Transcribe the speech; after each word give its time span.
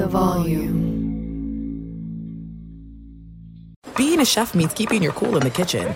the 0.00 0.06
volume. 0.08 0.80
Being 3.96 4.20
a 4.20 4.24
chef 4.24 4.54
means 4.54 4.72
keeping 4.72 5.02
your 5.02 5.12
cool 5.12 5.36
in 5.36 5.42
the 5.42 5.50
kitchen. 5.50 5.94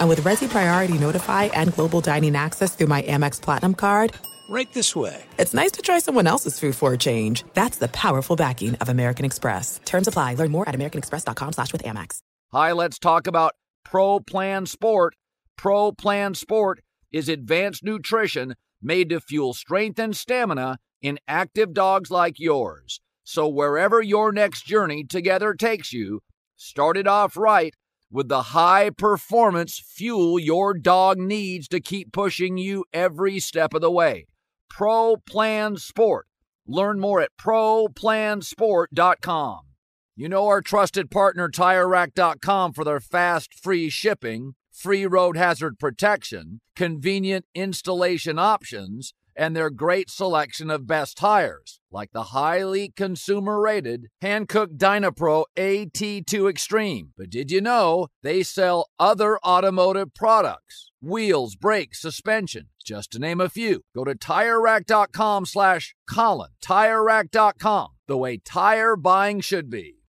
And 0.00 0.08
with 0.08 0.22
Resy 0.22 0.48
Priority 0.48 0.96
Notify 0.98 1.44
and 1.44 1.72
Global 1.74 2.00
Dining 2.00 2.34
Access 2.34 2.74
through 2.74 2.86
my 2.86 3.02
Amex 3.02 3.40
Platinum 3.40 3.74
card, 3.74 4.14
Right 4.48 4.72
this 4.72 4.94
way. 4.94 5.24
it's 5.38 5.52
nice 5.52 5.72
to 5.72 5.82
try 5.82 5.98
someone 5.98 6.26
else's 6.26 6.58
food 6.60 6.74
for 6.76 6.92
a 6.92 6.98
change. 6.98 7.44
That's 7.52 7.78
the 7.78 7.88
powerful 7.88 8.36
backing 8.36 8.76
of 8.76 8.88
American 8.88 9.24
Express. 9.26 9.80
Terms 9.84 10.06
apply. 10.08 10.34
Learn 10.34 10.50
more 10.52 10.68
at 10.68 10.74
americanexpress.com 10.74 11.52
slash 11.52 11.72
with 11.72 11.82
Amex. 11.82 12.20
Hi, 12.52 12.72
let's 12.72 12.98
talk 12.98 13.26
about 13.26 13.52
Pro 13.84 14.20
Plan 14.20 14.64
Sport. 14.66 15.14
Pro 15.58 15.92
Plan 15.92 16.34
Sport 16.34 16.80
is 17.12 17.28
advanced 17.28 17.82
nutrition 17.84 18.54
made 18.80 19.08
to 19.10 19.20
fuel 19.20 19.52
strength 19.52 19.98
and 19.98 20.16
stamina 20.16 20.78
in 21.02 21.18
active 21.28 21.74
dogs 21.74 22.10
like 22.10 22.38
yours. 22.38 23.00
So 23.28 23.48
wherever 23.48 24.00
your 24.00 24.30
next 24.30 24.66
journey 24.66 25.02
together 25.02 25.52
takes 25.52 25.92
you, 25.92 26.20
start 26.54 26.96
it 26.96 27.08
off 27.08 27.36
right 27.36 27.74
with 28.08 28.28
the 28.28 28.42
high 28.54 28.90
performance 28.90 29.82
fuel 29.84 30.38
your 30.38 30.74
dog 30.74 31.18
needs 31.18 31.66
to 31.68 31.80
keep 31.80 32.12
pushing 32.12 32.56
you 32.56 32.84
every 32.92 33.40
step 33.40 33.74
of 33.74 33.80
the 33.80 33.90
way. 33.90 34.28
Pro 34.70 35.16
Plan 35.16 35.76
Sport. 35.76 36.28
Learn 36.68 37.00
more 37.00 37.20
at 37.20 37.36
ProPlansport.com. 37.36 39.60
You 40.14 40.28
know 40.28 40.46
our 40.46 40.62
trusted 40.62 41.10
partner, 41.10 41.48
TireRack.com, 41.48 42.74
for 42.74 42.84
their 42.84 43.00
fast, 43.00 43.54
free 43.54 43.90
shipping, 43.90 44.54
free 44.70 45.04
road 45.04 45.36
hazard 45.36 45.80
protection, 45.80 46.60
convenient 46.76 47.46
installation 47.56 48.38
options, 48.38 49.14
and 49.36 49.54
their 49.54 49.70
great 49.70 50.10
selection 50.10 50.70
of 50.70 50.86
best 50.86 51.16
tires, 51.16 51.80
like 51.90 52.12
the 52.12 52.24
highly 52.24 52.88
consumer 52.96 53.60
rated 53.60 54.06
Hankook 54.22 54.76
Dynapro 54.76 55.44
AT2 55.56 56.48
Extreme. 56.48 57.12
But 57.16 57.30
did 57.30 57.50
you 57.50 57.60
know 57.60 58.08
they 58.22 58.42
sell 58.42 58.88
other 58.98 59.38
automotive 59.44 60.14
products? 60.14 60.90
Wheels, 61.00 61.54
brakes, 61.54 62.00
suspension, 62.00 62.68
just 62.84 63.12
to 63.12 63.18
name 63.18 63.40
a 63.40 63.48
few. 63.48 63.82
Go 63.94 64.04
to 64.04 64.14
TireRack.com 64.14 65.46
slash 65.46 65.94
Colin. 66.08 66.50
TireRack.com, 66.64 67.88
the 68.08 68.16
way 68.16 68.38
tire 68.38 68.96
buying 68.96 69.40
should 69.40 69.70
be. 69.70 69.96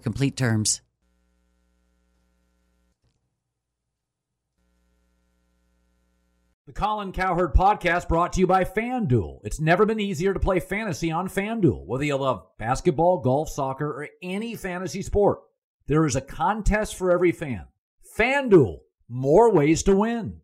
complete 0.00 0.36
terms. 0.36 0.80
The 6.66 6.72
Colin 6.74 7.10
Cowherd 7.10 7.52
podcast 7.52 8.06
brought 8.06 8.32
to 8.34 8.40
you 8.40 8.46
by 8.46 8.62
FanDuel. 8.62 9.40
It's 9.42 9.58
never 9.58 9.84
been 9.84 9.98
easier 9.98 10.32
to 10.32 10.38
play 10.38 10.60
fantasy 10.60 11.10
on 11.10 11.28
FanDuel. 11.28 11.84
Whether 11.84 12.04
you 12.04 12.14
love 12.16 12.46
basketball, 12.58 13.18
golf, 13.18 13.48
soccer, 13.48 13.90
or 13.90 14.08
any 14.22 14.54
fantasy 14.54 15.02
sport, 15.02 15.40
there 15.88 16.06
is 16.06 16.14
a 16.14 16.20
contest 16.20 16.94
for 16.94 17.10
every 17.10 17.32
fan. 17.32 17.64
FanDuel, 18.16 18.76
more 19.08 19.52
ways 19.52 19.82
to 19.82 19.96
win. 19.96 20.42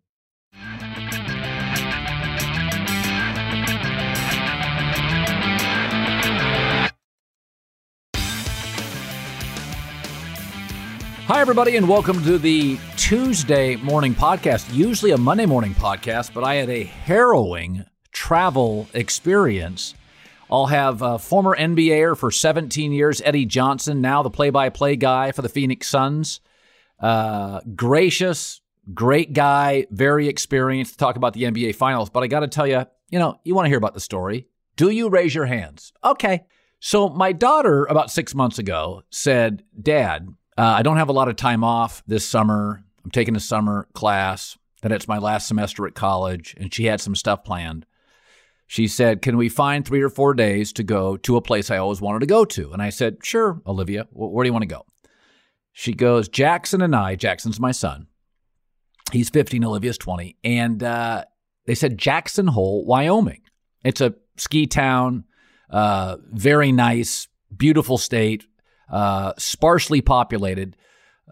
Hi, 11.26 11.40
everybody, 11.40 11.74
and 11.74 11.88
welcome 11.88 12.22
to 12.22 12.38
the 12.38 12.78
Tuesday 12.96 13.74
morning 13.74 14.14
podcast. 14.14 14.72
Usually 14.72 15.10
a 15.10 15.18
Monday 15.18 15.44
morning 15.44 15.74
podcast, 15.74 16.32
but 16.32 16.44
I 16.44 16.54
had 16.54 16.70
a 16.70 16.84
harrowing 16.84 17.84
travel 18.12 18.86
experience. 18.94 19.96
I'll 20.48 20.66
have 20.66 21.02
uh, 21.02 21.18
former 21.18 21.56
NBAer 21.56 22.16
for 22.16 22.30
17 22.30 22.92
years, 22.92 23.20
Eddie 23.24 23.44
Johnson, 23.44 24.00
now 24.00 24.22
the 24.22 24.30
play 24.30 24.50
by 24.50 24.68
play 24.68 24.94
guy 24.94 25.32
for 25.32 25.42
the 25.42 25.48
Phoenix 25.48 25.88
Suns. 25.88 26.40
Uh, 27.00 27.58
gracious, 27.74 28.60
great 28.94 29.32
guy, 29.32 29.88
very 29.90 30.28
experienced 30.28 30.92
to 30.92 30.98
talk 30.98 31.16
about 31.16 31.32
the 31.32 31.42
NBA 31.42 31.74
Finals. 31.74 32.08
But 32.08 32.22
I 32.22 32.28
got 32.28 32.40
to 32.40 32.48
tell 32.48 32.68
you, 32.68 32.86
you 33.10 33.18
know, 33.18 33.40
you 33.42 33.56
want 33.56 33.64
to 33.66 33.70
hear 33.70 33.78
about 33.78 33.94
the 33.94 34.00
story. 34.00 34.46
Do 34.76 34.90
you 34.90 35.08
raise 35.08 35.34
your 35.34 35.46
hands? 35.46 35.92
Okay. 36.04 36.44
So, 36.78 37.08
my 37.08 37.32
daughter, 37.32 37.84
about 37.86 38.12
six 38.12 38.32
months 38.32 38.60
ago, 38.60 39.02
said, 39.10 39.64
Dad, 39.82 40.28
uh, 40.58 40.62
I 40.62 40.82
don't 40.82 40.96
have 40.96 41.08
a 41.08 41.12
lot 41.12 41.28
of 41.28 41.36
time 41.36 41.62
off 41.64 42.02
this 42.06 42.26
summer. 42.26 42.82
I'm 43.04 43.10
taking 43.10 43.36
a 43.36 43.40
summer 43.40 43.88
class. 43.92 44.56
Then 44.82 44.92
it's 44.92 45.08
my 45.08 45.18
last 45.18 45.48
semester 45.48 45.86
at 45.86 45.94
college, 45.94 46.54
and 46.58 46.72
she 46.72 46.84
had 46.86 47.00
some 47.00 47.14
stuff 47.14 47.44
planned. 47.44 47.86
She 48.66 48.88
said, 48.88 49.22
Can 49.22 49.36
we 49.36 49.48
find 49.48 49.84
three 49.84 50.02
or 50.02 50.10
four 50.10 50.34
days 50.34 50.72
to 50.74 50.82
go 50.82 51.16
to 51.18 51.36
a 51.36 51.42
place 51.42 51.70
I 51.70 51.78
always 51.78 52.00
wanted 52.00 52.20
to 52.20 52.26
go 52.26 52.44
to? 52.44 52.72
And 52.72 52.82
I 52.82 52.90
said, 52.90 53.18
Sure, 53.22 53.60
Olivia. 53.66 54.04
Wh- 54.10 54.32
Where 54.32 54.44
do 54.44 54.48
you 54.48 54.52
want 54.52 54.64
to 54.64 54.74
go? 54.74 54.84
She 55.72 55.92
goes, 55.92 56.28
Jackson 56.28 56.80
and 56.82 56.96
I, 56.96 57.16
Jackson's 57.16 57.60
my 57.60 57.70
son. 57.70 58.06
He's 59.12 59.30
15, 59.30 59.62
Olivia's 59.64 59.98
20. 59.98 60.36
And 60.42 60.82
uh, 60.82 61.24
they 61.66 61.74
said 61.74 61.98
Jackson 61.98 62.48
Hole, 62.48 62.84
Wyoming. 62.84 63.42
It's 63.84 64.00
a 64.00 64.14
ski 64.36 64.66
town, 64.66 65.24
uh, 65.70 66.16
very 66.32 66.72
nice, 66.72 67.28
beautiful 67.56 67.98
state, 67.98 68.46
uh, 68.90 69.32
sparsely 69.38 70.00
populated. 70.00 70.76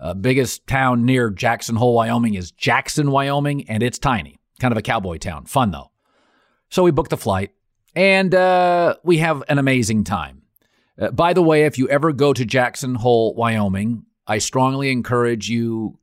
Uh, 0.00 0.12
biggest 0.12 0.66
town 0.66 1.04
near 1.04 1.31
Jackson 1.31 1.76
Hole, 1.76 1.94
Wyoming 1.94 2.34
is 2.34 2.50
Jackson, 2.50 3.10
Wyoming, 3.10 3.69
and 3.69 3.82
it's 3.82 3.98
tiny, 3.98 4.38
kind 4.59 4.72
of 4.72 4.78
a 4.78 4.82
cowboy 4.82 5.19
town. 5.19 5.47
Fun 5.47 5.70
though. 5.70 5.91
So 6.69 6.82
we 6.82 6.91
booked 6.91 7.10
the 7.10 7.16
flight, 7.16 7.53
and 7.94 8.34
uh, 8.34 8.97
we 9.04 9.19
have 9.19 9.44
an 9.48 9.59
amazing 9.59 10.03
time. 10.03 10.43
Uh, 11.00 11.10
by 11.10 11.32
the 11.32 11.43
way, 11.43 11.64
if 11.64 11.78
you 11.78 11.88
ever 11.88 12.12
go 12.12 12.32
to 12.32 12.44
Jackson 12.44 12.97
Hole, 12.97 13.34
Wyoming, 13.34 14.04
I 14.26 14.38
strongly 14.38 14.91
encourage 14.91 15.48
you 15.48 15.98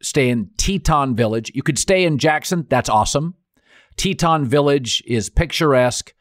stay 0.00 0.28
in 0.28 0.50
Teton 0.56 1.16
Village. 1.16 1.50
You 1.54 1.62
could 1.62 1.78
stay 1.78 2.04
in 2.04 2.18
Jackson. 2.18 2.66
That's 2.68 2.88
awesome. 2.88 3.34
Teton 3.96 4.44
Village 4.46 5.02
is 5.06 5.30
picturesque, 5.30 6.14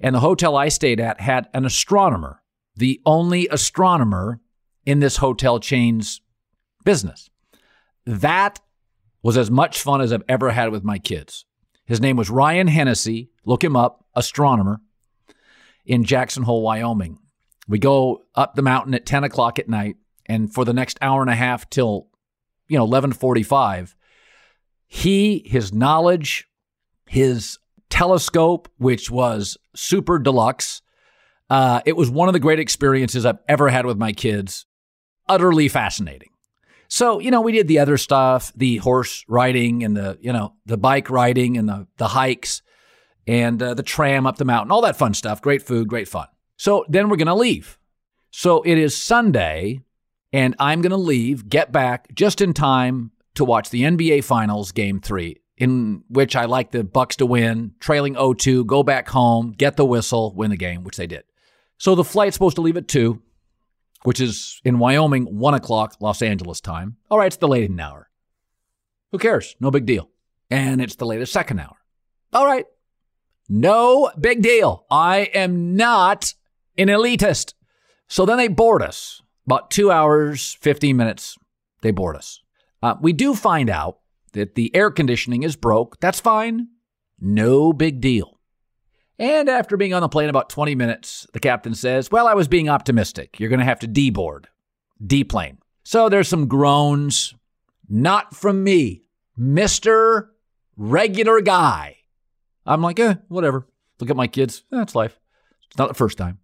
and 0.00 0.14
the 0.14 0.20
hotel 0.20 0.56
I 0.56 0.68
stayed 0.68 1.00
at 1.00 1.20
had 1.20 1.48
an 1.54 1.64
astronomer, 1.64 2.42
the 2.78 3.00
only 3.04 3.48
astronomer 3.48 4.40
in 4.86 5.00
this 5.00 5.16
hotel 5.16 5.58
chain's 5.58 6.20
business. 6.84 7.28
That 8.06 8.60
was 9.22 9.36
as 9.36 9.50
much 9.50 9.82
fun 9.82 10.00
as 10.00 10.12
I've 10.12 10.22
ever 10.28 10.50
had 10.50 10.70
with 10.70 10.84
my 10.84 10.98
kids. 10.98 11.44
His 11.84 12.00
name 12.00 12.16
was 12.16 12.30
Ryan 12.30 12.68
Hennessy. 12.68 13.30
Look 13.44 13.64
him 13.64 13.74
up, 13.74 14.04
astronomer 14.14 14.80
in 15.84 16.04
Jackson 16.04 16.44
Hole, 16.44 16.62
Wyoming. 16.62 17.18
We 17.66 17.78
go 17.80 18.24
up 18.34 18.54
the 18.54 18.62
mountain 18.62 18.94
at 18.94 19.06
10 19.06 19.24
o'clock 19.24 19.58
at 19.58 19.68
night, 19.68 19.96
and 20.26 20.52
for 20.52 20.64
the 20.64 20.72
next 20.72 20.98
hour 21.00 21.20
and 21.20 21.30
a 21.30 21.34
half 21.34 21.68
till, 21.68 22.06
you 22.68 22.76
know, 22.76 22.84
1145, 22.84 23.96
he, 24.86 25.42
his 25.46 25.72
knowledge, 25.72 26.46
his 27.06 27.58
telescope, 27.90 28.68
which 28.78 29.10
was 29.10 29.58
super 29.74 30.18
deluxe, 30.18 30.80
uh, 31.50 31.80
it 31.86 31.96
was 31.96 32.10
one 32.10 32.28
of 32.28 32.32
the 32.32 32.40
great 32.40 32.58
experiences 32.58 33.24
I've 33.24 33.38
ever 33.48 33.68
had 33.68 33.86
with 33.86 33.96
my 33.96 34.12
kids. 34.12 34.66
Utterly 35.28 35.68
fascinating. 35.68 36.30
So, 36.88 37.18
you 37.18 37.30
know, 37.30 37.42
we 37.42 37.52
did 37.52 37.68
the 37.68 37.78
other 37.78 37.98
stuff, 37.98 38.50
the 38.56 38.78
horse 38.78 39.24
riding 39.28 39.84
and 39.84 39.96
the, 39.96 40.18
you 40.20 40.32
know, 40.32 40.54
the 40.64 40.78
bike 40.78 41.10
riding 41.10 41.58
and 41.58 41.68
the, 41.68 41.86
the 41.98 42.08
hikes 42.08 42.62
and 43.26 43.62
uh, 43.62 43.74
the 43.74 43.82
tram 43.82 44.26
up 44.26 44.38
the 44.38 44.46
mountain, 44.46 44.72
all 44.72 44.80
that 44.82 44.96
fun 44.96 45.12
stuff. 45.12 45.42
Great 45.42 45.62
food, 45.62 45.88
great 45.88 46.08
fun. 46.08 46.26
So 46.56 46.86
then 46.88 47.08
we're 47.10 47.16
going 47.16 47.26
to 47.26 47.34
leave. 47.34 47.78
So 48.30 48.62
it 48.62 48.78
is 48.78 48.96
Sunday 48.96 49.82
and 50.32 50.54
I'm 50.58 50.80
going 50.80 50.90
to 50.90 50.96
leave, 50.96 51.48
get 51.48 51.72
back 51.72 52.14
just 52.14 52.40
in 52.40 52.54
time 52.54 53.10
to 53.34 53.44
watch 53.44 53.70
the 53.70 53.82
NBA 53.82 54.24
Finals 54.24 54.72
game 54.72 55.00
three, 55.00 55.42
in 55.58 56.04
which 56.08 56.36
I 56.36 56.46
like 56.46 56.70
the 56.70 56.84
Bucks 56.84 57.16
to 57.16 57.26
win, 57.26 57.72
trailing 57.80 58.14
0-2, 58.14 58.66
go 58.66 58.82
back 58.82 59.08
home, 59.08 59.52
get 59.52 59.76
the 59.76 59.86
whistle, 59.86 60.34
win 60.34 60.50
the 60.50 60.56
game, 60.56 60.84
which 60.84 60.96
they 60.96 61.06
did. 61.06 61.24
So 61.78 61.94
the 61.94 62.04
flight's 62.04 62.34
supposed 62.34 62.56
to 62.56 62.62
leave 62.62 62.76
at 62.76 62.88
2, 62.88 63.20
which 64.02 64.20
is 64.20 64.60
in 64.64 64.78
Wyoming, 64.78 65.24
1 65.24 65.54
o'clock 65.54 65.96
Los 66.00 66.22
Angeles 66.22 66.60
time. 66.60 66.96
All 67.10 67.18
right, 67.18 67.28
it's 67.28 67.36
delayed 67.36 67.70
an 67.70 67.80
hour. 67.80 68.10
Who 69.12 69.18
cares? 69.18 69.56
No 69.60 69.70
big 69.70 69.86
deal. 69.86 70.10
And 70.50 70.80
it's 70.80 70.96
delayed 70.96 71.22
a 71.22 71.26
second 71.26 71.60
hour. 71.60 71.76
All 72.32 72.44
right. 72.46 72.66
No 73.48 74.10
big 74.20 74.42
deal. 74.42 74.84
I 74.90 75.30
am 75.34 75.76
not 75.76 76.34
an 76.76 76.88
elitist. 76.88 77.54
So 78.08 78.26
then 78.26 78.36
they 78.36 78.48
board 78.48 78.82
us. 78.82 79.22
About 79.46 79.70
two 79.70 79.90
hours, 79.90 80.58
15 80.60 80.96
minutes, 80.96 81.38
they 81.80 81.90
board 81.90 82.16
us. 82.16 82.42
Uh, 82.82 82.96
we 83.00 83.14
do 83.14 83.34
find 83.34 83.70
out 83.70 83.98
that 84.32 84.54
the 84.54 84.74
air 84.74 84.90
conditioning 84.90 85.42
is 85.42 85.56
broke. 85.56 85.98
That's 86.00 86.20
fine. 86.20 86.68
No 87.18 87.72
big 87.72 88.00
deal. 88.00 88.37
And 89.18 89.48
after 89.48 89.76
being 89.76 89.94
on 89.94 90.02
the 90.02 90.08
plane 90.08 90.28
about 90.28 90.48
20 90.48 90.74
minutes, 90.74 91.26
the 91.32 91.40
captain 91.40 91.74
says, 91.74 92.10
Well, 92.10 92.28
I 92.28 92.34
was 92.34 92.48
being 92.48 92.68
optimistic. 92.68 93.40
You're 93.40 93.48
going 93.48 93.58
to 93.58 93.64
have 93.64 93.80
to 93.80 93.88
deboard, 93.88 94.44
deplane. 95.04 95.58
So 95.82 96.08
there's 96.08 96.28
some 96.28 96.46
groans. 96.46 97.34
Not 97.88 98.36
from 98.36 98.62
me, 98.62 99.02
Mr. 99.38 100.28
Regular 100.76 101.40
Guy. 101.40 101.96
I'm 102.66 102.82
like, 102.82 103.00
eh, 103.00 103.14
whatever. 103.28 103.66
Look 103.98 104.10
at 104.10 104.16
my 104.16 104.26
kids. 104.26 104.62
That's 104.70 104.94
life. 104.94 105.18
It's 105.66 105.78
not 105.78 105.88
the 105.88 105.94
first 105.94 106.18
time. 106.18 106.38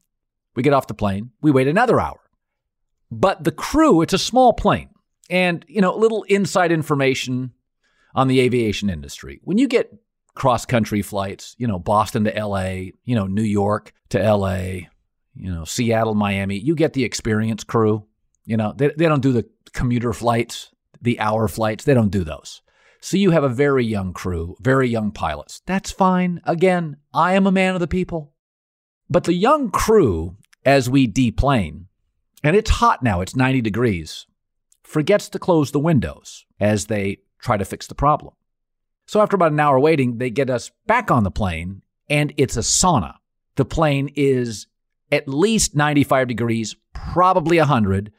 We 0.57 0.63
get 0.63 0.73
off 0.73 0.87
the 0.87 0.95
plane. 0.95 1.31
We 1.43 1.51
wait 1.51 1.69
another 1.69 2.01
hour. 2.01 2.21
But 3.11 3.45
the 3.45 3.53
crew, 3.53 4.01
it's 4.01 4.15
a 4.15 4.19
small 4.19 4.53
plane. 4.53 4.89
And, 5.31 5.65
you 5.69 5.81
know, 5.81 5.95
a 5.95 5.99
little 5.99 6.23
inside 6.25 6.73
information 6.73 7.53
on 8.15 8.29
the 8.29 8.41
aviation 8.41 8.89
industry. 8.89 9.41
When 9.45 9.59
you 9.59 9.69
get 9.69 9.93
cross 10.35 10.67
country 10.67 11.03
flights, 11.03 11.55
you 11.59 11.67
know, 11.67 11.79
Boston 11.79 12.25
to 12.25 12.31
LA, 12.31 12.91
you 13.05 13.15
know, 13.15 13.27
New 13.27 13.43
York 13.43 13.93
to 14.11 14.19
LA, 14.19 14.89
you 15.35 15.53
know, 15.53 15.65
Seattle, 15.65 16.15
Miami, 16.15 16.59
you 16.59 16.75
get 16.75 16.93
the 16.93 17.05
experience 17.05 17.65
crew. 17.65 18.07
You 18.45 18.57
know, 18.57 18.75
they, 18.77 18.91
they 18.97 19.07
don't 19.07 19.23
do 19.23 19.33
the 19.33 19.49
commuter 19.73 20.13
flights, 20.13 20.71
the 21.01 21.19
hour 21.19 21.49
flights. 21.49 21.85
They 21.85 21.95
don't 21.95 22.11
do 22.11 22.25
those. 22.25 22.63
So 23.01 23.17
you 23.17 23.33
have 23.33 23.45
a 23.45 23.49
very 23.49 23.85
young 23.85 24.13
crew, 24.13 24.57
very 24.61 24.89
young 24.89 25.11
pilots. 25.11 25.61
That's 25.67 25.91
fine. 25.91 26.41
Again, 26.45 26.97
I 27.13 27.35
am 27.35 27.47
a 27.47 27.53
man 27.53 27.75
of 27.75 27.81
the 27.81 27.87
people. 27.87 28.33
But 29.11 29.25
the 29.25 29.35
young 29.35 29.71
crew, 29.71 30.37
as 30.65 30.89
we 30.89 31.07
deplane, 31.07 31.87
and 32.43 32.57
it's 32.57 32.71
hot 32.71 33.03
now, 33.03 33.21
it's 33.21 33.37
90 33.37 33.61
degrees, 33.61 34.27
forgets 34.83 35.29
to 35.31 35.39
close 35.39 35.71
the 35.71 35.79
windows 35.79 36.47
as 36.59 36.87
they 36.87 37.19
try 37.41 37.57
to 37.57 37.65
fix 37.65 37.87
the 37.87 37.95
problem. 37.95 38.35
So 39.07 39.21
after 39.21 39.37
about 39.37 39.53
an 39.53 39.61
hour 39.61 39.79
waiting, 39.79 40.19
they 40.19 40.31
get 40.31 40.51
us 40.51 40.71
back 40.87 41.11
on 41.11 41.25
the 41.25 41.31
plane, 41.31 41.83
and 42.09 42.33
it's 42.37 42.57
a 42.57 42.61
sauna. 42.61 43.17
The 43.57 43.65
plane 43.65 44.11
is 44.17 44.67
at 45.13 45.29
least 45.29 45.77
95 45.77 46.29
degrees, 46.29 46.77
probably 46.93 47.59
100. 47.59 48.13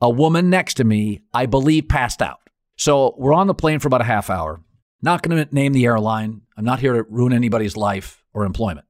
A 0.00 0.08
woman 0.08 0.48
next 0.48 0.74
to 0.74 0.84
me, 0.84 1.22
I 1.34 1.46
believe, 1.46 1.88
passed 1.88 2.22
out. 2.22 2.38
So 2.76 3.14
we're 3.18 3.34
on 3.34 3.48
the 3.48 3.54
plane 3.54 3.80
for 3.80 3.88
about 3.88 4.00
a 4.00 4.04
half 4.04 4.30
hour. 4.30 4.62
Not 5.02 5.22
going 5.22 5.44
to 5.44 5.54
name 5.54 5.72
the 5.72 5.84
airline. 5.84 6.42
I'm 6.56 6.64
not 6.64 6.80
here 6.80 6.92
to 6.94 7.02
ruin 7.08 7.32
anybody's 7.32 7.76
life 7.76 8.22
or 8.32 8.44
employment. 8.44 8.86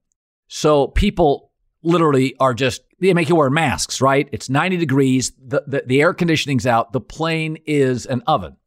So 0.47 0.87
people 0.87 1.51
literally 1.83 2.35
are 2.39 2.53
just, 2.53 2.81
they 2.99 3.13
make 3.13 3.29
you 3.29 3.35
wear 3.35 3.49
masks, 3.49 4.01
right? 4.01 4.29
It's 4.31 4.49
90 4.49 4.77
degrees. 4.77 5.31
The, 5.43 5.63
the, 5.65 5.83
the 5.85 6.01
air 6.01 6.13
conditioning's 6.13 6.67
out. 6.67 6.93
The 6.93 7.01
plane 7.01 7.57
is 7.65 8.05
an 8.05 8.21
oven. 8.27 8.57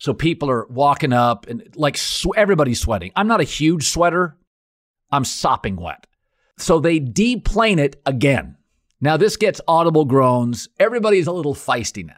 So 0.00 0.14
people 0.14 0.50
are 0.50 0.66
walking 0.68 1.12
up 1.12 1.46
and 1.46 1.62
like 1.76 1.96
sw- 1.96 2.34
everybody's 2.34 2.80
sweating. 2.80 3.12
I'm 3.14 3.28
not 3.28 3.42
a 3.42 3.44
huge 3.44 3.88
sweater. 3.88 4.36
I'm 5.12 5.26
sopping 5.26 5.76
wet. 5.76 6.06
So 6.56 6.80
they 6.80 6.98
deplane 6.98 7.78
it 7.78 8.00
again. 8.06 8.56
Now 9.00 9.18
this 9.18 9.36
gets 9.36 9.60
audible 9.68 10.06
groans. 10.06 10.68
Everybody's 10.78 11.26
a 11.26 11.32
little 11.32 11.54
feisty 11.54 12.04
now. 12.04 12.16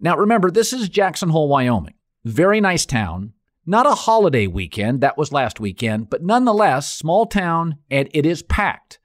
Now 0.00 0.16
remember, 0.16 0.50
this 0.50 0.72
is 0.72 0.88
Jackson 0.88 1.28
Hole, 1.28 1.48
Wyoming. 1.48 1.94
Very 2.24 2.60
nice 2.60 2.84
town. 2.84 3.32
Not 3.64 3.86
a 3.86 3.94
holiday 3.94 4.48
weekend. 4.48 5.00
That 5.00 5.16
was 5.16 5.32
last 5.32 5.60
weekend, 5.60 6.10
but 6.10 6.24
nonetheless, 6.24 6.92
small 6.92 7.26
town 7.26 7.78
and 7.88 8.08
it 8.12 8.26
is 8.26 8.42
packed. 8.42 8.98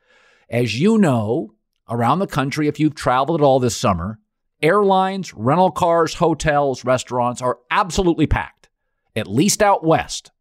As 0.50 0.80
you 0.80 0.98
know, 0.98 1.53
around 1.88 2.19
the 2.19 2.27
country, 2.27 2.68
if 2.68 2.80
you've 2.80 2.95
traveled 2.95 3.39
at 3.39 3.44
all 3.44 3.59
this 3.59 3.77
summer, 3.77 4.19
airlines, 4.62 5.34
rental 5.34 5.72
cars, 5.72 6.16
hotels, 6.16 6.86
restaurants 6.86 7.42
are 7.42 7.60
absolutely 7.69 8.28
packed, 8.28 8.69
at 9.16 9.28
least 9.28 9.62
out 9.62 9.84
west. 9.84 10.31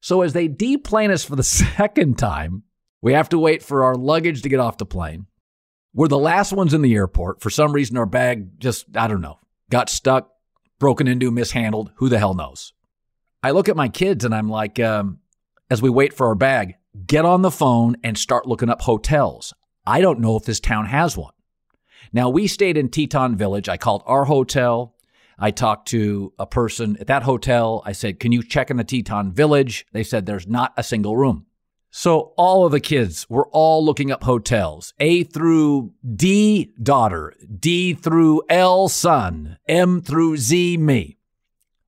So 0.00 0.22
as 0.22 0.32
they 0.32 0.48
deplane 0.48 1.10
us 1.10 1.24
for 1.24 1.36
the 1.36 1.42
second 1.76 2.18
time, 2.18 2.64
we 3.02 3.12
have 3.12 3.28
to 3.30 3.38
wait 3.38 3.62
for 3.62 3.84
our 3.84 3.94
luggage 3.94 4.42
to 4.42 4.48
get 4.48 4.60
off 4.60 4.78
the 4.78 4.86
plane. 4.86 5.26
We're 5.92 6.08
the 6.08 6.18
last 6.18 6.52
ones 6.52 6.74
in 6.74 6.82
the 6.82 6.94
airport. 6.94 7.40
For 7.40 7.50
some 7.50 7.72
reason, 7.72 7.96
our 7.96 8.06
bag 8.06 8.60
just, 8.60 8.86
I 8.96 9.08
don't 9.08 9.20
know, 9.22 9.40
got 9.70 9.88
stuck, 9.88 10.30
broken 10.78 11.08
into, 11.08 11.30
mishandled. 11.30 11.92
Who 11.96 12.08
the 12.08 12.18
hell 12.18 12.34
knows? 12.34 12.72
I 13.42 13.50
look 13.52 13.68
at 13.68 13.76
my 13.76 13.88
kids 13.88 14.24
and 14.24 14.34
I'm 14.34 14.48
like, 14.48 14.78
um, 14.78 15.18
as 15.70 15.80
we 15.80 15.90
wait 15.90 16.12
for 16.12 16.26
our 16.28 16.34
bag, 16.34 16.74
get 17.06 17.24
on 17.24 17.42
the 17.42 17.50
phone 17.50 17.96
and 18.04 18.16
start 18.16 18.46
looking 18.46 18.68
up 18.68 18.82
hotels. 18.82 19.54
I 19.86 20.00
don't 20.00 20.20
know 20.20 20.36
if 20.36 20.44
this 20.44 20.60
town 20.60 20.86
has 20.86 21.16
one. 21.16 21.32
Now, 22.12 22.28
we 22.28 22.46
stayed 22.46 22.76
in 22.76 22.88
Teton 22.88 23.36
Village. 23.36 23.68
I 23.68 23.76
called 23.76 24.02
our 24.06 24.24
hotel. 24.24 24.94
I 25.38 25.50
talked 25.50 25.88
to 25.88 26.32
a 26.38 26.46
person 26.46 26.96
at 27.00 27.06
that 27.06 27.22
hotel. 27.22 27.82
I 27.86 27.92
said, 27.92 28.20
Can 28.20 28.32
you 28.32 28.42
check 28.42 28.70
in 28.70 28.76
the 28.76 28.84
Teton 28.84 29.32
Village? 29.32 29.86
They 29.92 30.02
said, 30.02 30.26
There's 30.26 30.46
not 30.46 30.72
a 30.76 30.82
single 30.82 31.16
room. 31.16 31.46
So 31.90 32.32
all 32.36 32.64
of 32.64 32.72
the 32.72 32.80
kids 32.80 33.28
were 33.28 33.48
all 33.48 33.84
looking 33.84 34.12
up 34.12 34.22
hotels. 34.22 34.94
A 35.00 35.24
through 35.24 35.92
D, 36.14 36.72
daughter. 36.80 37.34
D 37.58 37.94
through 37.94 38.42
L, 38.48 38.88
son. 38.88 39.58
M 39.66 40.00
through 40.00 40.36
Z, 40.36 40.76
me. 40.76 41.16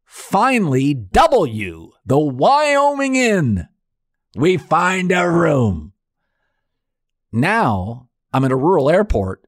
Finally, 0.04 0.94
W, 0.94 1.92
the 2.04 2.18
Wyoming 2.18 3.16
Inn. 3.16 3.68
We 4.34 4.56
find 4.56 5.12
a 5.12 5.28
room. 5.28 5.92
Now 7.30 8.08
I'm 8.32 8.44
in 8.44 8.52
a 8.52 8.56
rural 8.56 8.90
airport 8.90 9.46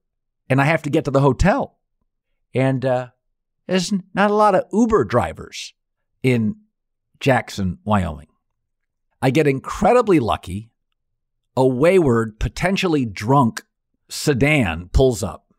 and 0.49 0.61
I 0.61 0.64
have 0.64 0.82
to 0.82 0.91
get 0.91 1.05
to 1.05 1.11
the 1.11 1.20
hotel. 1.20 1.79
And 2.55 2.85
uh, 2.85 3.08
there's 3.67 3.93
not 4.14 4.31
a 4.31 4.35
lot 4.35 4.55
of 4.55 4.64
Uber 4.73 5.05
drivers 5.05 5.75
in 6.23 6.56
Jackson, 7.20 7.79
Wyoming. 7.85 8.29
I 9.23 9.31
get 9.31 9.46
incredibly 9.46 10.20
lucky. 10.20 10.70
A 11.56 11.67
wayward, 11.67 12.41
potentially 12.41 13.06
drunk 13.06 13.62
sedan 14.08 14.91
pulls 14.93 15.23
up, 15.23 15.55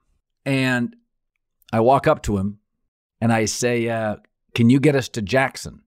and 0.46 0.96
I 1.72 1.80
walk 1.80 2.06
up 2.06 2.22
to 2.24 2.38
him 2.38 2.60
and 3.22 3.32
I 3.32 3.46
say, 3.46 3.90
uh, 3.90 4.18
Can 4.54 4.70
you 4.70 4.80
get 4.80 4.96
us 4.96 5.10
to 5.10 5.22
Jackson? 5.22 5.82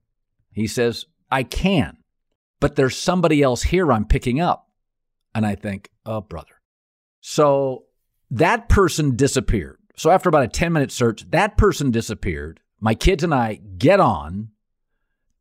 He 0.52 0.66
says, 0.66 1.06
I 1.30 1.42
can, 1.42 1.98
but 2.58 2.74
there's 2.74 2.96
somebody 2.96 3.42
else 3.42 3.62
here 3.62 3.92
I'm 3.92 4.06
picking 4.06 4.40
up. 4.40 4.68
And 5.34 5.46
I 5.46 5.54
think, 5.54 5.90
Oh, 6.04 6.20
brother. 6.20 6.60
So 7.20 7.84
that 8.30 8.68
person 8.68 9.16
disappeared. 9.16 9.78
So 9.96 10.10
after 10.10 10.28
about 10.28 10.44
a 10.44 10.48
10 10.48 10.72
minute 10.72 10.92
search, 10.92 11.28
that 11.30 11.56
person 11.56 11.90
disappeared. 11.90 12.60
My 12.80 12.94
kids 12.94 13.24
and 13.24 13.34
I 13.34 13.60
get 13.76 14.00
on 14.00 14.50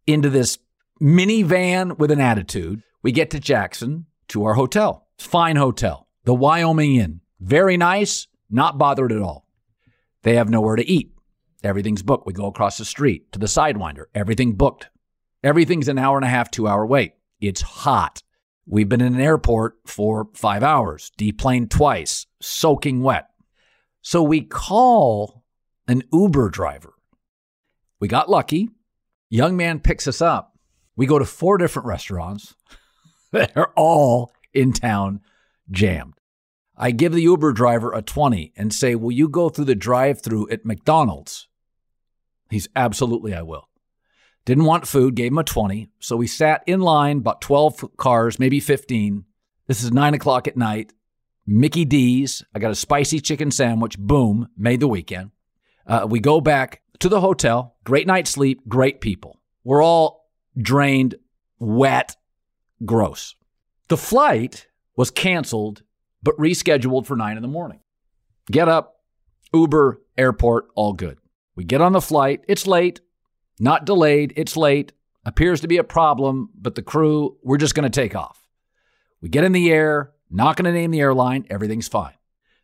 into 0.08 0.30
this 0.30 0.58
minivan 1.02 1.98
with 1.98 2.12
an 2.12 2.22
attitude. 2.22 2.82
We 3.04 3.12
get 3.12 3.30
to 3.32 3.40
Jackson 3.40 4.06
to 4.30 4.46
our 4.46 4.56
hotel. 4.56 5.08
Fine 5.18 5.56
hotel, 5.56 6.08
the 6.24 6.34
Wyoming 6.34 6.96
Inn. 6.96 7.22
Very 7.40 7.78
nice, 7.78 8.28
not 8.50 8.78
bothered 8.78 9.12
at 9.12 9.22
all. 9.22 9.46
They 10.24 10.36
have 10.36 10.50
nowhere 10.50 10.76
to 10.76 10.90
eat. 10.90 11.12
Everything's 11.64 12.04
booked. 12.04 12.26
We 12.26 12.34
go 12.34 12.48
across 12.48 12.78
the 12.78 12.86
street 12.86 13.32
to 13.32 13.40
the 13.40 13.46
Sidewinder. 13.46 14.06
Everything 14.14 14.54
booked. 14.54 14.90
Everything's 15.44 15.88
an 15.88 15.98
hour 15.98 16.18
and 16.18 16.26
a 16.26 16.30
half, 16.30 16.52
two 16.52 16.68
hour 16.68 16.86
wait. 16.86 17.14
It's 17.40 17.62
hot. 17.62 18.22
We've 18.66 18.90
been 18.90 19.02
in 19.02 19.16
an 19.16 19.22
airport 19.22 19.78
for 19.86 20.28
five 20.34 20.64
hours, 20.64 21.12
deplaned 21.18 21.72
twice, 21.72 22.26
soaking 22.42 23.02
wet. 23.02 23.30
So 24.02 24.24
we 24.24 24.42
call 24.42 25.44
an 25.88 26.04
Uber 26.12 26.50
driver. 26.50 26.94
We 28.00 28.08
got 28.08 28.30
lucky. 28.30 28.70
Young 29.30 29.58
man 29.58 29.80
picks 29.80 30.08
us 30.08 30.22
up. 30.22 30.58
We 30.96 31.06
go 31.06 31.20
to 31.20 31.26
four 31.26 31.58
different 31.58 31.88
restaurants. 31.88 32.56
They're 33.32 33.74
all 33.76 34.32
in 34.54 34.74
town 34.74 35.22
jammed. 35.70 36.14
I 36.76 36.92
give 36.92 37.12
the 37.12 37.24
Uber 37.24 37.54
driver 37.54 37.92
a 37.92 38.02
20 38.02 38.54
and 38.56 38.74
say, 38.74 38.96
Will 38.96 39.12
you 39.12 39.28
go 39.28 39.50
through 39.50 39.66
the 39.66 39.76
drive 39.76 40.22
through 40.22 40.50
at 40.50 40.66
McDonald's? 40.66 41.48
He's 42.50 42.68
absolutely, 42.76 43.34
I 43.34 43.42
will. 43.42 43.68
Didn't 44.46 44.66
want 44.66 44.88
food, 44.88 45.16
gave 45.16 45.32
him 45.32 45.40
a 45.40 45.44
20. 45.44 45.90
So 46.00 46.16
we 46.16 46.28
sat 46.28 46.64
in 46.66 46.80
line, 46.80 47.18
about 47.18 47.42
12 47.42 47.98
cars, 47.98 48.40
maybe 48.40 48.60
15. 48.60 49.26
This 49.68 49.84
is 49.84 49.92
nine 49.92 50.14
o'clock 50.14 50.48
at 50.48 50.56
night. 50.56 50.94
Mickey 51.48 51.86
D's. 51.86 52.44
I 52.54 52.60
got 52.60 52.72
a 52.72 52.76
spicy 52.76 53.20
chicken 53.20 53.50
sandwich. 53.50 53.98
Boom, 53.98 54.50
made 54.58 54.82
the 54.82 54.88
weekend. 54.88 55.32
Uh, 55.88 56.06
we 56.08 56.20
go 56.20 56.42
back 56.42 56.82
to 57.00 57.10
the 57.10 57.22
hotel. 57.22 57.78
Great 57.84 58.06
night's 58.06 58.32
sleep. 58.32 58.62
Great 58.68 59.00
people. 59.02 59.40
We're 59.64 59.84
all 59.84 60.30
drained, 60.58 61.16
wet, 61.58 62.16
gross. 62.86 63.36
The 63.88 63.98
flight 63.98 64.68
was 64.96 65.10
canceled, 65.10 65.84
but 66.22 66.38
rescheduled 66.38 67.06
for 67.06 67.16
nine 67.16 67.38
in 67.38 67.42
the 67.42 67.48
morning. 67.48 67.80
Get 68.52 68.68
up, 68.68 69.02
Uber, 69.54 70.02
airport, 70.18 70.68
all 70.76 70.94
good. 70.94 71.18
We 71.56 71.64
get 71.64 71.82
on 71.82 71.94
the 71.94 72.02
flight. 72.02 72.44
It's 72.48 72.68
late. 72.68 73.00
Not 73.60 73.86
delayed, 73.86 74.34
it's 74.36 74.56
late, 74.56 74.92
appears 75.26 75.62
to 75.62 75.68
be 75.68 75.78
a 75.78 75.84
problem, 75.84 76.50
but 76.54 76.76
the 76.76 76.84
crew, 76.84 77.38
we're 77.42 77.58
just 77.58 77.74
going 77.74 77.90
to 77.90 78.02
take 78.02 78.16
off. 78.16 78.48
We 79.20 79.30
get 79.30 79.44
in 79.44 79.52
the 79.52 79.72
air, 79.72 80.12
not 80.30 80.58
going 80.58 80.66
to 80.66 80.78
name 80.78 80.92
the 80.92 81.00
airline, 81.00 81.46
everything's 81.50 81.88
fine. 81.88 82.14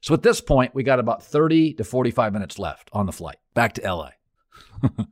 So 0.01 0.13
at 0.13 0.23
this 0.23 0.41
point, 0.41 0.75
we 0.75 0.83
got 0.83 0.99
about 0.99 1.23
30 1.23 1.75
to 1.75 1.83
45 1.83 2.33
minutes 2.33 2.59
left 2.59 2.89
on 2.91 3.05
the 3.05 3.11
flight 3.13 3.37
back 3.53 3.73
to 3.73 3.81
LA. 3.81 4.09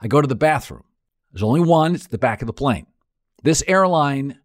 I 0.00 0.08
go 0.08 0.20
to 0.20 0.26
the 0.26 0.34
bathroom. 0.34 0.84
There's 1.32 1.42
only 1.42 1.60
one, 1.60 1.94
it's 1.94 2.06
the 2.06 2.18
back 2.18 2.40
of 2.42 2.46
the 2.46 2.52
plane. 2.52 2.86
This 3.42 3.62
airline, 3.66 4.38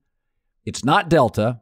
it's 0.65 0.83
not 0.83 1.09
Delta, 1.09 1.61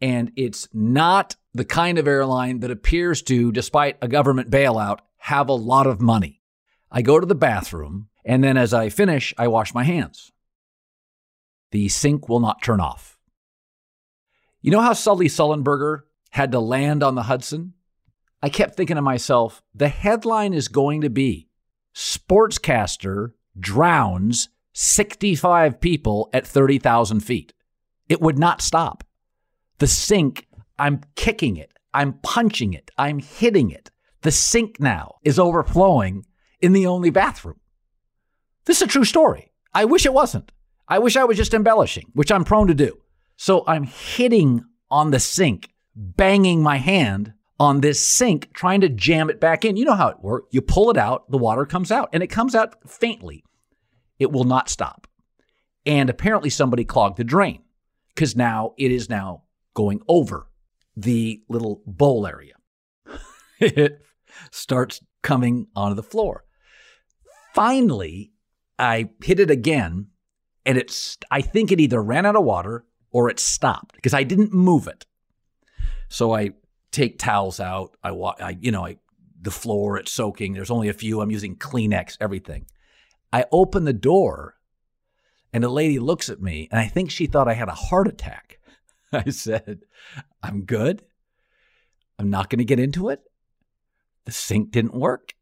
and 0.00 0.32
it's 0.36 0.68
not 0.72 1.36
the 1.52 1.64
kind 1.64 1.98
of 1.98 2.08
airline 2.08 2.60
that 2.60 2.70
appears 2.70 3.22
to, 3.22 3.52
despite 3.52 3.96
a 4.02 4.08
government 4.08 4.50
bailout, 4.50 4.98
have 5.18 5.48
a 5.48 5.54
lot 5.54 5.86
of 5.86 6.00
money. 6.00 6.40
I 6.90 7.02
go 7.02 7.20
to 7.20 7.26
the 7.26 7.34
bathroom, 7.34 8.08
and 8.24 8.42
then 8.42 8.56
as 8.56 8.74
I 8.74 8.88
finish, 8.88 9.34
I 9.38 9.48
wash 9.48 9.74
my 9.74 9.84
hands. 9.84 10.32
The 11.70 11.88
sink 11.88 12.28
will 12.28 12.40
not 12.40 12.62
turn 12.62 12.80
off. 12.80 13.13
You 14.64 14.70
know 14.70 14.80
how 14.80 14.94
Sully 14.94 15.26
Sullenberger 15.26 16.04
had 16.30 16.52
to 16.52 16.58
land 16.58 17.02
on 17.02 17.16
the 17.16 17.24
Hudson, 17.24 17.74
I 18.42 18.48
kept 18.48 18.76
thinking 18.76 18.96
to 18.96 19.02
myself, 19.02 19.62
the 19.74 19.88
headline 19.88 20.54
is 20.54 20.68
going 20.68 21.02
to 21.02 21.10
be 21.10 21.48
Sportscaster 21.94 23.32
drowns 23.60 24.48
65 24.72 25.82
people 25.82 26.30
at 26.32 26.46
30,000 26.46 27.20
feet. 27.20 27.52
It 28.08 28.22
would 28.22 28.38
not 28.38 28.62
stop. 28.62 29.04
The 29.80 29.86
sink, 29.86 30.46
I'm 30.78 31.02
kicking 31.14 31.58
it, 31.58 31.74
I'm 31.92 32.14
punching 32.22 32.72
it, 32.72 32.90
I'm 32.96 33.18
hitting 33.18 33.70
it. 33.70 33.90
The 34.22 34.32
sink 34.32 34.80
now 34.80 35.16
is 35.24 35.38
overflowing 35.38 36.24
in 36.62 36.72
the 36.72 36.86
only 36.86 37.10
bathroom. 37.10 37.60
This 38.64 38.78
is 38.78 38.84
a 38.84 38.86
true 38.86 39.04
story. 39.04 39.52
I 39.74 39.84
wish 39.84 40.06
it 40.06 40.14
wasn't. 40.14 40.52
I 40.88 41.00
wish 41.00 41.18
I 41.18 41.24
was 41.24 41.36
just 41.36 41.52
embellishing, 41.52 42.12
which 42.14 42.32
I'm 42.32 42.44
prone 42.44 42.68
to 42.68 42.74
do. 42.74 43.03
So 43.36 43.64
I'm 43.66 43.84
hitting 43.84 44.64
on 44.90 45.10
the 45.10 45.20
sink 45.20 45.70
banging 45.94 46.62
my 46.62 46.76
hand 46.76 47.32
on 47.58 47.80
this 47.80 48.04
sink 48.04 48.52
trying 48.52 48.80
to 48.80 48.88
jam 48.88 49.30
it 49.30 49.40
back 49.40 49.64
in. 49.64 49.76
You 49.76 49.84
know 49.84 49.94
how 49.94 50.08
it 50.08 50.20
works. 50.20 50.48
You 50.50 50.60
pull 50.60 50.90
it 50.90 50.96
out, 50.96 51.30
the 51.30 51.38
water 51.38 51.64
comes 51.64 51.90
out, 51.90 52.10
and 52.12 52.22
it 52.22 52.28
comes 52.28 52.54
out 52.54 52.88
faintly. 52.88 53.44
It 54.18 54.32
will 54.32 54.44
not 54.44 54.68
stop. 54.68 55.06
And 55.86 56.08
apparently 56.08 56.50
somebody 56.50 56.84
clogged 56.84 57.16
the 57.16 57.24
drain 57.24 57.62
because 58.08 58.36
now 58.36 58.74
it 58.78 58.90
is 58.90 59.08
now 59.08 59.42
going 59.74 60.00
over 60.08 60.48
the 60.96 61.42
little 61.48 61.82
bowl 61.86 62.26
area. 62.26 62.54
it 63.60 64.00
starts 64.50 65.00
coming 65.22 65.66
onto 65.74 65.94
the 65.94 66.02
floor. 66.02 66.44
Finally, 67.54 68.32
I 68.78 69.10
hit 69.22 69.40
it 69.40 69.50
again 69.50 70.08
and 70.66 70.78
it's 70.78 71.18
I 71.30 71.40
think 71.40 71.70
it 71.70 71.80
either 71.80 72.02
ran 72.02 72.26
out 72.26 72.36
of 72.36 72.44
water 72.44 72.84
or 73.14 73.30
it 73.30 73.38
stopped 73.38 73.94
because 73.94 74.12
I 74.12 74.24
didn't 74.24 74.52
move 74.52 74.88
it. 74.88 75.06
So 76.08 76.34
I 76.34 76.50
take 76.90 77.16
towels 77.18 77.60
out. 77.60 77.96
I, 78.02 78.10
I 78.10 78.58
you 78.60 78.72
know, 78.72 78.84
I, 78.84 78.96
the 79.40 79.52
floor, 79.52 79.96
it's 79.96 80.12
soaking. 80.12 80.52
There's 80.52 80.70
only 80.70 80.88
a 80.88 80.92
few. 80.92 81.20
I'm 81.20 81.30
using 81.30 81.56
Kleenex, 81.56 82.18
everything. 82.20 82.66
I 83.32 83.44
open 83.52 83.84
the 83.84 83.92
door 83.92 84.56
and 85.52 85.62
a 85.62 85.68
lady 85.68 86.00
looks 86.00 86.28
at 86.28 86.42
me 86.42 86.68
and 86.72 86.80
I 86.80 86.88
think 86.88 87.10
she 87.10 87.26
thought 87.26 87.48
I 87.48 87.54
had 87.54 87.68
a 87.68 87.72
heart 87.72 88.08
attack. 88.08 88.58
I 89.12 89.30
said, 89.30 89.82
I'm 90.42 90.64
good. 90.64 91.04
I'm 92.18 92.30
not 92.30 92.50
going 92.50 92.58
to 92.58 92.64
get 92.64 92.80
into 92.80 93.10
it. 93.10 93.20
The 94.24 94.32
sink 94.32 94.72
didn't 94.72 94.94
work. 94.94 95.34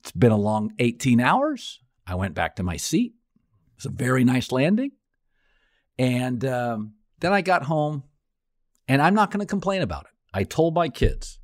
It's 0.00 0.12
been 0.12 0.32
a 0.32 0.36
long 0.36 0.74
18 0.78 1.20
hours. 1.20 1.80
I 2.06 2.14
went 2.14 2.34
back 2.34 2.54
to 2.56 2.62
my 2.62 2.76
seat. 2.76 3.14
It 3.72 3.78
was 3.78 3.86
a 3.86 3.90
very 3.90 4.22
nice 4.22 4.52
landing. 4.52 4.92
And 5.98 6.44
um, 6.44 6.94
then 7.18 7.32
I 7.32 7.42
got 7.42 7.64
home 7.64 8.04
and 8.86 9.02
I'm 9.02 9.14
not 9.14 9.30
going 9.30 9.40
to 9.40 9.46
complain 9.46 9.82
about 9.82 10.04
it. 10.04 10.10
I 10.32 10.44
told 10.44 10.74
my 10.74 10.88
kids, 10.88 11.38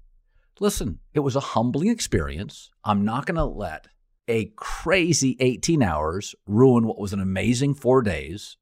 listen, 0.61 1.01
it 1.13 1.21
was 1.21 1.37
a 1.37 1.41
humbling 1.41 1.89
experience. 1.89 2.71
I'm 2.85 3.05
not 3.05 3.27
going 3.27 3.37
to 3.37 3.45
let 3.45 3.89
a 4.29 4.47
crazy 4.57 5.37
18 5.41 5.83
hours 5.83 6.35
ruin 6.47 6.87
what 6.87 6.99
was 6.99 7.13
an 7.13 7.21
amazing 7.21 7.75
four 7.75 8.03
days 8.03 8.57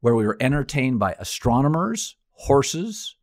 where 0.00 0.14
we 0.14 0.26
were 0.26 0.36
entertained 0.40 0.98
by 0.98 1.14
astronomers, 1.18 2.16
horses, 2.32 3.16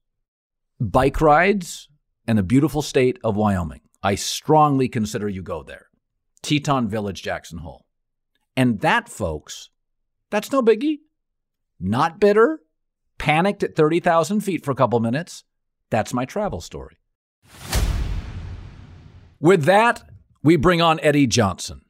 bike 0.80 1.20
rides, 1.20 1.90
and 2.28 2.38
the 2.38 2.44
beautiful 2.44 2.82
state 2.82 3.20
of 3.24 3.36
Wyoming. 3.36 3.82
I 4.02 4.16
strongly 4.16 4.88
consider 4.88 5.28
you 5.28 5.42
go 5.42 5.64
there. 5.64 5.88
Teton 6.42 6.88
Village, 6.88 7.22
Jackson 7.22 7.60
Hole. 7.60 7.86
And 8.56 8.80
that, 8.82 9.10
folks, 9.10 9.70
that's 10.30 10.52
no 10.52 10.62
biggie. 10.62 11.00
Not 11.80 12.20
bitter, 12.20 12.62
panicked 13.18 13.64
at 13.64 13.76
30,000 13.76 14.42
feet 14.42 14.66
for 14.66 14.72
a 14.72 14.76
couple 14.76 15.00
minutes. 15.00 15.44
That's 15.90 16.14
my 16.14 16.26
travel 16.26 16.62
story. 16.62 16.98
With 19.40 19.64
that, 19.64 20.04
we 20.44 20.56
bring 20.56 20.82
on 20.82 21.00
Eddie 21.02 21.28
Johnson. 21.28 21.82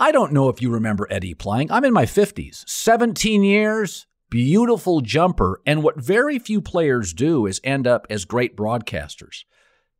I 0.00 0.12
don't 0.12 0.32
know 0.32 0.48
if 0.48 0.62
you 0.62 0.70
remember 0.70 1.06
Eddie 1.10 1.34
playing. 1.34 1.70
I'm 1.70 1.84
in 1.84 1.92
my 1.92 2.04
50s, 2.04 2.68
17 2.68 3.42
years, 3.42 4.06
beautiful 4.30 5.00
jumper, 5.00 5.60
and 5.66 5.82
what 5.82 6.00
very 6.00 6.38
few 6.38 6.60
players 6.60 7.12
do 7.12 7.46
is 7.46 7.60
end 7.64 7.86
up 7.86 8.06
as 8.10 8.24
great 8.24 8.56
broadcasters. 8.56 9.44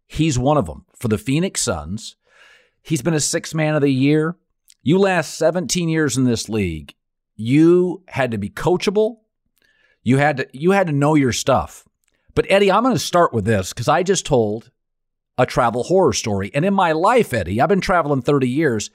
He's 0.06 0.38
one 0.38 0.56
of 0.56 0.66
them 0.66 0.86
for 0.94 1.08
the 1.08 1.18
Phoenix 1.18 1.62
Suns. 1.62 2.16
He's 2.80 3.02
been 3.02 3.14
a 3.14 3.20
six 3.20 3.54
man 3.54 3.74
of 3.74 3.82
the 3.82 3.92
year. 3.92 4.36
You 4.82 4.98
last 4.98 5.36
17 5.36 5.88
years 5.88 6.16
in 6.16 6.24
this 6.24 6.48
league. 6.48 6.94
You 7.38 8.02
had 8.08 8.32
to 8.32 8.38
be 8.38 8.50
coachable, 8.50 9.20
you 10.02 10.18
had 10.18 10.36
to 10.38 10.48
you 10.52 10.72
had 10.72 10.88
to 10.88 10.92
know 10.92 11.14
your 11.14 11.32
stuff. 11.32 11.86
But 12.34 12.46
Eddie, 12.50 12.70
I'm 12.70 12.82
going 12.82 12.94
to 12.94 13.00
start 13.00 13.32
with 13.32 13.44
this 13.44 13.72
because 13.72 13.88
I 13.88 14.02
just 14.02 14.26
told 14.26 14.70
a 15.38 15.46
travel 15.46 15.84
horror 15.84 16.12
story. 16.12 16.50
And 16.52 16.64
in 16.64 16.74
my 16.74 16.92
life, 16.92 17.32
Eddie, 17.32 17.60
I've 17.60 17.68
been 17.68 17.80
traveling 17.80 18.22
30 18.22 18.48
years. 18.48 18.90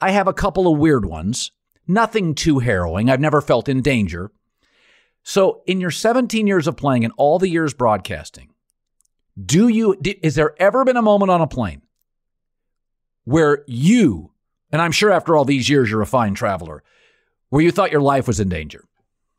I 0.00 0.10
have 0.10 0.26
a 0.26 0.32
couple 0.32 0.66
of 0.66 0.78
weird 0.78 1.04
ones. 1.04 1.52
Nothing 1.86 2.34
too 2.34 2.58
harrowing. 2.58 3.10
I've 3.10 3.20
never 3.20 3.42
felt 3.42 3.68
in 3.68 3.82
danger. 3.82 4.32
So, 5.22 5.62
in 5.66 5.80
your 5.80 5.90
17 5.90 6.46
years 6.46 6.66
of 6.66 6.76
playing 6.76 7.04
and 7.04 7.12
all 7.16 7.38
the 7.38 7.48
years 7.48 7.74
broadcasting, 7.74 8.50
do 9.42 9.68
you 9.68 9.96
is 10.22 10.34
there 10.34 10.54
ever 10.58 10.84
been 10.84 10.96
a 10.96 11.02
moment 11.02 11.30
on 11.30 11.40
a 11.40 11.46
plane 11.46 11.82
where 13.24 13.64
you, 13.66 14.32
and 14.70 14.80
I'm 14.80 14.92
sure 14.92 15.10
after 15.10 15.36
all 15.36 15.44
these 15.44 15.68
years 15.68 15.90
you're 15.90 16.02
a 16.02 16.06
fine 16.06 16.34
traveler, 16.34 16.82
where 17.54 17.62
you 17.62 17.70
thought 17.70 17.92
your 17.92 18.00
life 18.00 18.26
was 18.26 18.40
in 18.40 18.48
danger? 18.48 18.84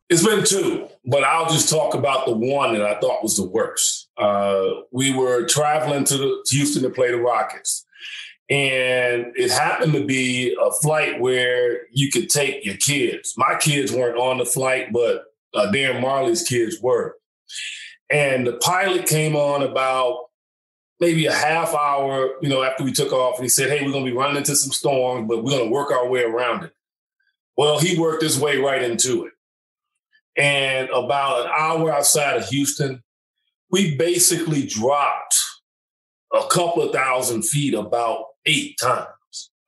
It's 0.10 0.26
been 0.26 0.46
two, 0.46 0.88
but 1.06 1.26
I'll 1.26 1.50
just 1.50 1.70
talk 1.70 1.96
about 1.96 2.26
the 2.26 2.32
one 2.32 2.72
that 2.72 2.82
I 2.82 2.98
thought 3.02 3.22
was 3.22 3.36
the 3.36 3.44
worst. 3.44 4.08
Uh, 4.18 4.68
we 4.90 5.14
were 5.14 5.46
traveling 5.46 6.06
to, 6.06 6.18
the, 6.18 6.42
to 6.46 6.56
Houston 6.56 6.84
to 6.84 6.90
play 6.90 7.12
the 7.12 7.18
Rockets. 7.18 7.86
And 8.50 9.34
it 9.36 9.52
happened 9.52 9.92
to 9.96 10.06
be 10.06 10.56
a 10.66 10.72
flight 10.72 11.20
where 11.20 11.88
you 11.92 12.10
could 12.10 12.30
take 12.30 12.64
your 12.64 12.78
kids. 12.78 13.34
My 13.36 13.58
kids 13.60 13.92
weren't 13.92 14.18
on 14.18 14.38
the 14.38 14.46
flight, 14.46 14.94
but 14.94 15.26
uh, 15.54 15.70
Dan 15.72 16.02
Majerle's 16.02 16.44
kids 16.44 16.78
were. 16.82 17.18
And 18.10 18.48
the 18.48 18.54
pilot 18.54 19.08
came 19.08 19.36
on 19.36 19.62
about 19.62 20.28
maybe 21.02 21.26
a 21.26 21.34
half 21.34 21.76
hour, 21.76 22.30
you 22.42 22.48
know, 22.48 22.64
after 22.64 22.86
we 22.86 22.94
took 22.94 23.12
off, 23.12 23.36
and 23.36 23.44
he 23.44 23.50
said, 23.50 23.70
"Hey, 23.70 23.84
we're 23.84 23.92
going 23.92 24.06
to 24.06 24.12
be 24.12 24.16
running 24.16 24.38
into 24.38 24.56
some 24.56 24.72
storms, 24.72 25.28
but 25.28 25.44
we're 25.44 25.52
going 25.52 25.66
to 25.66 25.72
work 25.72 25.92
our 25.92 26.08
way 26.08 26.24
around 26.24 26.64
it." 26.64 26.75
Well, 27.58 27.80
he 27.80 27.98
worked 27.98 28.24
his 28.24 28.40
way 28.40 28.58
right 28.58 28.82
into 28.82 29.26
it 29.26 29.34
and 30.38 30.90
about 30.90 31.46
an 31.46 31.52
hour 31.58 31.94
outside 31.94 32.38
of 32.38 32.48
Houston, 32.48 33.02
we 33.72 33.96
basically 33.96 34.66
dropped 34.66 35.36
a 36.34 36.46
couple 36.48 36.84
of 36.84 36.94
thousand 36.94 37.44
feet 37.44 37.74
about 37.74 38.26
eight 38.46 38.78
times. 38.80 39.08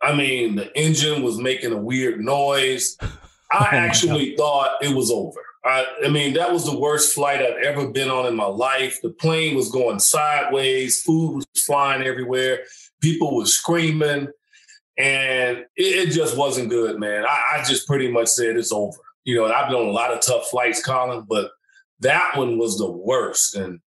I 0.01 0.13
mean, 0.13 0.55
the 0.55 0.75
engine 0.77 1.23
was 1.23 1.37
making 1.37 1.71
a 1.71 1.81
weird 1.81 2.19
noise. 2.19 2.97
I 3.01 3.07
oh 3.53 3.65
actually 3.71 4.35
thought 4.35 4.83
it 4.83 4.95
was 4.95 5.09
over. 5.09 5.39
I, 5.65 5.85
I, 6.05 6.09
mean, 6.09 6.33
that 6.35 6.53
was 6.53 6.65
the 6.65 6.77
worst 6.77 7.13
flight 7.13 7.41
I've 7.41 7.63
ever 7.63 7.87
been 7.87 8.09
on 8.09 8.25
in 8.25 8.35
my 8.35 8.45
life. 8.45 8.99
The 9.01 9.09
plane 9.09 9.55
was 9.55 9.71
going 9.71 9.99
sideways, 9.99 11.01
food 11.01 11.35
was 11.35 11.45
flying 11.65 12.03
everywhere, 12.03 12.59
people 13.01 13.35
were 13.35 13.45
screaming, 13.45 14.27
and 14.97 15.59
it, 15.75 16.09
it 16.09 16.11
just 16.11 16.37
wasn't 16.37 16.69
good, 16.69 16.99
man. 16.99 17.25
I, 17.25 17.57
I 17.59 17.63
just 17.63 17.87
pretty 17.87 18.09
much 18.11 18.27
said 18.27 18.57
it's 18.57 18.71
over 18.71 18.97
you 19.27 19.35
know, 19.35 19.45
I've 19.45 19.67
been 19.67 19.77
on 19.77 19.87
a 19.87 19.91
lot 19.91 20.13
of 20.13 20.21
tough 20.21 20.47
flights, 20.47 20.81
Colin, 20.81 21.25
but 21.27 21.51
that 21.99 22.37
one 22.37 22.57
was 22.57 22.77
the 22.77 22.89
worst. 22.89 23.55
And 23.55 23.81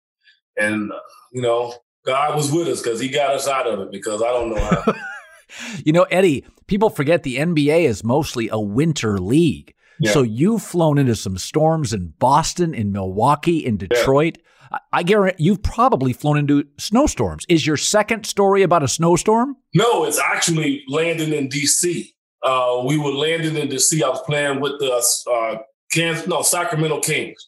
and 0.58 0.92
you 1.32 1.44
know, 1.44 1.76
God 2.06 2.36
was 2.36 2.52
with 2.52 2.68
us 2.68 2.82
because 2.82 3.00
He 3.00 3.08
got 3.08 3.36
us 3.36 3.48
out 3.48 3.68
of 3.68 3.80
it. 3.80 3.92
Because 3.92 4.24
I 4.24 4.32
don't 4.32 4.50
know 4.50 4.60
how. 4.60 4.94
you 5.86 5.94
know, 5.94 6.04
Eddie, 6.04 6.44
people 6.66 6.90
forget 6.90 7.22
the 7.22 7.38
NBA 7.38 7.84
is 7.84 8.04
mostly 8.04 8.50
a 8.50 8.60
winter 8.60 9.20
league. 9.20 9.76
Yeah. 10.00 10.12
So 10.12 10.24
you've 10.24 10.64
flown 10.64 10.98
into 10.98 11.16
some 11.16 11.38
storms 11.38 11.94
in 11.94 12.14
Boston, 12.18 12.74
in 12.74 12.92
Milwaukee, 12.92 13.64
in 13.64 13.78
Detroit. 13.78 14.40
Yeah. 14.40 14.44
I 14.92 15.04
guarantee 15.04 15.44
you've 15.44 15.64
probably 15.64 16.14
flown 16.14 16.38
into 16.38 16.66
snowstorms. 16.78 17.46
Is 17.50 17.66
your 17.66 17.78
second 17.78 18.26
story 18.26 18.64
about 18.64 18.84
a 18.84 18.88
snowstorm? 18.88 19.56
No, 19.74 20.04
it's 20.06 20.20
actually 20.20 20.84
landing 20.88 21.34
in 21.34 21.48
D.C. 21.50 22.14
Uh, 22.44 22.84
we 22.86 22.98
were 22.98 23.12
landing 23.12 23.56
in 23.56 23.68
DC. 23.68 24.02
I 24.04 24.10
was 24.10 24.22
playing 24.22 24.60
with 24.60 24.80
the 24.80 24.92
uh, 25.32 25.58
Kansas, 25.92 26.28
no 26.28 26.42
Sacramento 26.42 27.00
Kings, 27.02 27.48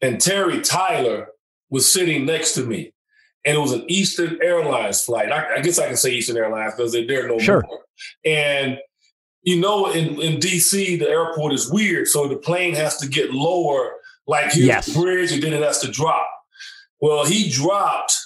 and 0.00 0.20
Terry 0.20 0.60
Tyler 0.60 1.28
was 1.70 1.90
sitting 1.90 2.24
next 2.24 2.52
to 2.54 2.64
me, 2.64 2.92
and 3.44 3.56
it 3.56 3.60
was 3.60 3.72
an 3.72 3.84
Eastern 3.88 4.38
Airlines 4.42 5.02
flight. 5.04 5.30
I, 5.30 5.56
I 5.56 5.60
guess 5.60 5.78
I 5.78 5.86
can 5.86 5.96
say 5.96 6.12
Eastern 6.12 6.36
Airlines 6.36 6.74
because 6.76 6.92
they're 6.92 7.06
there 7.06 7.28
no 7.28 7.38
sure. 7.38 7.62
more. 7.66 7.80
And 8.24 8.78
you 9.42 9.60
know, 9.60 9.90
in, 9.92 10.20
in 10.20 10.40
DC, 10.40 10.98
the 10.98 11.08
airport 11.08 11.52
is 11.52 11.70
weird, 11.70 12.08
so 12.08 12.26
the 12.26 12.36
plane 12.36 12.74
has 12.74 12.96
to 12.98 13.08
get 13.08 13.32
lower, 13.32 13.92
like 14.26 14.52
here's 14.52 14.66
Yes. 14.66 14.86
the 14.86 15.00
bridge, 15.00 15.30
and 15.32 15.42
then 15.42 15.52
it 15.52 15.62
has 15.62 15.78
to 15.80 15.88
drop. 15.90 16.26
Well, 17.00 17.24
he 17.24 17.50
dropped, 17.50 18.16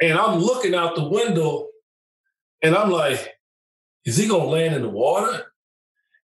and 0.00 0.18
I'm 0.18 0.38
looking 0.38 0.74
out 0.74 0.94
the 0.94 1.08
window, 1.08 1.68
and 2.62 2.74
I'm 2.74 2.90
like, 2.90 3.34
is 4.04 4.16
he 4.16 4.28
gonna 4.28 4.44
land 4.44 4.74
in 4.74 4.82
the 4.82 4.88
water? 4.88 5.52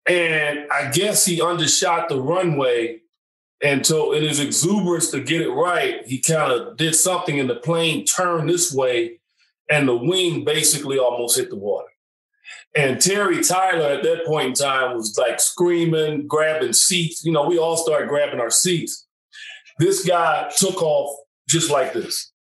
And 0.08 0.70
I 0.70 0.90
guess 0.90 1.26
he 1.26 1.42
undershot 1.42 2.08
the 2.08 2.20
runway. 2.20 3.00
And 3.62 3.84
so 3.84 4.12
in 4.12 4.22
his 4.22 4.38
exuberance 4.38 5.10
to 5.10 5.20
get 5.20 5.40
it 5.40 5.50
right, 5.50 6.06
he 6.06 6.20
kind 6.20 6.52
of 6.52 6.76
did 6.76 6.94
something 6.94 7.40
and 7.40 7.50
the 7.50 7.56
plane 7.56 8.04
turned 8.04 8.48
this 8.48 8.72
way 8.72 9.18
and 9.68 9.88
the 9.88 9.96
wing 9.96 10.44
basically 10.44 10.98
almost 10.98 11.36
hit 11.36 11.50
the 11.50 11.56
water. 11.56 11.88
And 12.76 13.00
Terry 13.00 13.42
Tyler 13.42 13.88
at 13.88 14.02
that 14.02 14.26
point 14.26 14.48
in 14.48 14.54
time 14.54 14.96
was 14.96 15.18
like 15.18 15.40
screaming, 15.40 16.26
grabbing 16.26 16.74
seats. 16.74 17.24
You 17.24 17.32
know, 17.32 17.46
we 17.46 17.58
all 17.58 17.76
started 17.76 18.08
grabbing 18.08 18.38
our 18.38 18.50
seats. 18.50 19.06
This 19.78 20.06
guy 20.06 20.52
took 20.56 20.82
off 20.82 21.18
just 21.48 21.70
like 21.70 21.92
this. 21.92 22.32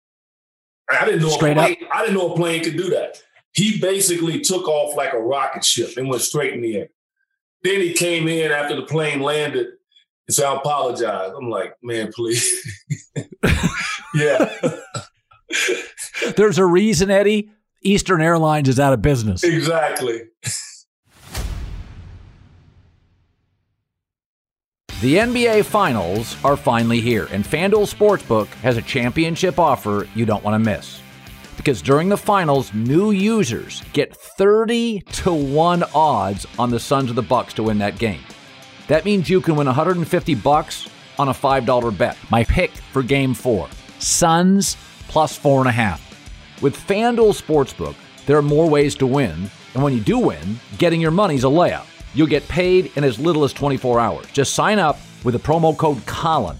I 0.88 1.04
didn't 1.04 1.22
know 1.22 1.30
Straight 1.30 1.56
a 1.56 1.60
plane, 1.60 1.76
I 1.92 2.00
didn't 2.02 2.16
know 2.16 2.32
a 2.32 2.36
plane 2.36 2.62
could 2.62 2.76
do 2.76 2.90
that. 2.90 3.20
He 3.52 3.80
basically 3.80 4.40
took 4.40 4.68
off 4.68 4.96
like 4.96 5.12
a 5.12 5.18
rocket 5.18 5.64
ship 5.64 5.96
and 5.96 6.08
went 6.08 6.22
straight 6.22 6.52
in 6.52 6.60
the 6.60 6.76
air. 6.76 6.88
Then 7.62 7.80
he 7.80 7.92
came 7.92 8.28
in 8.28 8.52
after 8.52 8.76
the 8.76 8.82
plane 8.82 9.20
landed 9.20 9.66
and 10.28 10.34
said, 10.34 10.44
I 10.44 10.56
apologize. 10.56 11.32
I'm 11.36 11.50
like, 11.50 11.74
man, 11.82 12.12
please. 12.12 12.54
yeah. 14.14 14.54
There's 16.36 16.58
a 16.58 16.66
reason, 16.66 17.10
Eddie. 17.10 17.50
Eastern 17.82 18.20
Airlines 18.20 18.68
is 18.68 18.80
out 18.80 18.92
of 18.92 19.02
business. 19.02 19.42
exactly. 19.44 20.22
The 25.02 25.16
NBA 25.16 25.66
Finals 25.66 26.42
are 26.42 26.56
finally 26.56 27.02
here, 27.02 27.28
and 27.30 27.44
FanDuel 27.44 27.94
Sportsbook 27.94 28.46
has 28.62 28.78
a 28.78 28.82
championship 28.82 29.58
offer 29.58 30.08
you 30.14 30.24
don't 30.24 30.42
want 30.42 30.54
to 30.54 30.70
miss. 30.70 31.02
Because 31.58 31.82
during 31.82 32.08
the 32.08 32.16
finals, 32.16 32.72
new 32.72 33.10
users 33.10 33.82
get 33.92 34.16
30 34.16 35.00
to 35.00 35.34
1 35.34 35.84
odds 35.94 36.46
on 36.58 36.70
the 36.70 36.80
Suns 36.80 37.10
of 37.10 37.16
the 37.16 37.20
Bucks 37.20 37.52
to 37.54 37.62
win 37.64 37.76
that 37.76 37.98
game. 37.98 38.22
That 38.88 39.04
means 39.04 39.28
you 39.28 39.42
can 39.42 39.54
win 39.54 39.66
150 39.66 40.34
bucks 40.36 40.88
on 41.18 41.28
a 41.28 41.34
$5 41.34 41.98
bet. 41.98 42.16
My 42.30 42.44
pick 42.44 42.70
for 42.70 43.02
game 43.02 43.34
four 43.34 43.68
Suns 43.98 44.78
plus 45.08 45.36
four 45.36 45.58
and 45.58 45.68
a 45.68 45.72
half. 45.72 46.00
With 46.62 46.74
FanDuel 46.74 47.38
Sportsbook, 47.38 47.96
there 48.24 48.38
are 48.38 48.42
more 48.42 48.66
ways 48.66 48.94
to 48.94 49.06
win, 49.06 49.50
and 49.74 49.82
when 49.82 49.92
you 49.92 50.00
do 50.00 50.18
win, 50.18 50.58
getting 50.78 51.02
your 51.02 51.10
money's 51.10 51.44
a 51.44 51.48
layup. 51.48 51.84
You'll 52.16 52.26
get 52.26 52.48
paid 52.48 52.92
in 52.96 53.04
as 53.04 53.18
little 53.18 53.44
as 53.44 53.52
24 53.52 54.00
hours. 54.00 54.26
Just 54.32 54.54
sign 54.54 54.78
up 54.78 54.98
with 55.22 55.34
the 55.34 55.38
promo 55.38 55.76
code 55.76 56.04
Colin. 56.06 56.56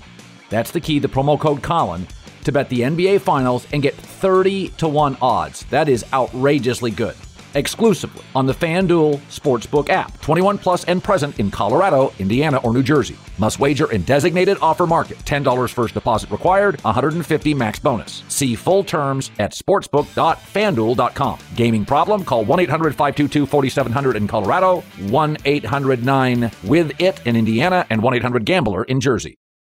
That's 0.51 0.71
the 0.71 0.81
key, 0.81 0.99
the 0.99 1.09
promo 1.09 1.41
code 1.41 1.63
Colin, 1.63 2.07
to 2.45 2.53
bet 2.53 2.69
the 2.69 2.81
NBA 2.81 3.23
Finals 3.23 3.67
and 3.73 3.83
get 3.83 3.95
30 3.95 4.69
to 4.77 4.87
1 4.87 5.17
odds. 5.23 5.65
That 5.71 5.89
is 5.89 6.05
outrageously 6.13 6.91
good. 6.91 7.17
Exclusively 7.57 8.23
on 8.35 8.45
the 8.45 8.53
FanDuel 8.53 9.17
Sportsbook 9.31 9.89
app. 9.89 10.21
21 10.21 10.59
plus 10.59 10.85
and 10.85 11.03
present 11.03 11.41
in 11.41 11.51
Colorado, 11.51 12.13
Indiana, 12.19 12.59
or 12.59 12.75
New 12.75 12.83
Jersey. 12.83 13.17
Must 13.39 13.59
wager 13.59 13.91
in 13.91 14.03
designated 14.03 14.59
offer 14.61 14.87
market. 14.87 15.19
$10 15.21 15.73
first 15.73 15.95
deposit 15.95 16.31
required, 16.31 16.79
150 16.83 17.55
max 17.55 17.79
bonus. 17.79 18.23
See 18.29 18.55
full 18.55 18.85
terms 18.85 19.31
at 19.39 19.53
sportsbook.fanduel.com. 19.53 21.39
Gaming 21.57 21.87
problem? 21.87 22.25
Call 22.25 22.45
1 22.45 22.61
800 22.61 22.95
522 22.95 23.47
4700 23.47 24.17
in 24.17 24.29
Colorado, 24.29 24.83
1 25.09 25.37
800 25.45 26.05
9 26.05 26.51
with 26.65 27.01
it 27.01 27.27
in 27.27 27.37
Indiana, 27.37 27.87
and 27.89 28.03
1 28.03 28.15
800 28.15 28.45
Gambler 28.45 28.85
in 28.85 29.01
Jersey. 29.01 29.39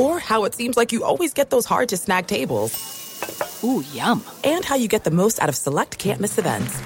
Or 0.00 0.18
how 0.18 0.44
it 0.44 0.54
seems 0.54 0.76
like 0.76 0.92
you 0.92 1.04
always 1.04 1.34
get 1.34 1.50
those 1.50 1.66
hard 1.66 1.88
to 1.90 1.96
snag 1.96 2.26
tables. 2.26 2.72
Ooh, 3.62 3.84
yum. 3.92 4.24
And 4.44 4.64
how 4.64 4.76
you 4.76 4.88
get 4.88 5.04
the 5.04 5.10
most 5.10 5.40
out 5.42 5.48
of 5.48 5.56
select 5.56 5.98
can't 5.98 6.20
miss 6.20 6.38
events. 6.38 6.78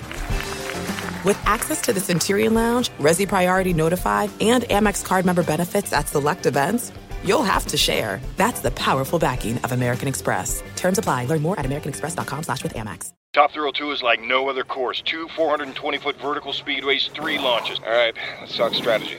With 1.24 1.38
access 1.46 1.80
to 1.82 1.92
the 1.92 2.00
Centurion 2.00 2.54
Lounge, 2.54 2.90
Resy 2.98 3.26
Priority 3.26 3.72
Notified, 3.72 4.30
and 4.40 4.64
Amex 4.64 5.04
card 5.04 5.24
member 5.24 5.42
benefits 5.42 5.92
at 5.92 6.08
select 6.08 6.44
events, 6.44 6.92
you'll 7.24 7.42
have 7.44 7.66
to 7.68 7.76
share. 7.76 8.20
That's 8.36 8.60
the 8.60 8.72
powerful 8.72 9.18
backing 9.18 9.58
of 9.58 9.72
American 9.72 10.08
Express. 10.08 10.62
Terms 10.76 10.98
apply. 10.98 11.26
Learn 11.26 11.40
more 11.42 11.58
at 11.58 11.64
americanexpress.com 11.64 12.42
slash 12.42 12.62
with 12.62 12.74
Amex. 12.74 13.12
Top 13.32 13.50
Thrill 13.52 13.72
2 13.72 13.90
is 13.90 14.02
like 14.02 14.20
no 14.20 14.48
other 14.48 14.62
course. 14.62 15.02
Two 15.02 15.26
420-foot 15.28 16.20
vertical 16.20 16.52
speedways, 16.52 17.10
three 17.10 17.38
launches. 17.38 17.80
All 17.80 17.92
right, 17.92 18.14
let's 18.40 18.56
talk 18.56 18.74
strategy. 18.74 19.18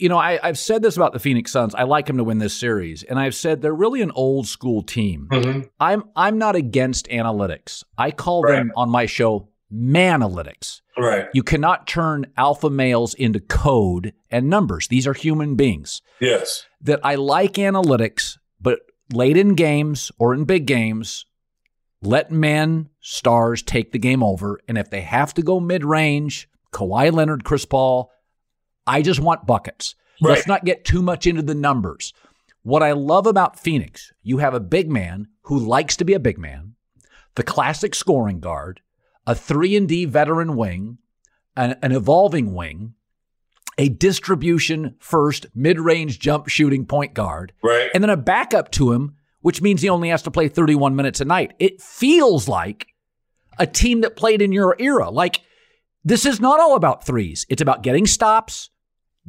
you 0.00 0.08
know, 0.08 0.18
I, 0.18 0.38
have 0.42 0.58
said 0.58 0.82
this 0.82 0.96
about 0.96 1.12
the 1.12 1.18
Phoenix 1.18 1.52
Suns. 1.52 1.74
I 1.74 1.82
like 1.82 2.06
them 2.06 2.16
to 2.16 2.24
win 2.24 2.38
this 2.38 2.56
series, 2.56 3.02
and 3.02 3.18
I've 3.18 3.34
said 3.34 3.60
they're 3.60 3.74
really 3.74 4.00
an 4.00 4.10
old 4.12 4.46
school 4.46 4.82
team. 4.82 5.28
Mm-hmm. 5.30 5.68
I'm 5.78 6.04
I'm 6.16 6.38
not 6.38 6.56
against 6.56 7.08
analytics. 7.08 7.84
I 7.98 8.10
call 8.10 8.42
right. 8.42 8.56
them 8.56 8.72
on 8.76 8.88
my 8.88 9.06
show 9.06 9.48
manalytics. 9.72 10.80
Right. 10.96 11.28
You 11.32 11.42
cannot 11.42 11.86
turn 11.86 12.26
alpha 12.36 12.70
males 12.70 13.14
into 13.14 13.40
code 13.40 14.12
and 14.30 14.48
numbers. 14.48 14.88
These 14.88 15.06
are 15.06 15.14
human 15.14 15.54
beings. 15.54 16.02
Yes. 16.20 16.66
That 16.80 17.00
I 17.04 17.14
like 17.14 17.54
analytics, 17.54 18.38
but 18.60 18.80
late 19.12 19.36
in 19.36 19.54
games 19.54 20.10
or 20.18 20.34
in 20.34 20.44
big 20.44 20.66
games, 20.66 21.26
let 22.02 22.30
men, 22.30 22.88
stars 23.00 23.62
take 23.62 23.92
the 23.92 23.98
game 23.98 24.22
over. 24.22 24.58
And 24.66 24.78
if 24.78 24.90
they 24.90 25.02
have 25.02 25.34
to 25.34 25.42
go 25.42 25.60
mid 25.60 25.84
range, 25.84 26.48
Kawhi 26.72 27.12
Leonard, 27.12 27.44
Chris 27.44 27.64
Paul, 27.64 28.10
I 28.86 29.02
just 29.02 29.20
want 29.20 29.46
buckets. 29.46 29.94
Right. 30.22 30.34
Let's 30.34 30.46
not 30.46 30.64
get 30.64 30.84
too 30.84 31.02
much 31.02 31.26
into 31.26 31.42
the 31.42 31.54
numbers. 31.54 32.12
What 32.62 32.82
I 32.82 32.92
love 32.92 33.26
about 33.26 33.58
Phoenix, 33.58 34.12
you 34.22 34.38
have 34.38 34.52
a 34.52 34.60
big 34.60 34.90
man 34.90 35.28
who 35.42 35.58
likes 35.58 35.96
to 35.96 36.04
be 36.04 36.12
a 36.12 36.20
big 36.20 36.38
man, 36.38 36.74
the 37.34 37.42
classic 37.42 37.94
scoring 37.94 38.40
guard, 38.40 38.80
a 39.26 39.34
3 39.34 39.76
and 39.76 39.88
D 39.88 40.04
veteran 40.04 40.56
wing, 40.56 40.98
an, 41.56 41.76
an 41.82 41.92
evolving 41.92 42.54
wing, 42.54 42.94
a 43.78 43.88
distribution 43.88 44.94
first 44.98 45.46
mid-range 45.54 46.18
jump 46.18 46.48
shooting 46.48 46.84
point 46.84 47.14
guard, 47.14 47.52
right. 47.62 47.90
and 47.94 48.04
then 48.04 48.10
a 48.10 48.16
backup 48.16 48.70
to 48.72 48.92
him, 48.92 49.16
which 49.40 49.62
means 49.62 49.80
he 49.80 49.88
only 49.88 50.10
has 50.10 50.22
to 50.22 50.30
play 50.30 50.48
31 50.48 50.94
minutes 50.94 51.20
a 51.20 51.24
night. 51.24 51.54
It 51.58 51.80
feels 51.80 52.46
like 52.46 52.88
a 53.58 53.66
team 53.66 54.02
that 54.02 54.16
played 54.16 54.42
in 54.42 54.52
your 54.52 54.76
era. 54.78 55.08
Like 55.08 55.40
this 56.04 56.24
is 56.24 56.40
not 56.40 56.60
all 56.60 56.76
about 56.76 57.04
threes. 57.04 57.46
It's 57.48 57.62
about 57.62 57.82
getting 57.82 58.06
stops, 58.06 58.70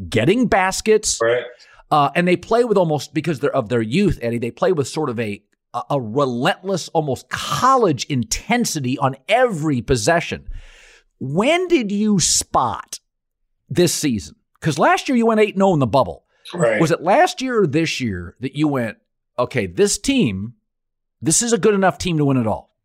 getting 0.10 0.48
baskets. 0.48 1.20
Right. 1.22 1.44
Uh, 1.90 2.10
and 2.16 2.28
they 2.28 2.38
play 2.38 2.64
with 2.64 2.78
almost 2.78 3.14
because 3.14 3.40
they're 3.40 3.56
of 3.56 3.70
their 3.70 3.82
youth, 3.82 4.18
Eddie. 4.22 4.38
They 4.38 4.52
play 4.52 4.72
with 4.72 4.88
sort 4.88 5.10
of 5.10 5.20
a 5.20 5.44
a 5.90 6.02
relentless, 6.02 6.90
almost 6.90 7.30
college 7.30 8.04
intensity 8.06 8.98
on 8.98 9.16
every 9.30 9.82
possession. 9.82 10.48
When 11.20 11.68
did 11.68 11.92
you 11.92 12.20
spot 12.20 13.00
this 13.70 13.94
season? 13.94 14.36
Because 14.60 14.78
last 14.78 15.08
year 15.08 15.18
you 15.18 15.26
went 15.26 15.40
8 15.40 15.56
0 15.56 15.74
in 15.74 15.80
the 15.80 15.88
bubble. 15.88 16.26
Right. 16.54 16.82
Was 16.82 16.92
it 16.92 17.02
last 17.02 17.42
year 17.42 17.62
or 17.62 17.68
this 17.68 18.02
year 18.02 18.36
that 18.42 18.56
you 18.56 18.68
went, 18.68 18.98
okay, 19.40 19.66
this 19.66 19.98
team, 19.98 20.56
this 21.22 21.42
is 21.42 21.54
a 21.54 21.58
good 21.58 21.74
enough 21.74 21.98
team 21.98 22.18
to 22.18 22.26
win 22.26 22.38
it 22.38 22.48
all? 22.48 22.76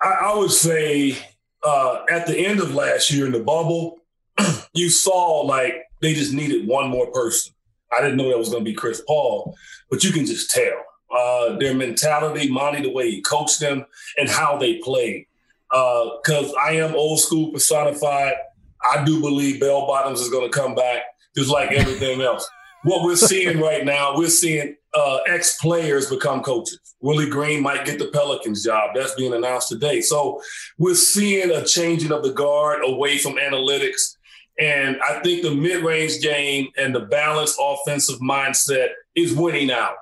I, 0.00 0.18
I 0.22 0.36
would 0.36 0.50
say 0.50 1.16
uh, 1.62 2.04
at 2.10 2.26
the 2.26 2.36
end 2.36 2.60
of 2.60 2.74
last 2.74 3.10
year 3.10 3.26
in 3.26 3.32
the 3.32 3.42
bubble, 3.42 4.00
you 4.74 4.88
saw 4.90 5.40
like 5.40 5.84
they 6.00 6.14
just 6.14 6.32
needed 6.32 6.66
one 6.66 6.88
more 6.88 7.10
person. 7.10 7.52
I 7.92 8.00
didn't 8.00 8.16
know 8.16 8.28
that 8.30 8.38
was 8.38 8.48
going 8.48 8.64
to 8.64 8.70
be 8.70 8.74
Chris 8.74 9.02
Paul, 9.06 9.56
but 9.90 10.02
you 10.02 10.12
can 10.12 10.24
just 10.26 10.50
tell 10.50 10.72
uh, 11.14 11.58
their 11.58 11.74
mentality, 11.74 12.50
Monty, 12.50 12.82
the 12.82 12.90
way 12.90 13.10
he 13.10 13.20
coached 13.20 13.60
them, 13.60 13.84
and 14.16 14.28
how 14.28 14.56
they 14.56 14.78
played. 14.78 15.26
Because 15.70 16.52
uh, 16.52 16.60
I 16.60 16.72
am 16.72 16.94
old 16.94 17.20
school 17.20 17.50
personified. 17.50 18.34
I 18.82 19.04
do 19.04 19.20
believe 19.20 19.60
Bell 19.60 19.86
Bottoms 19.86 20.20
is 20.20 20.30
going 20.30 20.50
to 20.50 20.58
come 20.58 20.74
back, 20.74 21.02
just 21.36 21.50
like 21.50 21.72
everything 21.72 22.20
else. 22.20 22.48
What 22.84 23.04
we're 23.04 23.16
seeing 23.16 23.60
right 23.60 23.84
now, 23.84 24.16
we're 24.16 24.28
seeing 24.28 24.76
uh, 24.94 25.18
ex 25.26 25.58
players 25.58 26.10
become 26.10 26.42
coaches. 26.42 26.78
Willie 27.00 27.28
Green 27.28 27.62
might 27.62 27.84
get 27.84 27.98
the 27.98 28.08
Pelicans 28.08 28.64
job. 28.64 28.90
That's 28.94 29.14
being 29.14 29.34
announced 29.34 29.68
today. 29.68 30.00
So 30.00 30.40
we're 30.78 30.94
seeing 30.94 31.50
a 31.50 31.64
changing 31.64 32.12
of 32.12 32.22
the 32.22 32.32
guard 32.32 32.80
away 32.84 33.18
from 33.18 33.34
analytics. 33.34 34.16
And 34.60 35.00
I 35.02 35.20
think 35.20 35.42
the 35.42 35.54
mid 35.54 35.82
range 35.82 36.20
game 36.20 36.68
and 36.76 36.94
the 36.94 37.00
balanced 37.00 37.58
offensive 37.60 38.20
mindset 38.20 38.90
is 39.16 39.34
winning 39.34 39.70
out. 39.70 39.94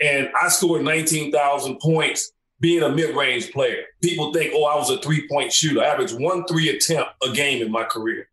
And 0.00 0.28
I 0.40 0.48
scored 0.48 0.82
19,000 0.82 1.80
points 1.80 2.32
being 2.60 2.82
a 2.82 2.88
mid 2.88 3.16
range 3.16 3.50
player. 3.52 3.84
People 4.02 4.32
think, 4.32 4.52
oh, 4.54 4.64
I 4.64 4.76
was 4.76 4.90
a 4.90 4.98
three 4.98 5.26
point 5.28 5.52
shooter. 5.52 5.82
I 5.82 5.86
averaged 5.86 6.18
one 6.18 6.44
three 6.46 6.68
attempt 6.68 7.10
a 7.26 7.32
game 7.32 7.62
in 7.62 7.72
my 7.72 7.84
career. 7.84 8.28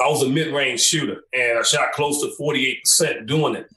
I 0.00 0.08
was 0.08 0.22
a 0.22 0.28
mid 0.28 0.52
range 0.52 0.80
shooter 0.80 1.22
and 1.32 1.58
I 1.58 1.62
shot 1.62 1.92
close 1.92 2.20
to 2.20 2.32
48% 2.40 3.26
doing 3.26 3.54
it. 3.54 3.68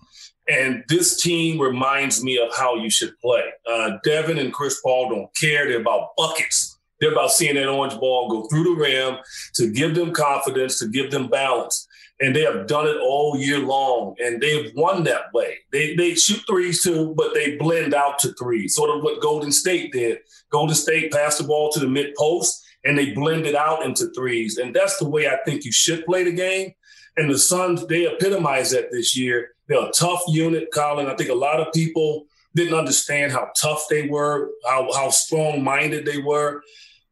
And 0.49 0.83
this 0.87 1.21
team 1.21 1.59
reminds 1.59 2.23
me 2.23 2.37
of 2.37 2.55
how 2.55 2.75
you 2.75 2.89
should 2.89 3.19
play. 3.19 3.43
Uh, 3.69 3.97
Devin 4.03 4.37
and 4.37 4.53
Chris 4.53 4.79
Paul 4.81 5.09
don't 5.09 5.35
care. 5.35 5.67
They're 5.67 5.81
about 5.81 6.15
buckets. 6.15 6.77
They're 6.99 7.11
about 7.11 7.31
seeing 7.31 7.55
that 7.55 7.67
orange 7.67 7.99
ball 7.99 8.29
go 8.29 8.47
through 8.47 8.63
the 8.63 8.81
rim 8.81 9.17
to 9.55 9.71
give 9.71 9.93
them 9.95 10.13
confidence, 10.13 10.79
to 10.79 10.87
give 10.87 11.11
them 11.11 11.27
balance. 11.27 11.87
And 12.19 12.35
they 12.35 12.41
have 12.41 12.65
done 12.65 12.87
it 12.87 12.97
all 12.97 13.37
year 13.37 13.59
long, 13.59 14.15
and 14.17 14.41
they've 14.41 14.71
won 14.75 15.03
that 15.03 15.31
way. 15.33 15.57
They 15.71 15.95
they 15.95 16.15
shoot 16.15 16.41
threes 16.47 16.81
too, 16.81 17.13
but 17.15 17.35
they 17.35 17.57
blend 17.57 17.93
out 17.93 18.17
to 18.19 18.33
threes, 18.33 18.73
sort 18.73 18.89
of 18.89 19.03
what 19.03 19.21
Golden 19.21 19.51
State 19.51 19.93
did. 19.93 20.19
Golden 20.49 20.75
State 20.75 21.11
passed 21.11 21.37
the 21.37 21.43
ball 21.43 21.71
to 21.73 21.79
the 21.79 21.87
mid 21.87 22.15
post, 22.15 22.65
and 22.83 22.97
they 22.97 23.11
blended 23.11 23.53
out 23.53 23.85
into 23.85 24.09
threes. 24.15 24.57
And 24.57 24.75
that's 24.75 24.97
the 24.97 25.07
way 25.07 25.27
I 25.27 25.37
think 25.45 25.63
you 25.63 25.71
should 25.71 26.07
play 26.07 26.23
the 26.23 26.31
game. 26.31 26.73
And 27.17 27.29
the 27.29 27.37
Suns, 27.37 27.85
they 27.85 28.07
epitomize 28.07 28.71
that 28.71 28.91
this 28.91 29.15
year. 29.15 29.51
They're 29.67 29.85
a 29.85 29.91
tough 29.91 30.21
unit, 30.27 30.69
Colin. 30.73 31.07
I 31.07 31.15
think 31.15 31.29
a 31.29 31.35
lot 31.35 31.59
of 31.59 31.73
people 31.73 32.25
didn't 32.55 32.77
understand 32.77 33.31
how 33.31 33.49
tough 33.59 33.85
they 33.89 34.07
were, 34.07 34.49
how, 34.65 34.91
how 34.93 35.09
strong 35.09 35.63
minded 35.63 36.05
they 36.05 36.17
were. 36.17 36.61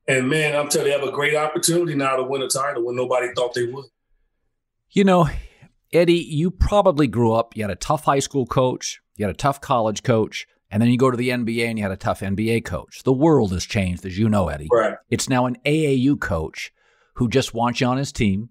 And 0.07 0.29
man, 0.29 0.55
I'm 0.55 0.69
telling 0.69 0.87
you, 0.87 0.93
they 0.93 0.99
have 0.99 1.07
a 1.07 1.15
great 1.15 1.35
opportunity 1.35 1.95
now 1.95 2.15
to 2.15 2.23
win 2.23 2.41
a 2.41 2.47
title 2.47 2.85
when 2.85 2.95
nobody 2.95 3.27
thought 3.35 3.53
they 3.53 3.65
would. 3.65 3.85
You 4.91 5.03
know, 5.03 5.29
Eddie, 5.91 6.13
you 6.13 6.51
probably 6.51 7.07
grew 7.07 7.33
up, 7.33 7.55
you 7.55 7.63
had 7.63 7.71
a 7.71 7.75
tough 7.75 8.05
high 8.05 8.19
school 8.19 8.45
coach, 8.45 9.01
you 9.15 9.25
had 9.25 9.33
a 9.33 9.37
tough 9.37 9.61
college 9.61 10.03
coach, 10.03 10.47
and 10.71 10.81
then 10.81 10.89
you 10.89 10.97
go 10.97 11.11
to 11.11 11.17
the 11.17 11.29
NBA 11.29 11.67
and 11.67 11.77
you 11.77 11.83
had 11.83 11.91
a 11.91 11.97
tough 11.97 12.21
NBA 12.21 12.65
coach. 12.65 13.03
The 13.03 13.13
world 13.13 13.51
has 13.53 13.65
changed, 13.65 14.05
as 14.05 14.17
you 14.17 14.29
know, 14.29 14.49
Eddie. 14.49 14.67
Right. 14.71 14.95
It's 15.09 15.29
now 15.29 15.45
an 15.45 15.57
AAU 15.65 16.19
coach 16.19 16.71
who 17.15 17.29
just 17.29 17.53
wants 17.53 17.81
you 17.81 17.87
on 17.87 17.97
his 17.97 18.11
team. 18.11 18.49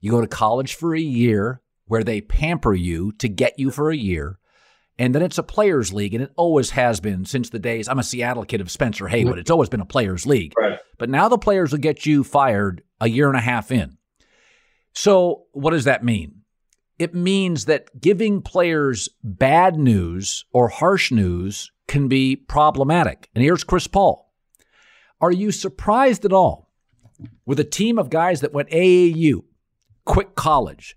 You 0.00 0.10
go 0.10 0.20
to 0.20 0.26
college 0.26 0.74
for 0.74 0.94
a 0.94 1.00
year 1.00 1.62
where 1.86 2.04
they 2.04 2.20
pamper 2.20 2.74
you 2.74 3.12
to 3.12 3.28
get 3.28 3.58
you 3.58 3.70
for 3.70 3.90
a 3.90 3.96
year. 3.96 4.38
And 4.98 5.14
then 5.14 5.22
it's 5.22 5.38
a 5.38 5.42
players' 5.42 5.92
league, 5.92 6.14
and 6.14 6.22
it 6.22 6.32
always 6.36 6.70
has 6.70 7.00
been 7.00 7.24
since 7.24 7.50
the 7.50 7.58
days. 7.58 7.88
I'm 7.88 7.98
a 7.98 8.04
Seattle 8.04 8.44
kid 8.44 8.60
of 8.60 8.70
Spencer 8.70 9.08
Haywood. 9.08 9.38
It's 9.38 9.50
always 9.50 9.68
been 9.68 9.80
a 9.80 9.86
players' 9.86 10.24
league. 10.24 10.52
Right. 10.56 10.78
But 10.98 11.10
now 11.10 11.28
the 11.28 11.38
players 11.38 11.72
will 11.72 11.80
get 11.80 12.06
you 12.06 12.22
fired 12.22 12.82
a 13.00 13.08
year 13.08 13.28
and 13.28 13.36
a 13.36 13.40
half 13.40 13.72
in. 13.72 13.98
So, 14.92 15.46
what 15.52 15.72
does 15.72 15.84
that 15.84 16.04
mean? 16.04 16.42
It 16.98 17.12
means 17.12 17.64
that 17.64 18.00
giving 18.00 18.40
players 18.40 19.08
bad 19.24 19.76
news 19.76 20.44
or 20.52 20.68
harsh 20.68 21.10
news 21.10 21.72
can 21.88 22.06
be 22.06 22.36
problematic. 22.36 23.28
And 23.34 23.42
here's 23.42 23.64
Chris 23.64 23.88
Paul. 23.88 24.32
Are 25.20 25.32
you 25.32 25.50
surprised 25.50 26.24
at 26.24 26.32
all 26.32 26.70
with 27.44 27.58
a 27.58 27.64
team 27.64 27.98
of 27.98 28.10
guys 28.10 28.40
that 28.42 28.52
went 28.52 28.70
AAU, 28.70 29.42
quick 30.04 30.36
college, 30.36 30.96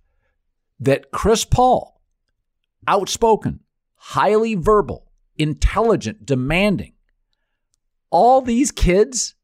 that 0.79 1.11
Chris 1.11 1.45
Paul, 1.45 2.01
outspoken, 2.87 3.61
highly 3.95 4.55
verbal, 4.55 5.07
intelligent, 5.37 6.25
demanding. 6.25 6.93
All 8.09 8.41
these 8.41 8.71
kids 8.71 9.35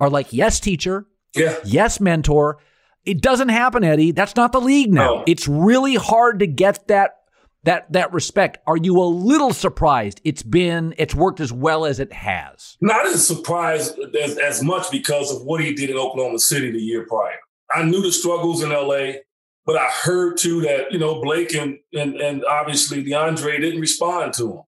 are 0.00 0.10
like, 0.10 0.32
yes, 0.32 0.60
teacher. 0.60 1.06
Yeah. 1.34 1.56
Yes, 1.64 2.00
mentor. 2.00 2.58
It 3.04 3.22
doesn't 3.22 3.48
happen, 3.48 3.84
Eddie. 3.84 4.12
That's 4.12 4.36
not 4.36 4.52
the 4.52 4.60
league 4.60 4.92
now. 4.92 5.16
No. 5.16 5.24
It's 5.26 5.48
really 5.48 5.94
hard 5.94 6.40
to 6.40 6.46
get 6.46 6.86
that 6.88 7.16
that 7.64 7.92
that 7.92 8.12
respect. 8.12 8.58
Are 8.66 8.76
you 8.76 9.00
a 9.00 9.04
little 9.04 9.52
surprised 9.52 10.20
it's 10.24 10.42
been 10.42 10.94
it's 10.98 11.14
worked 11.14 11.40
as 11.40 11.52
well 11.52 11.84
as 11.84 12.00
it 12.00 12.12
has? 12.12 12.76
Not 12.80 13.06
as 13.06 13.26
surprised 13.26 13.98
as, 14.20 14.38
as 14.38 14.62
much 14.62 14.90
because 14.90 15.34
of 15.34 15.42
what 15.42 15.62
he 15.62 15.74
did 15.74 15.90
in 15.90 15.96
Oklahoma 15.96 16.38
City 16.38 16.70
the 16.70 16.80
year 16.80 17.06
prior. 17.06 17.38
I 17.70 17.84
knew 17.84 18.02
the 18.02 18.12
struggles 18.12 18.62
in 18.62 18.70
LA. 18.70 19.20
But 19.64 19.76
I 19.76 19.88
heard 19.88 20.38
too 20.38 20.60
that 20.62 20.92
you 20.92 20.98
know 20.98 21.20
Blake 21.20 21.54
and 21.54 21.78
and, 21.92 22.16
and 22.16 22.44
obviously 22.44 23.04
DeAndre 23.04 23.60
didn't 23.60 23.80
respond 23.80 24.34
to 24.34 24.50
him. 24.50 24.62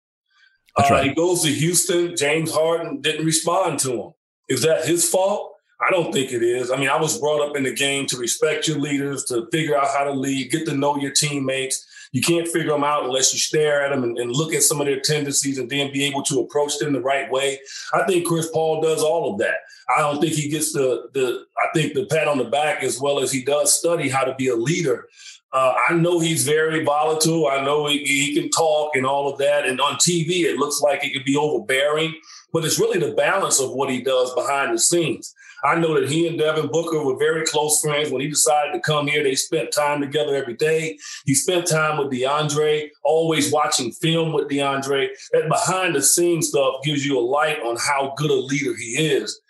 That's 0.76 0.90
uh, 0.90 0.94
right. 0.94 1.04
He 1.04 1.14
goes 1.14 1.42
to 1.42 1.48
Houston. 1.48 2.16
James 2.16 2.52
Harden 2.52 3.00
didn't 3.00 3.26
respond 3.26 3.78
to 3.80 3.92
him. 3.92 4.12
Is 4.48 4.62
that 4.62 4.85
his 4.85 5.09
fault? 5.09 5.54
I 5.87 5.90
don't 5.90 6.12
think 6.12 6.33
it 6.33 6.42
is. 6.42 6.70
I 6.70 6.76
mean, 6.76 6.88
I 6.88 6.96
was 6.96 7.18
brought 7.18 7.46
up 7.46 7.57
in 7.57 7.64
the 7.64 7.74
game 7.74 8.07
to 8.07 8.16
respect 8.16 8.68
your 8.68 8.78
leaders, 8.78 9.24
to 9.24 9.48
figure 9.50 9.76
out 9.76 9.88
how 9.88 10.04
to 10.04 10.12
lead, 10.12 10.50
get 10.50 10.66
to 10.66 10.76
know 10.76 10.96
your 10.96 11.11
teammates. 11.11 11.85
You 12.12 12.22
can't 12.22 12.46
figure 12.46 12.70
them 12.70 12.85
out 12.85 13.04
unless 13.04 13.33
you 13.33 13.40
stare 13.40 13.85
at 13.85 13.90
them 13.90 14.04
and, 14.04 14.16
and, 14.18 14.30
look 14.30 14.54
at 14.54 14.62
some 14.62 14.80
of 14.80 14.87
their 14.87 15.00
tendencies 15.00 15.59
and 15.59 15.68
then 15.68 15.92
be 15.92 16.04
able 16.04 16.22
to 16.22 16.40
approach 16.40 16.78
them 16.78 16.92
the 16.92 17.00
right 17.00 17.28
way. 17.30 17.59
I 17.92 18.04
think 18.04 18.24
Chris 18.24 18.48
Paul 18.52 18.80
does 18.80 19.02
all 19.02 19.33
of 19.33 19.38
that. 19.40 19.57
I 19.88 20.01
don't 20.01 20.20
think 20.20 20.35
he 20.35 20.49
gets 20.49 20.73
the 20.73 21.09
the 21.12 21.44
I 21.59 21.68
think 21.75 21.94
the 21.94 22.07
pat 22.07 22.29
on 22.29 22.38
the 22.38 22.44
back 22.44 22.83
as 22.83 23.01
well 23.01 23.20
as 23.20 23.33
he 23.33 23.44
does 23.44 23.77
study 23.79 24.09
how 24.09 24.25
to 24.25 24.35
be 24.35 24.49
a 24.49 24.57
leader. 24.57 25.09
Uh, 25.53 25.73
I 25.88 25.94
know 25.94 26.18
he's 26.18 26.44
very 26.44 26.83
volatile. 26.83 27.47
I 27.47 27.64
know 27.64 27.87
he, 27.87 27.99
he 27.99 28.35
can 28.35 28.51
talk 28.51 28.97
and 28.97 29.07
all 29.07 29.33
of 29.33 29.38
that. 29.38 29.66
And 29.66 29.81
on 29.81 29.94
TV, 29.94 30.42
it 30.42 30.57
looks 30.57 30.81
like 30.81 31.05
it 31.05 31.12
could 31.12 31.25
be 31.25 31.37
overbearing, 31.37 32.12
but 32.53 32.64
it's 32.64 32.81
really 32.81 32.99
the 32.99 33.14
balance 33.14 33.61
of 33.61 33.70
what 33.70 33.88
he 33.88 34.03
does 34.03 34.35
behind 34.35 34.75
the 34.75 34.81
scenes. 34.81 35.33
I 35.64 35.77
know 35.77 35.99
that 35.99 36.11
he 36.11 36.27
and 36.27 36.38
Devin 36.38 36.68
Booker 36.68 37.03
were 37.03 37.16
very 37.16 37.47
close 37.47 37.81
friends. 37.81 38.11
When 38.11 38.20
he 38.20 38.29
decided 38.29 38.73
to 38.73 38.81
come 38.81 39.07
here, 39.07 39.23
they 39.23 39.35
spent 39.35 39.73
time 39.73 40.01
together 40.01 40.35
every 40.35 40.55
day. 40.55 40.99
He 41.25 41.35
spent 41.35 41.66
time 41.66 41.99
with 41.99 42.12
DeAndre, 42.12 42.88
always 43.03 43.51
watching 43.51 43.92
film 43.92 44.33
with 44.33 44.49
DeAndre. 44.49 45.09
That 45.33 45.49
behind 45.49 45.94
the 45.94 46.03
scenes 46.03 46.49
stuff 46.49 46.83
gives 46.85 47.07
you 47.07 47.18
a 47.18 47.23
light 47.23 47.61
on 47.61 47.77
how 47.77 48.12
good 48.16 48.31
a 48.31 48.35
leader 48.35 48.77
he 48.77 48.97
is. 49.07 49.40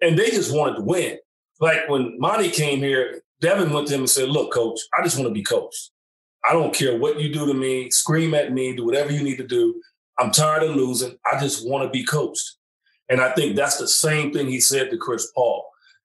And 0.00 0.18
they 0.18 0.30
just 0.30 0.54
wanted 0.54 0.76
to 0.76 0.82
win. 0.82 1.18
Like 1.60 1.88
when 1.88 2.18
Monty 2.18 2.50
came 2.50 2.80
here, 2.80 3.22
Devin 3.40 3.72
went 3.72 3.88
to 3.88 3.94
him 3.94 4.00
and 4.00 4.10
said, 4.10 4.28
Look, 4.28 4.52
coach, 4.52 4.80
I 4.98 5.02
just 5.02 5.16
want 5.16 5.28
to 5.28 5.34
be 5.34 5.42
coached. 5.42 5.90
I 6.44 6.52
don't 6.52 6.74
care 6.74 6.98
what 6.98 7.20
you 7.20 7.32
do 7.32 7.46
to 7.46 7.54
me, 7.54 7.90
scream 7.90 8.34
at 8.34 8.52
me, 8.52 8.76
do 8.76 8.84
whatever 8.84 9.12
you 9.12 9.22
need 9.22 9.38
to 9.38 9.46
do. 9.46 9.80
I'm 10.18 10.30
tired 10.30 10.62
of 10.62 10.76
losing. 10.76 11.16
I 11.30 11.40
just 11.40 11.68
want 11.68 11.84
to 11.84 11.90
be 11.90 12.04
coached. 12.04 12.56
And 13.08 13.20
I 13.20 13.32
think 13.32 13.56
that's 13.56 13.78
the 13.78 13.88
same 13.88 14.32
thing 14.32 14.48
he 14.48 14.60
said 14.60 14.90
to 14.90 14.96
Chris 14.96 15.30
Paul. 15.34 15.64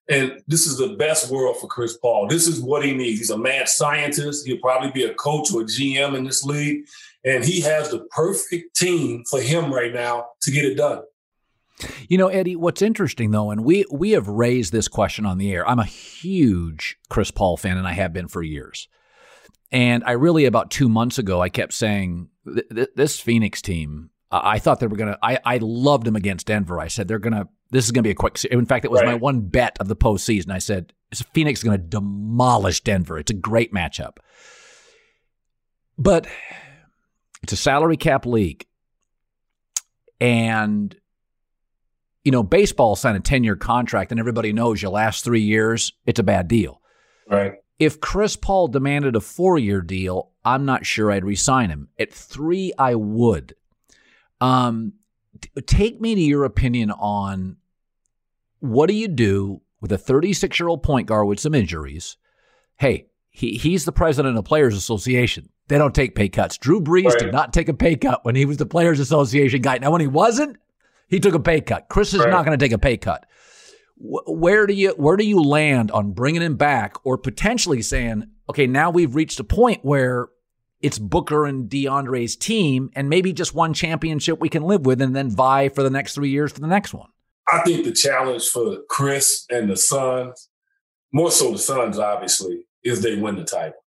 And 0.10 0.41
this 0.47 0.65
is 0.65 0.78
the 0.78 0.95
best 0.95 1.30
world 1.30 1.58
for 1.58 1.67
Chris 1.67 1.97
Paul. 1.97 2.28
This 2.28 2.47
is 2.47 2.60
what 2.60 2.84
he 2.84 2.93
needs. 2.93 3.19
He's 3.19 3.30
a 3.30 3.38
mad 3.38 3.69
scientist. 3.69 4.45
He'll 4.45 4.58
probably 4.58 4.91
be 4.91 5.04
a 5.04 5.13
coach 5.13 5.52
or 5.54 5.62
a 5.62 5.65
GM 5.65 6.17
in 6.17 6.23
this 6.23 6.43
league. 6.43 6.86
And 7.23 7.43
he 7.45 7.62
has 7.62 7.91
the 7.91 7.99
perfect 8.12 8.75
team 8.75 9.23
for 9.30 9.39
him 9.39 9.71
right 9.71 9.93
now 9.93 10.30
to 10.41 10.52
get 10.52 10.65
it 10.65 10.75
done. 10.75 11.04
You 12.07 12.17
know, 12.17 12.27
Eddie, 12.27 12.55
what's 12.55 12.81
interesting 12.81 13.31
though, 13.31 13.51
and 13.51 13.63
we 13.63 13.85
we 13.91 14.11
have 14.11 14.27
raised 14.27 14.71
this 14.71 14.87
question 14.87 15.25
on 15.25 15.37
the 15.37 15.51
air. 15.53 15.67
I'm 15.67 15.79
a 15.79 15.85
huge 15.85 16.97
Chris 17.09 17.31
Paul 17.31 17.57
fan, 17.57 17.77
and 17.77 17.87
I 17.87 17.93
have 17.93 18.13
been 18.13 18.27
for 18.27 18.41
years. 18.41 18.87
And 19.71 20.03
I 20.03 20.11
really, 20.11 20.45
about 20.45 20.71
two 20.71 20.89
months 20.89 21.19
ago, 21.19 21.41
I 21.41 21.49
kept 21.49 21.73
saying 21.73 22.29
this 22.95 23.19
Phoenix 23.19 23.61
team. 23.61 24.09
I 24.31 24.59
thought 24.59 24.79
they 24.79 24.87
were 24.87 24.97
gonna. 24.97 25.17
I 25.23 25.39
I 25.45 25.57
loved 25.61 26.05
them 26.05 26.15
against 26.15 26.47
Denver. 26.47 26.79
I 26.79 26.87
said 26.87 27.07
they're 27.07 27.19
gonna. 27.19 27.47
This 27.71 27.85
is 27.85 27.91
gonna 27.91 28.03
be 28.03 28.11
a 28.11 28.15
quick. 28.15 28.43
In 28.45 28.65
fact, 28.65 28.85
it 28.85 28.91
was 28.91 29.01
right. 29.01 29.07
my 29.07 29.15
one 29.15 29.41
bet 29.41 29.77
of 29.79 29.87
the 29.87 29.95
postseason. 29.95 30.51
I 30.51 30.59
said 30.59 30.93
Phoenix 31.33 31.59
is 31.59 31.63
gonna 31.63 31.77
demolish 31.77 32.81
Denver. 32.81 33.17
It's 33.17 33.31
a 33.31 33.35
great 33.35 33.73
matchup. 33.73 34.17
But 35.97 36.27
it's 37.43 37.53
a 37.53 37.57
salary 37.57 37.97
cap 37.97 38.25
league, 38.25 38.65
and 40.19 40.95
you 42.23 42.32
know, 42.32 42.43
baseball 42.43 42.95
signed 42.95 43.17
a 43.17 43.21
10 43.21 43.43
year 43.43 43.55
contract 43.55 44.12
and 44.12 44.19
everybody 44.19 44.53
knows 44.53 44.82
your 44.82 44.91
last 44.91 45.23
three 45.23 45.41
years, 45.41 45.93
it's 46.05 46.19
a 46.19 46.23
bad 46.23 46.47
deal. 46.47 46.82
Right. 47.29 47.53
If 47.77 48.01
Chris 48.01 48.36
Paul 48.36 48.67
demanded 48.67 49.15
a 49.15 49.21
four 49.21 49.58
year 49.58 49.82
deal, 49.82 50.32
I'm 50.43 50.65
not 50.65 50.86
sure 50.86 51.12
I'd 51.12 51.23
resign 51.23 51.69
him. 51.69 51.89
At 51.97 52.12
three, 52.13 52.73
I 52.77 52.95
would. 52.95 53.55
Um, 54.41 54.93
t- 55.39 55.49
take 55.62 56.01
me 56.01 56.15
to 56.15 56.21
your 56.21 56.43
opinion 56.43 56.91
on 56.91 57.58
what 58.60 58.88
do 58.88 58.95
you 58.95 59.08
do 59.08 59.62
with 59.79 59.91
a 59.91 59.97
36 59.97 60.60
year 60.60 60.67
old 60.67 60.84
point 60.84 61.08
guard 61.08 61.27
with 61.27 61.39
some 61.39 61.55
injuries? 61.55 62.17
Hey, 62.77 63.08
he, 63.29 63.53
he's 63.58 63.86
the 63.86 63.91
president 63.91 64.38
of 64.38 64.43
the 64.43 64.47
Players 64.47 64.75
Association. 64.75 65.49
They 65.67 65.77
don't 65.77 65.95
take 65.95 66.15
pay 66.15 66.29
cuts. 66.29 66.58
Drew 66.58 66.82
Brees 66.82 67.05
right. 67.05 67.19
did 67.19 67.32
not 67.32 67.53
take 67.53 67.69
a 67.69 67.73
pay 67.73 67.95
cut 67.95 68.25
when 68.25 68.36
he 68.36 68.45
was 68.45 68.58
the 68.58 68.65
Players 68.65 68.99
Association 68.99 69.62
guy. 69.62 69.77
Now, 69.77 69.91
when 69.91 70.01
he 70.01 70.08
wasn't, 70.08 70.58
he 71.10 71.19
took 71.19 71.34
a 71.34 71.39
pay 71.39 71.62
cut. 71.62 71.88
Chris 71.89 72.13
is 72.13 72.19
right. 72.19 72.30
not 72.30 72.45
going 72.45 72.58
to 72.58 72.63
take 72.63 72.72
a 72.72 72.78
pay 72.78 72.98
cut. 72.98 73.26
Where 73.98 74.65
do 74.65 74.74
you 74.74 74.91
where 74.91 75.17
do 75.17 75.26
you 75.26 75.41
land 75.41 75.91
on 75.91 76.13
bringing 76.13 76.41
him 76.41 76.56
back, 76.56 76.95
or 77.04 77.17
potentially 77.17 77.82
saying, 77.82 78.28
okay, 78.50 78.65
now 78.65 78.89
we've 78.89 79.13
reached 79.13 79.39
a 79.41 79.43
point 79.43 79.84
where 79.84 80.30
it's 80.82 80.98
Booker 80.98 81.45
and 81.45 81.69
DeAndre's 81.69 82.38
team, 82.38 82.89
and 82.95 83.10
maybe 83.10 83.34
just 83.34 83.54
one 83.54 83.74
championship 83.74 84.39
we 84.39 84.48
can 84.48 84.63
live 84.63 84.86
with, 84.86 85.02
and 85.02 85.13
then 85.13 85.30
vie 85.30 85.67
for 85.67 85.84
the 85.84 85.89
next 85.89 86.15
three 86.15 86.30
years 86.30 86.54
for 86.54 86.62
the 86.62 86.67
next 86.67 86.93
one. 86.93 87.10
I 87.52 87.62
think 87.63 87.84
the 87.84 87.91
challenge 87.91 88.48
for 88.48 88.78
Chris 88.89 89.45
and 89.50 89.69
the 89.69 89.76
Suns, 89.76 90.50
more 91.12 91.32
so 91.32 91.52
the 91.52 91.58
Suns, 91.58 92.00
obviously, 92.00 92.67
is 92.84 93.02
they 93.02 93.15
win 93.15 93.36
the 93.36 93.43
title. 93.43 93.84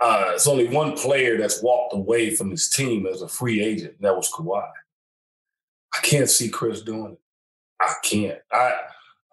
Uh, 0.00 0.32
it's 0.34 0.46
only 0.46 0.68
one 0.68 0.96
player 0.96 1.38
that's 1.38 1.62
walked 1.62 1.94
away 1.94 2.34
from 2.36 2.50
his 2.50 2.68
team 2.68 3.06
as 3.06 3.22
a 3.22 3.28
free 3.28 3.62
agent. 3.64 3.94
That 4.00 4.14
was 4.14 4.30
Kawhi. 4.30 4.68
I 5.96 6.00
can't 6.00 6.28
see 6.28 6.48
Chris 6.48 6.82
doing 6.82 7.12
it. 7.12 7.20
I 7.80 7.94
can't. 8.02 8.38
I 8.52 8.72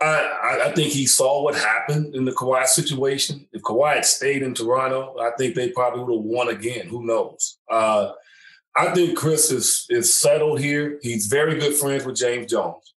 I 0.02 0.62
I 0.66 0.72
think 0.74 0.92
he 0.92 1.06
saw 1.06 1.44
what 1.44 1.56
happened 1.56 2.16
in 2.16 2.26
the 2.26 2.32
Kawhi 2.32 2.66
situation. 2.66 3.48
If 3.52 3.62
Kawhi 3.62 3.96
had 3.96 4.06
stayed 4.06 4.42
in 4.42 4.54
Toronto, 4.54 5.16
I 5.20 5.32
think 5.38 5.56
they 5.56 5.70
probably 5.70 6.04
would 6.04 6.16
have 6.16 6.26
won 6.26 6.50
again. 6.50 6.88
Who 6.88 7.06
knows? 7.06 7.58
Uh, 7.70 8.12
I 8.76 8.94
think 8.94 9.18
Chris 9.18 9.52
is 9.52 9.86
is 9.90 10.14
settled 10.14 10.60
here. 10.60 11.00
He's 11.02 11.28
very 11.28 11.60
good 11.60 11.76
friends 11.76 12.06
with 12.06 12.16
James 12.16 12.52
Jones. 12.52 12.94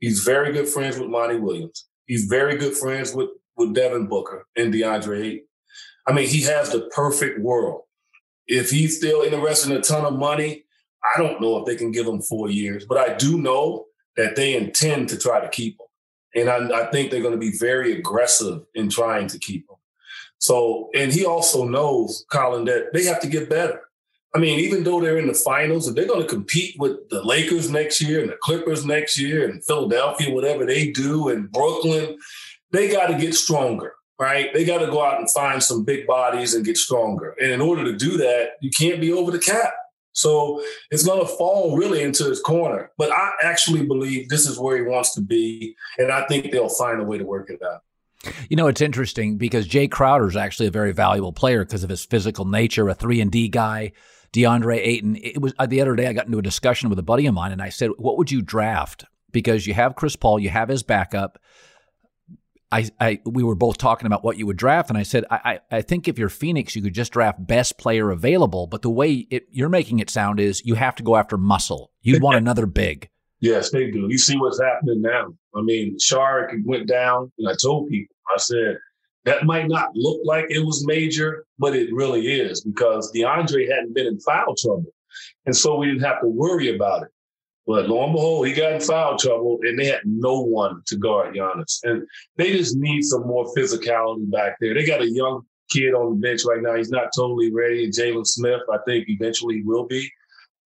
He's 0.00 0.20
very 0.20 0.52
good 0.52 0.68
friends 0.68 0.98
with 0.98 1.10
Monty 1.10 1.36
Williams. 1.36 1.86
He's 2.06 2.24
very 2.24 2.56
good 2.56 2.76
friends 2.76 3.14
with 3.14 3.30
with 3.56 3.74
Devin 3.74 4.06
Booker 4.06 4.46
and 4.56 4.72
DeAndre 4.72 5.24
Ayton. 5.24 5.44
I 6.06 6.12
mean, 6.12 6.28
he 6.28 6.42
has 6.42 6.70
the 6.70 6.88
perfect 6.94 7.40
world. 7.40 7.82
If 8.46 8.70
he's 8.70 8.96
still 8.96 9.22
interested 9.22 9.70
in 9.70 9.76
a 9.76 9.82
ton 9.82 10.06
of 10.06 10.14
money, 10.14 10.64
I 11.04 11.18
don't 11.18 11.40
know 11.40 11.58
if 11.58 11.66
they 11.66 11.76
can 11.76 11.90
give 11.90 12.06
him 12.06 12.20
four 12.20 12.50
years, 12.50 12.84
but 12.84 12.98
I 12.98 13.14
do 13.14 13.40
know 13.40 13.86
that 14.16 14.36
they 14.36 14.56
intend 14.56 15.08
to 15.10 15.18
try 15.18 15.40
to 15.40 15.48
keep 15.48 15.78
him. 15.78 15.86
And 16.42 16.50
I, 16.50 16.82
I 16.82 16.90
think 16.90 17.10
they're 17.10 17.22
going 17.22 17.32
to 17.32 17.38
be 17.38 17.56
very 17.56 17.96
aggressive 17.98 18.62
in 18.74 18.90
trying 18.90 19.28
to 19.28 19.38
keep 19.38 19.68
him. 19.68 19.76
So, 20.38 20.90
and 20.94 21.12
he 21.12 21.24
also 21.24 21.64
knows, 21.66 22.24
Colin, 22.30 22.64
that 22.66 22.92
they 22.92 23.04
have 23.04 23.20
to 23.20 23.28
get 23.28 23.50
better. 23.50 23.80
I 24.34 24.38
mean, 24.38 24.60
even 24.60 24.84
though 24.84 25.00
they're 25.00 25.18
in 25.18 25.26
the 25.26 25.34
finals 25.34 25.88
and 25.88 25.96
they're 25.96 26.06
going 26.06 26.20
to 26.20 26.28
compete 26.28 26.78
with 26.78 27.08
the 27.08 27.24
Lakers 27.24 27.70
next 27.70 28.00
year 28.00 28.20
and 28.20 28.28
the 28.28 28.36
Clippers 28.42 28.84
next 28.84 29.18
year 29.18 29.48
and 29.48 29.64
Philadelphia, 29.64 30.32
whatever 30.32 30.66
they 30.66 30.90
do, 30.92 31.28
and 31.28 31.50
Brooklyn, 31.50 32.18
they 32.70 32.88
got 32.88 33.06
to 33.06 33.18
get 33.18 33.34
stronger, 33.34 33.94
right? 34.20 34.52
They 34.52 34.64
got 34.64 34.78
to 34.78 34.86
go 34.86 35.02
out 35.02 35.18
and 35.18 35.30
find 35.30 35.62
some 35.62 35.84
big 35.84 36.06
bodies 36.06 36.54
and 36.54 36.64
get 36.64 36.76
stronger. 36.76 37.34
And 37.40 37.50
in 37.50 37.60
order 37.60 37.84
to 37.84 37.96
do 37.96 38.18
that, 38.18 38.50
you 38.60 38.70
can't 38.70 39.00
be 39.00 39.12
over 39.12 39.30
the 39.30 39.38
cap. 39.38 39.72
So 40.18 40.60
it's 40.90 41.04
going 41.04 41.20
to 41.20 41.26
fall 41.26 41.76
really 41.76 42.02
into 42.02 42.24
his 42.24 42.40
corner. 42.40 42.90
But 42.98 43.12
I 43.12 43.32
actually 43.42 43.86
believe 43.86 44.28
this 44.28 44.48
is 44.48 44.58
where 44.58 44.76
he 44.76 44.82
wants 44.82 45.14
to 45.14 45.20
be. 45.20 45.76
And 45.96 46.10
I 46.10 46.26
think 46.26 46.50
they'll 46.50 46.68
find 46.68 47.00
a 47.00 47.04
way 47.04 47.18
to 47.18 47.24
work 47.24 47.50
it 47.50 47.62
out. 47.62 47.82
You 48.48 48.56
know, 48.56 48.66
it's 48.66 48.80
interesting 48.80 49.36
because 49.38 49.68
Jay 49.68 49.86
Crowder 49.86 50.26
is 50.26 50.34
actually 50.34 50.66
a 50.66 50.72
very 50.72 50.92
valuable 50.92 51.32
player 51.32 51.64
because 51.64 51.84
of 51.84 51.90
his 51.90 52.04
physical 52.04 52.44
nature, 52.44 52.88
a 52.88 52.94
three 52.94 53.20
and 53.20 53.30
D 53.30 53.48
guy. 53.48 53.92
DeAndre 54.32 54.76
Ayton. 54.76 55.16
It 55.16 55.40
was 55.40 55.54
uh, 55.58 55.66
the 55.66 55.80
other 55.80 55.94
day 55.94 56.06
I 56.06 56.12
got 56.12 56.26
into 56.26 56.38
a 56.38 56.42
discussion 56.42 56.90
with 56.90 56.98
a 56.98 57.02
buddy 57.02 57.26
of 57.26 57.32
mine, 57.34 57.52
and 57.52 57.62
I 57.62 57.70
said, 57.70 57.90
"What 57.96 58.18
would 58.18 58.30
you 58.30 58.42
draft?" 58.42 59.04
Because 59.30 59.66
you 59.66 59.72
have 59.74 59.96
Chris 59.96 60.16
Paul, 60.16 60.38
you 60.38 60.50
have 60.50 60.68
his 60.68 60.82
backup. 60.82 61.38
I, 62.70 62.90
I 63.00 63.20
we 63.24 63.42
were 63.42 63.54
both 63.54 63.78
talking 63.78 64.06
about 64.06 64.22
what 64.22 64.36
you 64.36 64.46
would 64.46 64.56
draft, 64.56 64.90
and 64.90 64.98
I 64.98 65.02
said 65.02 65.24
I, 65.30 65.60
I 65.70 65.82
think 65.82 66.06
if 66.06 66.18
you're 66.18 66.28
Phoenix, 66.28 66.76
you 66.76 66.82
could 66.82 66.94
just 66.94 67.12
draft 67.12 67.46
best 67.46 67.78
player 67.78 68.10
available. 68.10 68.66
But 68.66 68.82
the 68.82 68.90
way 68.90 69.26
it, 69.30 69.48
you're 69.50 69.68
making 69.68 70.00
it 70.00 70.10
sound 70.10 70.38
is 70.38 70.62
you 70.64 70.74
have 70.74 70.94
to 70.96 71.02
go 71.02 71.16
after 71.16 71.38
muscle. 71.38 71.90
You'd 72.02 72.22
want 72.22 72.36
another 72.36 72.66
big. 72.66 73.08
Yes, 73.40 73.70
they 73.70 73.90
do. 73.90 74.06
You 74.10 74.18
see 74.18 74.36
what's 74.36 74.60
happening 74.60 75.00
now. 75.00 75.28
I 75.54 75.62
mean, 75.62 75.98
Shark 75.98 76.52
went 76.64 76.88
down, 76.88 77.32
and 77.38 77.48
I 77.48 77.54
told 77.62 77.88
people, 77.88 78.14
I 78.34 78.38
said 78.38 78.76
that 79.24 79.44
might 79.44 79.68
not 79.68 79.90
look 79.94 80.20
like 80.24 80.46
it 80.48 80.64
was 80.64 80.86
major, 80.86 81.46
but 81.58 81.74
it 81.74 81.88
really 81.92 82.26
is 82.26 82.62
because 82.62 83.12
DeAndre 83.12 83.70
hadn't 83.70 83.94
been 83.94 84.06
in 84.06 84.20
foul 84.20 84.54
trouble, 84.56 84.92
and 85.46 85.56
so 85.56 85.76
we 85.76 85.86
didn't 85.86 86.02
have 86.02 86.20
to 86.20 86.28
worry 86.28 86.74
about 86.74 87.04
it. 87.04 87.08
But 87.68 87.86
lo 87.86 88.02
and 88.02 88.14
behold, 88.14 88.46
he 88.46 88.54
got 88.54 88.72
in 88.72 88.80
foul 88.80 89.18
trouble, 89.18 89.58
and 89.62 89.78
they 89.78 89.84
had 89.84 90.00
no 90.06 90.40
one 90.40 90.80
to 90.86 90.96
guard 90.96 91.34
Giannis. 91.34 91.80
And 91.82 92.08
they 92.36 92.52
just 92.52 92.78
need 92.78 93.02
some 93.02 93.26
more 93.26 93.44
physicality 93.54 94.28
back 94.30 94.56
there. 94.58 94.72
They 94.72 94.86
got 94.86 95.02
a 95.02 95.10
young 95.10 95.42
kid 95.70 95.92
on 95.92 96.14
the 96.14 96.16
bench 96.16 96.40
right 96.48 96.62
now. 96.62 96.76
He's 96.76 96.88
not 96.90 97.10
totally 97.14 97.52
ready. 97.52 97.86
Jalen 97.90 98.26
Smith, 98.26 98.62
I 98.72 98.78
think 98.86 99.04
eventually 99.10 99.56
he 99.56 99.62
will 99.64 99.86
be. 99.86 100.10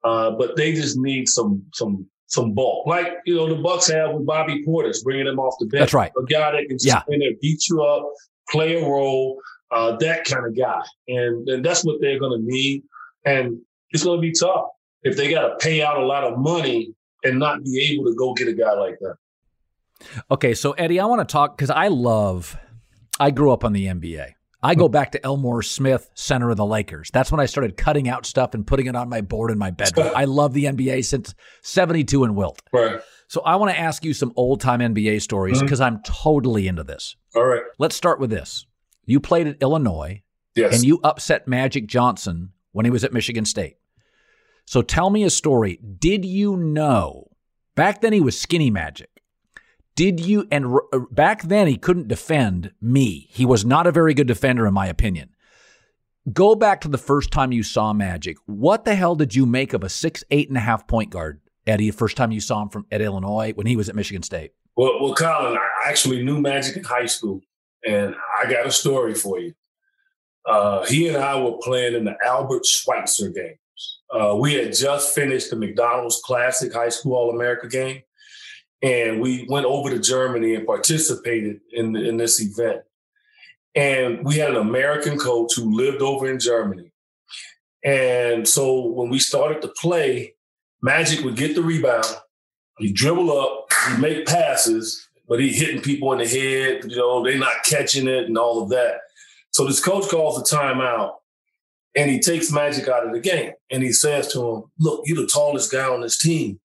Uh, 0.04 0.30
but 0.30 0.54
they 0.56 0.72
just 0.74 0.96
need 0.96 1.28
some 1.28 1.64
some 1.74 2.06
some 2.28 2.54
bulk, 2.54 2.86
like 2.86 3.18
you 3.26 3.34
know 3.34 3.48
the 3.48 3.60
Bucks 3.60 3.90
have 3.90 4.12
with 4.14 4.24
Bobby 4.24 4.64
Portis, 4.64 5.02
bringing 5.02 5.26
him 5.26 5.40
off 5.40 5.54
the 5.58 5.66
bench. 5.66 5.80
That's 5.80 5.94
right. 5.94 6.12
A 6.16 6.24
guy 6.24 6.52
that 6.52 6.68
can 6.68 6.78
just 6.78 6.86
yeah. 6.86 7.02
in 7.08 7.18
there, 7.18 7.32
beat 7.40 7.68
you 7.68 7.82
up, 7.82 8.08
play 8.48 8.80
a 8.80 8.88
role, 8.88 9.40
uh, 9.72 9.96
that 9.96 10.24
kind 10.24 10.46
of 10.46 10.56
guy, 10.56 10.82
and 11.08 11.48
and 11.48 11.64
that's 11.64 11.84
what 11.84 12.00
they're 12.00 12.18
going 12.20 12.40
to 12.40 12.46
need. 12.46 12.84
And 13.24 13.60
it's 13.90 14.04
going 14.04 14.18
to 14.18 14.22
be 14.22 14.32
tough 14.32 14.66
if 15.02 15.16
they 15.16 15.30
got 15.30 15.48
to 15.48 15.56
pay 15.56 15.82
out 15.82 15.98
a 15.98 16.04
lot 16.04 16.24
of 16.24 16.38
money 16.38 16.94
and 17.24 17.38
not 17.38 17.64
be 17.64 17.92
able 17.92 18.10
to 18.10 18.14
go 18.16 18.34
get 18.34 18.48
a 18.48 18.52
guy 18.52 18.72
like 18.72 18.98
that. 19.00 19.16
Okay, 20.30 20.54
so 20.54 20.72
Eddie, 20.72 21.00
I 21.00 21.04
want 21.06 21.26
to 21.26 21.32
talk 21.32 21.56
because 21.56 21.70
I 21.70 21.88
love. 21.88 22.56
I 23.20 23.30
grew 23.30 23.52
up 23.52 23.64
on 23.64 23.72
the 23.72 23.86
NBA. 23.86 24.32
I 24.64 24.74
go 24.76 24.88
back 24.88 25.12
to 25.12 25.24
Elmore 25.24 25.62
Smith, 25.62 26.08
center 26.14 26.50
of 26.50 26.56
the 26.56 26.64
Lakers. 26.64 27.10
That's 27.12 27.32
when 27.32 27.40
I 27.40 27.46
started 27.46 27.76
cutting 27.76 28.08
out 28.08 28.24
stuff 28.26 28.54
and 28.54 28.64
putting 28.64 28.86
it 28.86 28.94
on 28.94 29.08
my 29.08 29.20
board 29.20 29.50
in 29.50 29.58
my 29.58 29.72
bedroom. 29.72 30.12
I 30.16 30.24
love 30.24 30.52
the 30.52 30.64
NBA 30.64 31.04
since 31.04 31.34
72 31.62 32.22
and 32.22 32.36
Wilt. 32.36 32.62
Right. 32.72 33.00
So 33.26 33.40
I 33.42 33.56
want 33.56 33.72
to 33.72 33.78
ask 33.78 34.04
you 34.04 34.14
some 34.14 34.32
old 34.36 34.60
time 34.60 34.80
NBA 34.80 35.20
stories 35.22 35.60
because 35.60 35.80
mm-hmm. 35.80 35.96
I'm 35.96 36.02
totally 36.02 36.68
into 36.68 36.84
this. 36.84 37.16
All 37.34 37.44
right. 37.44 37.62
Let's 37.78 37.96
start 37.96 38.20
with 38.20 38.30
this. 38.30 38.66
You 39.04 39.18
played 39.18 39.48
at 39.48 39.56
Illinois. 39.60 40.22
Yes. 40.54 40.74
And 40.74 40.84
you 40.84 41.00
upset 41.02 41.48
Magic 41.48 41.86
Johnson 41.86 42.52
when 42.72 42.84
he 42.84 42.90
was 42.90 43.04
at 43.04 43.12
Michigan 43.12 43.44
State. 43.44 43.76
So 44.64 44.82
tell 44.82 45.10
me 45.10 45.24
a 45.24 45.30
story. 45.30 45.78
Did 45.98 46.24
you 46.24 46.56
know 46.56 47.28
back 47.74 48.00
then 48.00 48.12
he 48.12 48.20
was 48.20 48.40
skinny 48.40 48.70
magic? 48.70 49.10
Did 49.94 50.20
you, 50.20 50.48
and 50.50 50.66
r- 50.66 51.00
back 51.10 51.42
then 51.42 51.66
he 51.66 51.76
couldn't 51.76 52.08
defend 52.08 52.72
me. 52.80 53.28
He 53.30 53.44
was 53.44 53.64
not 53.64 53.86
a 53.86 53.92
very 53.92 54.14
good 54.14 54.26
defender, 54.26 54.66
in 54.66 54.72
my 54.72 54.86
opinion. 54.86 55.30
Go 56.32 56.54
back 56.54 56.80
to 56.82 56.88
the 56.88 56.98
first 56.98 57.30
time 57.32 57.52
you 57.52 57.62
saw 57.62 57.92
Magic. 57.92 58.36
What 58.46 58.84
the 58.84 58.94
hell 58.94 59.16
did 59.16 59.34
you 59.34 59.44
make 59.44 59.72
of 59.72 59.82
a 59.82 59.88
six, 59.88 60.22
eight 60.30 60.48
and 60.48 60.56
a 60.56 60.60
half 60.60 60.86
point 60.86 61.10
guard, 61.10 61.40
Eddie, 61.66 61.90
the 61.90 61.96
first 61.96 62.16
time 62.16 62.30
you 62.30 62.40
saw 62.40 62.62
him 62.62 62.68
from 62.68 62.86
at 62.92 63.00
Illinois 63.00 63.52
when 63.54 63.66
he 63.66 63.74
was 63.74 63.88
at 63.88 63.96
Michigan 63.96 64.22
State? 64.22 64.52
Well, 64.76 65.02
well, 65.02 65.14
Colin, 65.14 65.58
I 65.58 65.88
actually 65.88 66.22
knew 66.22 66.40
Magic 66.40 66.76
in 66.76 66.84
high 66.84 67.06
school, 67.06 67.40
and 67.84 68.14
I 68.40 68.50
got 68.50 68.66
a 68.66 68.70
story 68.70 69.14
for 69.14 69.40
you. 69.40 69.52
Uh, 70.46 70.84
he 70.86 71.08
and 71.08 71.16
I 71.16 71.40
were 71.40 71.58
playing 71.60 71.94
in 71.94 72.04
the 72.04 72.16
Albert 72.24 72.66
Schweitzer 72.66 73.30
games. 73.30 73.58
Uh, 74.12 74.36
we 74.36 74.54
had 74.54 74.74
just 74.74 75.14
finished 75.14 75.50
the 75.50 75.56
McDonald's 75.56 76.20
Classic 76.24 76.72
High 76.72 76.90
School 76.90 77.14
All 77.14 77.30
America 77.30 77.66
game, 77.66 78.02
and 78.82 79.20
we 79.20 79.46
went 79.48 79.64
over 79.64 79.88
to 79.88 79.98
Germany 79.98 80.54
and 80.54 80.66
participated 80.66 81.60
in, 81.72 81.96
in 81.96 82.18
this 82.18 82.40
event. 82.40 82.82
And 83.74 84.22
we 84.24 84.36
had 84.36 84.50
an 84.50 84.56
American 84.56 85.18
coach 85.18 85.54
who 85.56 85.74
lived 85.74 86.02
over 86.02 86.30
in 86.30 86.38
Germany. 86.38 86.92
And 87.82 88.46
so 88.46 88.86
when 88.86 89.08
we 89.08 89.18
started 89.18 89.62
to 89.62 89.68
play, 89.68 90.34
Magic 90.82 91.24
would 91.24 91.36
get 91.36 91.54
the 91.54 91.62
rebound, 91.62 92.04
he 92.78 92.92
dribble 92.92 93.30
up, 93.32 93.72
he 93.88 93.96
make 93.96 94.26
passes, 94.26 95.08
but 95.28 95.40
he 95.40 95.48
hitting 95.48 95.80
people 95.80 96.12
in 96.12 96.18
the 96.18 96.26
head, 96.26 96.84
you 96.84 96.96
know, 96.96 97.24
they're 97.24 97.38
not 97.38 97.64
catching 97.64 98.08
it 98.08 98.24
and 98.24 98.36
all 98.36 98.62
of 98.62 98.68
that. 98.70 99.00
So 99.52 99.64
this 99.64 99.80
coach 99.80 100.08
calls 100.10 100.38
a 100.38 100.54
timeout 100.54 101.14
and 101.96 102.10
he 102.10 102.20
takes 102.20 102.50
Magic 102.50 102.88
out 102.88 103.06
of 103.06 103.12
the 103.12 103.20
game. 103.20 103.52
And 103.70 103.82
he 103.82 103.92
says 103.92 104.28
to 104.28 104.40
him, 104.40 104.62
Look, 104.78 105.02
you're 105.04 105.20
the 105.20 105.30
tallest 105.32 105.70
guy 105.72 105.86
on 105.88 106.00
this 106.00 106.18
team. 106.18 106.58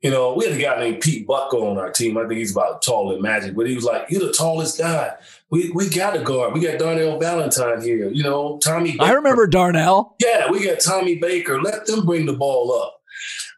You 0.00 0.10
know, 0.10 0.32
we 0.32 0.46
had 0.46 0.56
a 0.56 0.60
guy 0.60 0.80
named 0.80 1.02
Pete 1.02 1.26
Bucko 1.26 1.70
on 1.70 1.76
our 1.76 1.92
team. 1.92 2.16
I 2.16 2.22
think 2.26 2.38
he's 2.38 2.52
about 2.52 2.80
taller 2.80 3.14
than 3.14 3.22
Magic, 3.22 3.54
but 3.54 3.66
he 3.66 3.74
was 3.74 3.84
like, 3.84 4.06
You're 4.08 4.26
the 4.26 4.32
tallest 4.32 4.78
guy. 4.78 5.14
We 5.50 5.70
we 5.70 5.88
got 5.88 6.16
a 6.16 6.20
guard. 6.20 6.54
We 6.54 6.60
got 6.60 6.78
Darnell 6.78 7.18
Valentine 7.18 7.82
here. 7.82 8.08
You 8.08 8.22
know, 8.22 8.58
Tommy 8.58 8.92
Baker. 8.92 9.04
I 9.04 9.12
remember 9.12 9.46
Darnell. 9.46 10.16
Yeah, 10.20 10.50
we 10.50 10.64
got 10.64 10.80
Tommy 10.80 11.16
Baker. 11.16 11.60
Let 11.60 11.86
them 11.86 12.06
bring 12.06 12.26
the 12.26 12.32
ball 12.32 12.72
up. 12.72 12.96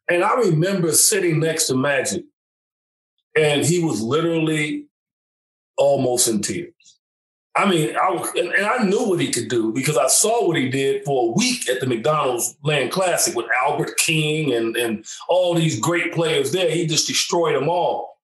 And 0.08 0.24
I 0.24 0.34
remember 0.34 0.92
sitting 0.92 1.38
next 1.38 1.68
to 1.68 1.76
Magic, 1.76 2.24
and 3.36 3.64
he 3.64 3.82
was 3.84 4.02
literally 4.02 4.86
almost 5.76 6.28
in 6.28 6.42
tears. 6.42 6.72
I 7.54 7.68
mean, 7.68 7.94
I 7.96 8.10
was, 8.10 8.30
and, 8.34 8.50
I 8.64 8.82
knew 8.84 9.08
what 9.08 9.20
he 9.20 9.30
could 9.30 9.48
do 9.48 9.72
because 9.72 9.98
I 9.98 10.06
saw 10.06 10.46
what 10.46 10.56
he 10.56 10.70
did 10.70 11.04
for 11.04 11.28
a 11.28 11.32
week 11.32 11.68
at 11.68 11.80
the 11.80 11.86
McDonald's 11.86 12.56
Land 12.62 12.92
Classic 12.92 13.34
with 13.34 13.46
Albert 13.62 13.96
King 13.98 14.54
and 14.54 14.74
and 14.76 15.04
all 15.28 15.54
these 15.54 15.78
great 15.78 16.14
players 16.14 16.52
there. 16.52 16.70
He 16.70 16.86
just 16.86 17.06
destroyed 17.06 17.54
them 17.54 17.68
all. 17.68 18.20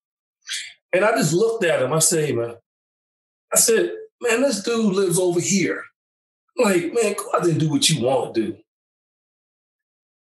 And 0.95 1.05
I 1.05 1.13
just 1.13 1.35
looked 1.35 1.65
at 1.65 1.83
him. 1.83 1.93
I 1.93 1.99
said, 1.99 2.35
man, 2.35 2.57
I 3.53 3.59
said, 3.59 3.93
man, 4.23 4.41
this 4.41 4.63
dude 4.63 4.95
lives 4.95 5.19
over 5.19 5.41
here. 5.41 5.85
Like, 6.57 6.95
man, 6.95 7.15
go 7.15 7.31
out 7.35 7.43
there 7.43 7.53
and 7.53 7.61
do 7.61 7.69
what 7.69 7.89
you 7.91 8.03
want 8.03 8.35
to 8.35 8.41
do. 8.41 8.57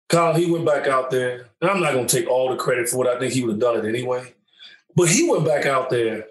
Kyle, 0.09 0.35
he 0.35 0.51
went 0.51 0.65
back 0.65 0.87
out 0.87 1.11
there. 1.11 1.49
And 1.61 1.71
I'm 1.71 1.81
not 1.81 1.93
going 1.93 2.07
to 2.07 2.17
take 2.21 2.29
all 2.29 2.51
the 2.51 2.57
credit 2.57 2.89
for 2.89 3.05
it. 3.05 3.11
I 3.11 3.19
think 3.19 3.33
he 3.33 3.43
would 3.43 3.53
have 3.53 3.61
done 3.61 3.85
it 3.85 3.89
anyway. 3.89 4.35
But 4.95 5.09
he 5.09 5.29
went 5.29 5.45
back 5.45 5.67
out 5.67 5.91
there 5.91 6.27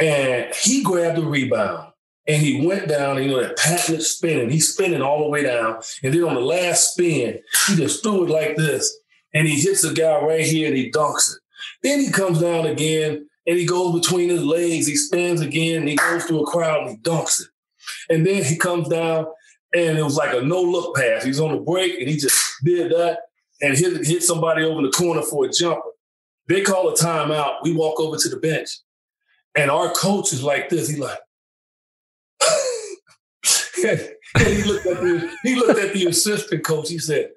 and 0.00 0.52
he 0.54 0.82
grabbed 0.82 1.16
the 1.16 1.24
rebound 1.24 1.85
and 2.28 2.42
he 2.42 2.66
went 2.66 2.88
down, 2.88 3.22
you 3.22 3.28
know, 3.28 3.40
that 3.40 3.56
patented 3.56 4.02
spinning. 4.02 4.50
He's 4.50 4.72
spinning 4.72 5.02
all 5.02 5.22
the 5.22 5.28
way 5.28 5.44
down. 5.44 5.80
And 6.02 6.12
then 6.12 6.24
on 6.24 6.34
the 6.34 6.40
last 6.40 6.92
spin, 6.92 7.40
he 7.68 7.76
just 7.76 8.02
threw 8.02 8.24
it 8.24 8.30
like 8.30 8.56
this. 8.56 8.98
And 9.32 9.46
he 9.46 9.60
hits 9.60 9.82
the 9.82 9.92
guy 9.92 10.20
right 10.20 10.44
here 10.44 10.68
and 10.68 10.76
he 10.76 10.90
dunks 10.90 11.32
it. 11.32 11.38
Then 11.82 12.00
he 12.00 12.10
comes 12.10 12.40
down 12.40 12.66
again 12.66 13.28
and 13.46 13.58
he 13.58 13.64
goes 13.64 14.00
between 14.00 14.30
his 14.30 14.42
legs. 14.42 14.86
He 14.86 14.96
spins 14.96 15.40
again 15.40 15.80
and 15.80 15.88
he 15.88 15.96
goes 15.96 16.24
through 16.24 16.42
a 16.42 16.46
crowd 16.46 16.82
and 16.82 16.90
he 16.90 16.96
dunks 16.96 17.40
it. 17.40 17.48
And 18.10 18.26
then 18.26 18.42
he 18.42 18.56
comes 18.56 18.88
down 18.88 19.26
and 19.74 19.98
it 19.98 20.02
was 20.02 20.16
like 20.16 20.34
a 20.34 20.40
no 20.40 20.60
look 20.60 20.96
pass. 20.96 21.22
He's 21.22 21.40
on 21.40 21.52
the 21.52 21.60
break 21.60 21.98
and 22.00 22.08
he 22.08 22.16
just 22.16 22.42
did 22.64 22.90
that 22.92 23.20
and 23.60 23.76
hit, 23.76 24.04
hit 24.04 24.22
somebody 24.22 24.64
over 24.64 24.82
the 24.82 24.90
corner 24.90 25.22
for 25.22 25.44
a 25.44 25.50
jumper. 25.50 25.90
They 26.48 26.62
call 26.62 26.88
a 26.88 26.94
timeout. 26.94 27.58
We 27.62 27.72
walk 27.72 28.00
over 28.00 28.16
to 28.16 28.28
the 28.28 28.36
bench. 28.36 28.68
And 29.54 29.70
our 29.70 29.92
coach 29.92 30.32
is 30.32 30.42
like 30.42 30.68
this. 30.68 30.88
He 30.88 30.96
like, 30.96 31.18
he 34.38 34.62
looked 34.62 34.86
at 34.86 35.00
the 35.00 35.30
he 35.42 35.54
looked 35.54 35.78
at 35.78 35.92
the 35.92 36.06
assistant 36.06 36.64
coach. 36.64 36.88
He 36.88 36.98
said, 36.98 37.30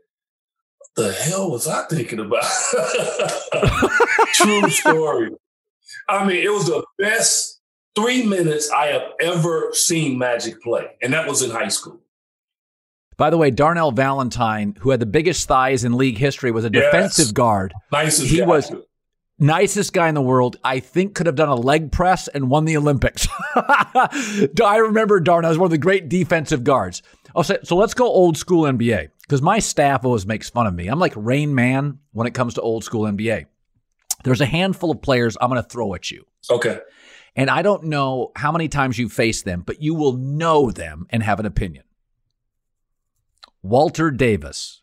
"What 0.77 1.05
the 1.05 1.13
hell 1.13 1.51
was 1.51 1.67
I 1.67 1.85
thinking 1.85 2.19
about?" 2.19 2.43
True 4.33 4.69
story. 4.69 5.31
I 6.07 6.25
mean, 6.25 6.43
it 6.43 6.51
was 6.51 6.67
the 6.67 6.83
best 6.97 7.59
three 7.95 8.25
minutes 8.25 8.71
I 8.71 8.87
have 8.87 9.11
ever 9.21 9.69
seen 9.73 10.17
Magic 10.17 10.61
play, 10.61 10.87
and 11.01 11.13
that 11.13 11.27
was 11.27 11.41
in 11.41 11.51
high 11.51 11.67
school. 11.67 11.99
By 13.17 13.29
the 13.29 13.37
way, 13.37 13.51
Darnell 13.51 13.91
Valentine, 13.91 14.75
who 14.79 14.91
had 14.91 15.01
the 15.01 15.05
biggest 15.05 15.45
thighs 15.45 15.83
in 15.83 15.97
league 15.97 16.17
history, 16.17 16.51
was 16.51 16.63
a 16.63 16.71
yes. 16.71 16.85
defensive 16.85 17.33
guard. 17.33 17.73
Nicest 17.91 18.31
he 18.31 18.37
guy. 18.37 18.45
was 18.45 18.71
nicest 19.39 19.93
guy 19.93 20.09
in 20.09 20.15
the 20.15 20.21
world. 20.21 20.57
I 20.63 20.79
think 20.79 21.15
could 21.15 21.25
have 21.25 21.35
done 21.35 21.49
a 21.49 21.55
leg 21.55 21.91
press 21.91 22.27
and 22.27 22.49
won 22.49 22.65
the 22.65 22.77
Olympics. 22.77 23.27
I 23.55 24.77
remember 24.81 25.19
Darnell 25.19 25.49
was 25.49 25.57
one 25.57 25.67
of 25.67 25.71
the 25.71 25.77
great 25.77 26.09
defensive 26.09 26.63
guards. 26.63 27.01
Oh, 27.35 27.41
so, 27.41 27.57
so 27.63 27.75
let's 27.75 27.93
go 27.93 28.05
old 28.05 28.37
school 28.37 28.63
NBA 28.63 29.09
because 29.21 29.41
my 29.41 29.59
staff 29.59 30.03
always 30.03 30.25
makes 30.25 30.49
fun 30.49 30.67
of 30.67 30.73
me. 30.73 30.87
I'm 30.87 30.99
like 30.99 31.13
Rain 31.15 31.55
Man 31.55 31.99
when 32.11 32.27
it 32.27 32.33
comes 32.33 32.55
to 32.55 32.61
old 32.61 32.83
school 32.83 33.03
NBA. 33.03 33.45
There's 34.23 34.41
a 34.41 34.45
handful 34.45 34.91
of 34.91 35.01
players 35.01 35.37
I'm 35.39 35.49
going 35.49 35.61
to 35.61 35.69
throw 35.69 35.93
at 35.93 36.11
you. 36.11 36.25
Okay. 36.49 36.79
And 37.35 37.49
I 37.49 37.61
don't 37.61 37.85
know 37.85 38.31
how 38.35 38.51
many 38.51 38.67
times 38.67 38.97
you 38.97 39.07
face 39.07 39.43
them, 39.43 39.63
but 39.65 39.81
you 39.81 39.93
will 39.93 40.13
know 40.13 40.71
them 40.71 41.05
and 41.09 41.23
have 41.23 41.39
an 41.39 41.45
opinion. 41.45 41.83
Walter 43.61 44.09
Davis, 44.11 44.81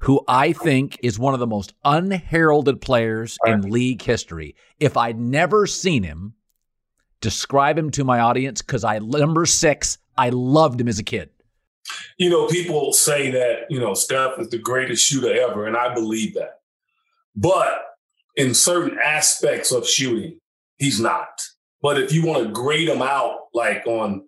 who 0.00 0.22
I 0.28 0.52
think 0.52 0.98
is 1.02 1.18
one 1.18 1.34
of 1.34 1.40
the 1.40 1.46
most 1.46 1.74
unheralded 1.84 2.80
players 2.80 3.38
right. 3.44 3.54
in 3.54 3.70
league 3.70 4.02
history. 4.02 4.54
If 4.78 4.96
I'd 4.96 5.18
never 5.18 5.66
seen 5.66 6.02
him, 6.02 6.34
describe 7.20 7.78
him 7.78 7.90
to 7.92 8.04
my 8.04 8.20
audience 8.20 8.62
because 8.62 8.84
I 8.84 8.98
number 8.98 9.46
six, 9.46 9.98
I 10.16 10.28
loved 10.30 10.80
him 10.80 10.88
as 10.88 10.98
a 10.98 11.04
kid. 11.04 11.30
You 12.18 12.30
know, 12.30 12.46
people 12.48 12.92
say 12.92 13.30
that, 13.30 13.66
you 13.70 13.78
know, 13.78 13.94
Steph 13.94 14.38
is 14.38 14.48
the 14.48 14.58
greatest 14.58 15.06
shooter 15.06 15.32
ever, 15.40 15.66
and 15.66 15.76
I 15.76 15.94
believe 15.94 16.34
that. 16.34 16.60
But 17.34 17.84
in 18.34 18.54
certain 18.54 18.98
aspects 19.02 19.72
of 19.72 19.86
shooting, 19.86 20.40
he's 20.78 21.00
not. 21.00 21.42
But 21.82 22.00
if 22.00 22.12
you 22.12 22.24
want 22.24 22.44
to 22.44 22.52
grade 22.52 22.88
him 22.88 23.02
out, 23.02 23.38
like 23.54 23.86
on 23.86 24.24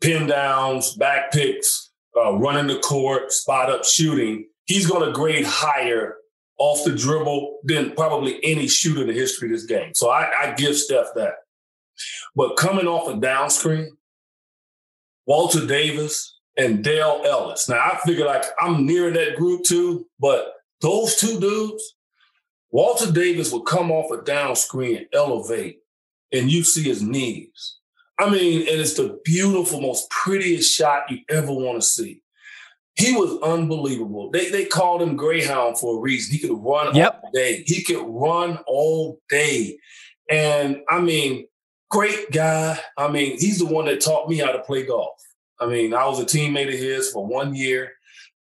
pin 0.00 0.28
downs, 0.28 0.94
back 0.94 1.32
picks, 1.32 1.90
uh, 2.16 2.36
running 2.36 2.68
the 2.68 2.80
court, 2.80 3.32
spot 3.32 3.70
up 3.70 3.84
shooting, 3.84 4.46
he's 4.70 4.86
going 4.86 5.04
to 5.04 5.12
grade 5.12 5.44
higher 5.44 6.14
off 6.56 6.84
the 6.84 6.92
dribble 6.92 7.58
than 7.64 7.90
probably 7.96 8.38
any 8.44 8.68
shooter 8.68 9.00
in 9.00 9.08
the 9.08 9.12
history 9.12 9.48
of 9.48 9.52
this 9.52 9.66
game. 9.66 9.92
So 9.94 10.10
I, 10.10 10.30
I 10.40 10.54
give 10.54 10.76
Steph 10.76 11.08
that. 11.16 11.34
But 12.36 12.56
coming 12.56 12.86
off 12.86 13.08
a 13.08 13.18
down 13.18 13.50
screen, 13.50 13.96
Walter 15.26 15.66
Davis 15.66 16.38
and 16.56 16.84
Dale 16.84 17.20
Ellis. 17.26 17.68
Now 17.68 17.80
I 17.80 17.98
figure 18.06 18.26
like 18.26 18.44
I'm 18.60 18.86
near 18.86 19.10
that 19.10 19.34
group 19.36 19.64
too, 19.64 20.06
but 20.20 20.52
those 20.80 21.16
two 21.16 21.40
dudes, 21.40 21.96
Walter 22.70 23.10
Davis 23.10 23.52
would 23.52 23.64
come 23.64 23.90
off 23.90 24.12
a 24.12 24.22
down 24.22 24.54
screen 24.54 25.06
elevate, 25.12 25.80
and 26.32 26.48
you 26.48 26.62
see 26.62 26.84
his 26.84 27.02
knees. 27.02 27.78
I 28.20 28.30
mean, 28.30 28.60
and 28.60 28.80
it's 28.80 28.94
the 28.94 29.18
beautiful, 29.24 29.80
most 29.80 30.08
prettiest 30.10 30.72
shot 30.72 31.10
you 31.10 31.18
ever 31.28 31.52
want 31.52 31.80
to 31.80 31.86
see. 31.86 32.22
He 32.96 33.14
was 33.14 33.40
unbelievable. 33.42 34.30
They 34.30 34.50
they 34.50 34.64
called 34.64 35.02
him 35.02 35.16
Greyhound 35.16 35.78
for 35.78 35.96
a 35.96 36.00
reason. 36.00 36.32
He 36.32 36.46
could 36.46 36.58
run 36.58 36.94
yep. 36.94 37.20
all 37.22 37.30
day. 37.32 37.62
He 37.66 37.82
could 37.82 38.04
run 38.06 38.58
all 38.66 39.20
day. 39.28 39.78
And 40.28 40.80
I 40.88 41.00
mean, 41.00 41.46
great 41.88 42.30
guy. 42.30 42.78
I 42.96 43.10
mean, 43.10 43.38
he's 43.38 43.58
the 43.58 43.66
one 43.66 43.86
that 43.86 44.00
taught 44.00 44.28
me 44.28 44.36
how 44.36 44.52
to 44.52 44.60
play 44.60 44.84
golf. 44.84 45.16
I 45.60 45.66
mean, 45.66 45.94
I 45.94 46.06
was 46.06 46.20
a 46.20 46.24
teammate 46.24 46.72
of 46.72 46.78
his 46.78 47.10
for 47.10 47.26
one 47.26 47.54
year. 47.54 47.92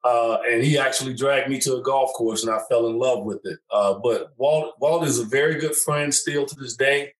Uh, 0.03 0.37
and 0.47 0.63
he 0.63 0.77
actually 0.77 1.13
dragged 1.13 1.49
me 1.49 1.59
to 1.59 1.75
a 1.75 1.81
golf 1.81 2.13
course 2.13 2.43
and 2.43 2.53
I 2.53 2.59
fell 2.69 2.87
in 2.87 2.97
love 2.97 3.25
with 3.25 3.41
it. 3.43 3.59
Uh, 3.69 3.95
but 3.95 4.29
Walt, 4.37 4.75
Walt 4.79 5.03
is 5.03 5.19
a 5.19 5.25
very 5.25 5.55
good 5.55 5.75
friend 5.75 6.13
still 6.13 6.45
to 6.45 6.55
this 6.55 6.77
day 6.77 7.13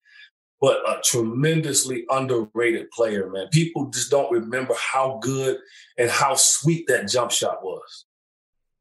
but 0.60 0.78
a 0.90 1.00
tremendously 1.04 2.06
underrated 2.10 2.90
player, 2.92 3.30
man. 3.30 3.48
People 3.52 3.90
just 3.90 4.10
don't 4.10 4.32
remember 4.32 4.74
how 4.76 5.20
good 5.22 5.58
and 5.98 6.10
how 6.10 6.36
sweet 6.36 6.88
that 6.88 7.08
jump 7.08 7.32
shot 7.32 7.64
was. 7.64 8.07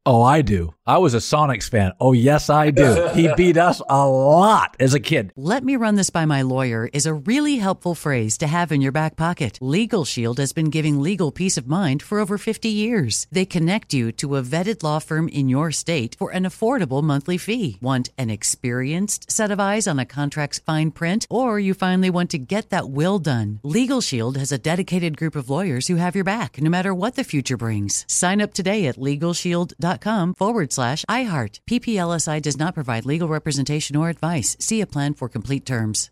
Oh, 0.09 0.21
I 0.21 0.41
do. 0.41 0.73
I 0.85 0.99
was 0.99 1.13
a 1.13 1.17
Sonics 1.17 1.69
fan. 1.69 1.91
Oh, 1.99 2.13
yes, 2.13 2.49
I 2.49 2.71
do. 2.71 3.09
he 3.13 3.29
beat 3.35 3.57
us 3.57 3.81
a 3.89 4.07
lot 4.07 4.77
as 4.79 4.93
a 4.93 5.01
kid. 5.01 5.33
Let 5.35 5.65
me 5.65 5.75
run 5.75 5.95
this 5.95 6.09
by 6.09 6.23
my 6.23 6.43
lawyer 6.43 6.89
is 6.93 7.05
a 7.05 7.13
really 7.13 7.57
helpful 7.57 7.93
phrase 7.93 8.37
to 8.37 8.47
have 8.47 8.71
in 8.71 8.79
your 8.79 8.93
back 8.93 9.17
pocket. 9.17 9.57
Legal 9.59 10.05
Shield 10.05 10.39
has 10.39 10.53
been 10.53 10.69
giving 10.69 11.01
legal 11.01 11.33
peace 11.33 11.57
of 11.57 11.67
mind 11.67 12.01
for 12.01 12.19
over 12.19 12.37
50 12.37 12.69
years. 12.69 13.27
They 13.33 13.43
connect 13.45 13.93
you 13.93 14.13
to 14.13 14.37
a 14.37 14.41
vetted 14.41 14.81
law 14.81 14.99
firm 14.99 15.27
in 15.27 15.49
your 15.49 15.73
state 15.73 16.15
for 16.17 16.31
an 16.31 16.45
affordable 16.45 17.03
monthly 17.03 17.37
fee. 17.37 17.77
Want 17.81 18.09
an 18.17 18.29
experienced 18.29 19.29
set 19.29 19.51
of 19.51 19.59
eyes 19.59 19.87
on 19.87 19.99
a 19.99 20.05
contract's 20.05 20.59
fine 20.59 20.91
print, 20.91 21.27
or 21.29 21.59
you 21.59 21.73
finally 21.73 22.09
want 22.09 22.29
to 22.29 22.37
get 22.37 22.69
that 22.69 22.89
will 22.89 23.19
done? 23.19 23.59
Legal 23.61 23.99
Shield 23.99 24.37
has 24.37 24.53
a 24.53 24.57
dedicated 24.57 25.17
group 25.17 25.35
of 25.35 25.49
lawyers 25.49 25.87
who 25.87 25.97
have 25.97 26.15
your 26.15 26.23
back 26.23 26.61
no 26.61 26.69
matter 26.69 26.93
what 26.93 27.15
the 27.15 27.25
future 27.25 27.57
brings. 27.57 28.05
Sign 28.07 28.39
up 28.39 28.53
today 28.53 28.87
at 28.87 28.95
LegalShield.com 28.95 29.96
com 30.01 30.33
forward 30.33 30.71
slash 30.71 31.05
iHeart. 31.09 31.59
PPLSI 31.69 32.41
does 32.41 32.57
not 32.57 32.73
provide 32.73 33.05
legal 33.05 33.27
representation 33.27 33.95
or 33.95 34.09
advice. 34.09 34.55
See 34.59 34.81
a 34.81 34.87
plan 34.87 35.13
for 35.13 35.29
complete 35.29 35.65
terms. 35.65 36.09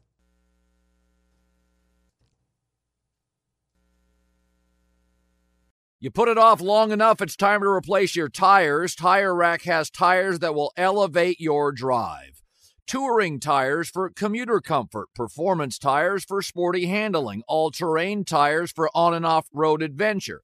You 6.05 6.11
put 6.11 6.27
it 6.27 6.37
off 6.37 6.61
long 6.61 6.91
enough, 6.91 7.19
it's 7.19 7.35
time 7.35 7.61
to 7.61 7.67
replace 7.67 8.15
your 8.15 8.29
tires. 8.29 8.93
Tire 8.93 9.33
Rack 9.33 9.63
has 9.63 9.89
tires 9.89 10.37
that 10.37 10.53
will 10.53 10.71
elevate 10.77 11.39
your 11.39 11.71
drive. 11.71 12.43
Touring 12.85 13.39
tires 13.39 13.89
for 13.89 14.11
commuter 14.11 14.59
comfort, 14.59 15.07
performance 15.15 15.79
tires 15.79 16.23
for 16.23 16.43
sporty 16.43 16.85
handling, 16.85 17.41
all 17.47 17.71
terrain 17.71 18.23
tires 18.23 18.71
for 18.71 18.91
on 18.93 19.15
and 19.15 19.25
off 19.25 19.47
road 19.51 19.81
adventure. 19.81 20.43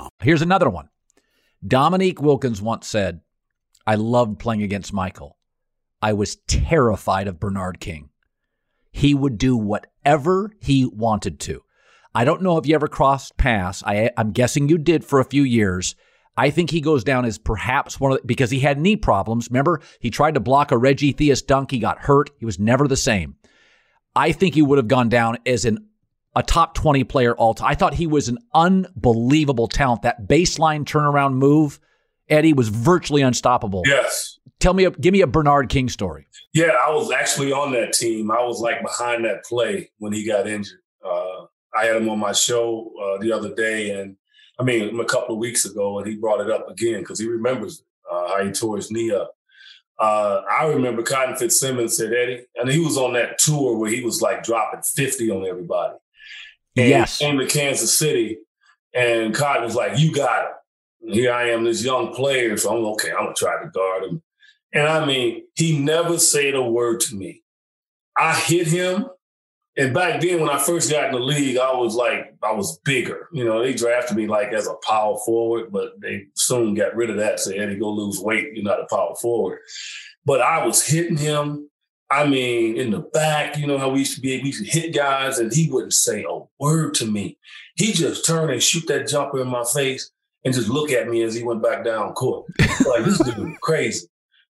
Here's 0.21 0.41
another 0.41 0.69
one. 0.69 0.89
Dominique 1.65 2.21
Wilkins 2.21 2.61
once 2.61 2.87
said, 2.87 3.21
I 3.85 3.95
loved 3.95 4.39
playing 4.39 4.63
against 4.63 4.93
Michael. 4.93 5.37
I 6.01 6.13
was 6.13 6.37
terrified 6.47 7.27
of 7.27 7.39
Bernard 7.39 7.79
King. 7.79 8.09
He 8.91 9.13
would 9.13 9.37
do 9.37 9.55
whatever 9.55 10.51
he 10.59 10.85
wanted 10.85 11.39
to. 11.41 11.63
I 12.13 12.25
don't 12.25 12.41
know 12.41 12.57
if 12.57 12.67
you 12.67 12.75
ever 12.75 12.87
crossed 12.87 13.37
paths. 13.37 13.83
I, 13.85 14.11
am 14.17 14.31
guessing 14.31 14.67
you 14.67 14.77
did 14.77 15.05
for 15.05 15.19
a 15.19 15.25
few 15.25 15.43
years. 15.43 15.95
I 16.35 16.49
think 16.49 16.69
he 16.69 16.81
goes 16.81 17.03
down 17.03 17.25
as 17.25 17.37
perhaps 17.37 17.99
one 17.99 18.11
of 18.11 18.17
the, 18.17 18.27
because 18.27 18.51
he 18.51 18.59
had 18.59 18.79
knee 18.79 18.95
problems. 18.95 19.49
Remember, 19.49 19.81
he 19.99 20.09
tried 20.09 20.33
to 20.33 20.39
block 20.39 20.71
a 20.71 20.77
Reggie 20.77 21.13
Theus 21.13 21.45
dunk. 21.45 21.71
He 21.71 21.79
got 21.79 21.99
hurt. 21.99 22.31
He 22.37 22.45
was 22.45 22.59
never 22.59 22.87
the 22.87 22.97
same. 22.97 23.35
I 24.15 24.31
think 24.31 24.55
he 24.55 24.61
would 24.61 24.77
have 24.77 24.87
gone 24.87 25.09
down 25.09 25.37
as 25.45 25.65
an 25.65 25.87
a 26.35 26.43
top 26.43 26.73
20 26.75 27.03
player 27.03 27.35
all 27.35 27.53
time. 27.53 27.69
I 27.69 27.75
thought 27.75 27.93
he 27.93 28.07
was 28.07 28.29
an 28.29 28.37
unbelievable 28.53 29.67
talent. 29.67 30.03
That 30.03 30.27
baseline 30.27 30.85
turnaround 30.85 31.33
move, 31.33 31.79
Eddie, 32.29 32.53
was 32.53 32.69
virtually 32.69 33.21
unstoppable. 33.21 33.83
Yes. 33.85 34.39
Tell 34.59 34.73
me, 34.73 34.85
a, 34.85 34.91
give 34.91 35.11
me 35.11 35.21
a 35.21 35.27
Bernard 35.27 35.69
King 35.69 35.89
story. 35.89 36.27
Yeah, 36.53 36.75
I 36.85 36.91
was 36.91 37.11
actually 37.11 37.51
on 37.51 37.71
that 37.73 37.93
team. 37.93 38.31
I 38.31 38.43
was 38.43 38.59
like 38.59 38.81
behind 38.81 39.25
that 39.25 39.43
play 39.45 39.91
when 39.97 40.13
he 40.13 40.25
got 40.25 40.47
injured. 40.47 40.79
Uh, 41.03 41.45
I 41.75 41.85
had 41.85 41.97
him 41.97 42.09
on 42.09 42.19
my 42.19 42.33
show 42.33 42.91
uh, 43.01 43.21
the 43.21 43.31
other 43.31 43.55
day, 43.55 43.99
and 43.99 44.17
I 44.59 44.63
mean, 44.63 44.99
a 44.99 45.05
couple 45.05 45.33
of 45.33 45.39
weeks 45.39 45.65
ago, 45.65 45.99
and 45.99 46.07
he 46.07 46.15
brought 46.15 46.41
it 46.41 46.51
up 46.51 46.69
again 46.69 46.99
because 46.99 47.19
he 47.19 47.27
remembers 47.27 47.83
uh, 48.09 48.27
how 48.27 48.43
he 48.43 48.51
tore 48.51 48.75
his 48.75 48.91
knee 48.91 49.11
up. 49.11 49.31
Uh, 49.97 50.41
I 50.51 50.65
remember 50.65 51.03
Cotton 51.03 51.35
Fitzsimmons 51.35 51.95
said, 51.95 52.11
Eddie, 52.11 52.45
and 52.55 52.69
he 52.69 52.79
was 52.79 52.97
on 52.97 53.13
that 53.13 53.37
tour 53.37 53.77
where 53.77 53.89
he 53.89 54.03
was 54.03 54.21
like 54.21 54.43
dropping 54.43 54.81
50 54.81 55.29
on 55.31 55.45
everybody. 55.45 55.95
And 56.77 56.87
yes. 56.87 57.17
Came 57.17 57.37
to 57.39 57.47
Kansas 57.47 57.97
City, 57.97 58.37
and 58.93 59.33
Cotton 59.33 59.63
was 59.63 59.75
like, 59.75 59.99
You 59.99 60.13
got 60.13 60.45
it. 60.45 61.13
Here 61.13 61.33
I 61.33 61.49
am, 61.49 61.63
this 61.63 61.83
young 61.83 62.13
player. 62.13 62.55
So 62.57 62.77
I'm 62.77 62.85
okay, 62.93 63.11
I'm 63.11 63.25
going 63.25 63.35
to 63.35 63.39
try 63.39 63.61
to 63.61 63.69
guard 63.69 64.03
him. 64.03 64.21
And 64.73 64.87
I 64.87 65.05
mean, 65.05 65.43
he 65.55 65.79
never 65.79 66.17
said 66.17 66.53
a 66.53 66.61
word 66.61 67.01
to 67.01 67.15
me. 67.15 67.43
I 68.17 68.35
hit 68.35 68.67
him. 68.67 69.07
And 69.77 69.93
back 69.93 70.21
then, 70.21 70.41
when 70.41 70.49
I 70.49 70.59
first 70.59 70.91
got 70.91 71.05
in 71.05 71.11
the 71.13 71.19
league, 71.19 71.57
I 71.57 71.73
was 71.73 71.95
like, 71.95 72.35
I 72.43 72.51
was 72.51 72.77
bigger. 72.79 73.29
You 73.31 73.45
know, 73.45 73.63
they 73.63 73.73
drafted 73.73 74.17
me 74.17 74.27
like 74.27 74.51
as 74.51 74.67
a 74.67 74.75
power 74.85 75.17
forward, 75.25 75.71
but 75.71 75.99
they 76.01 76.25
soon 76.35 76.73
got 76.73 76.95
rid 76.95 77.09
of 77.09 77.17
that. 77.17 77.39
Said, 77.39 77.57
Eddie, 77.57 77.77
go 77.77 77.89
lose 77.89 78.19
weight. 78.19 78.49
You're 78.53 78.65
not 78.65 78.81
a 78.81 78.87
power 78.93 79.15
forward. 79.15 79.59
But 80.25 80.41
I 80.41 80.65
was 80.65 80.85
hitting 80.85 81.17
him. 81.17 81.70
I 82.11 82.27
mean, 82.27 82.77
in 82.77 82.91
the 82.91 82.99
back, 82.99 83.57
you 83.57 83.65
know 83.65 83.77
how 83.77 83.89
we 83.89 83.99
used 83.99 84.15
to 84.15 84.21
be, 84.21 84.37
we 84.41 84.47
used 84.47 84.65
to 84.65 84.69
hit 84.69 84.93
guys, 84.93 85.39
and 85.39 85.51
he 85.51 85.71
wouldn't 85.71 85.93
say 85.93 86.23
a 86.23 86.39
word 86.59 86.93
to 86.95 87.05
me. 87.05 87.37
He 87.75 87.93
just 87.93 88.25
turned 88.25 88.51
and 88.51 88.61
shoot 88.61 88.85
that 88.87 89.07
jumper 89.07 89.41
in 89.41 89.47
my 89.47 89.63
face 89.63 90.11
and 90.43 90.53
just 90.53 90.67
look 90.67 90.91
at 90.91 91.07
me 91.07 91.23
as 91.23 91.33
he 91.33 91.43
went 91.43 91.63
back 91.63 91.85
down 91.85 92.11
court. 92.13 92.47
like, 92.59 93.05
this 93.05 93.19
dude 93.19 93.59
crazy. 93.61 94.07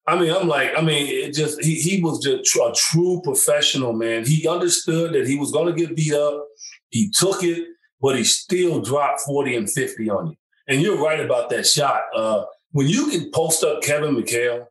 I 0.07 0.19
mean, 0.19 0.33
I'm 0.33 0.47
like, 0.47 0.71
I 0.75 0.81
mean, 0.81 1.07
it 1.07 1.33
just 1.33 1.63
he 1.63 1.75
he 1.75 2.01
was 2.01 2.23
just 2.23 2.55
a 2.55 2.73
true 2.75 3.21
professional, 3.23 3.93
man. 3.93 4.25
He 4.25 4.47
understood 4.47 5.13
that 5.13 5.27
he 5.27 5.37
was 5.37 5.51
going 5.51 5.67
to 5.67 5.79
get 5.79 5.95
beat 5.95 6.13
up. 6.13 6.43
He 6.89 7.11
took 7.11 7.43
it, 7.43 7.67
but 8.01 8.17
he 8.17 8.23
still 8.23 8.81
dropped 8.81 9.21
40 9.21 9.55
and 9.55 9.69
50 9.69 10.09
on 10.09 10.27
you. 10.27 10.35
And 10.67 10.81
you're 10.81 11.01
right 11.01 11.19
about 11.19 11.49
that 11.51 11.67
shot. 11.67 12.01
Uh, 12.15 12.45
when 12.71 12.87
you 12.87 13.07
can 13.07 13.29
post 13.31 13.63
up 13.63 13.83
Kevin 13.83 14.15
McHale 14.15 14.65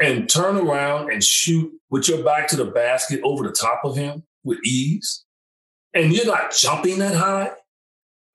and 0.00 0.28
turn 0.28 0.56
around 0.56 1.12
and 1.12 1.22
shoot 1.22 1.72
with 1.90 2.08
your 2.08 2.24
back 2.24 2.48
to 2.48 2.56
the 2.56 2.64
basket 2.64 3.20
over 3.22 3.44
the 3.44 3.52
top 3.52 3.80
of 3.84 3.96
him 3.96 4.24
with 4.42 4.58
ease, 4.64 5.24
and 5.94 6.12
you're 6.12 6.26
not 6.26 6.52
jumping 6.52 6.98
that 6.98 7.14
high. 7.14 7.52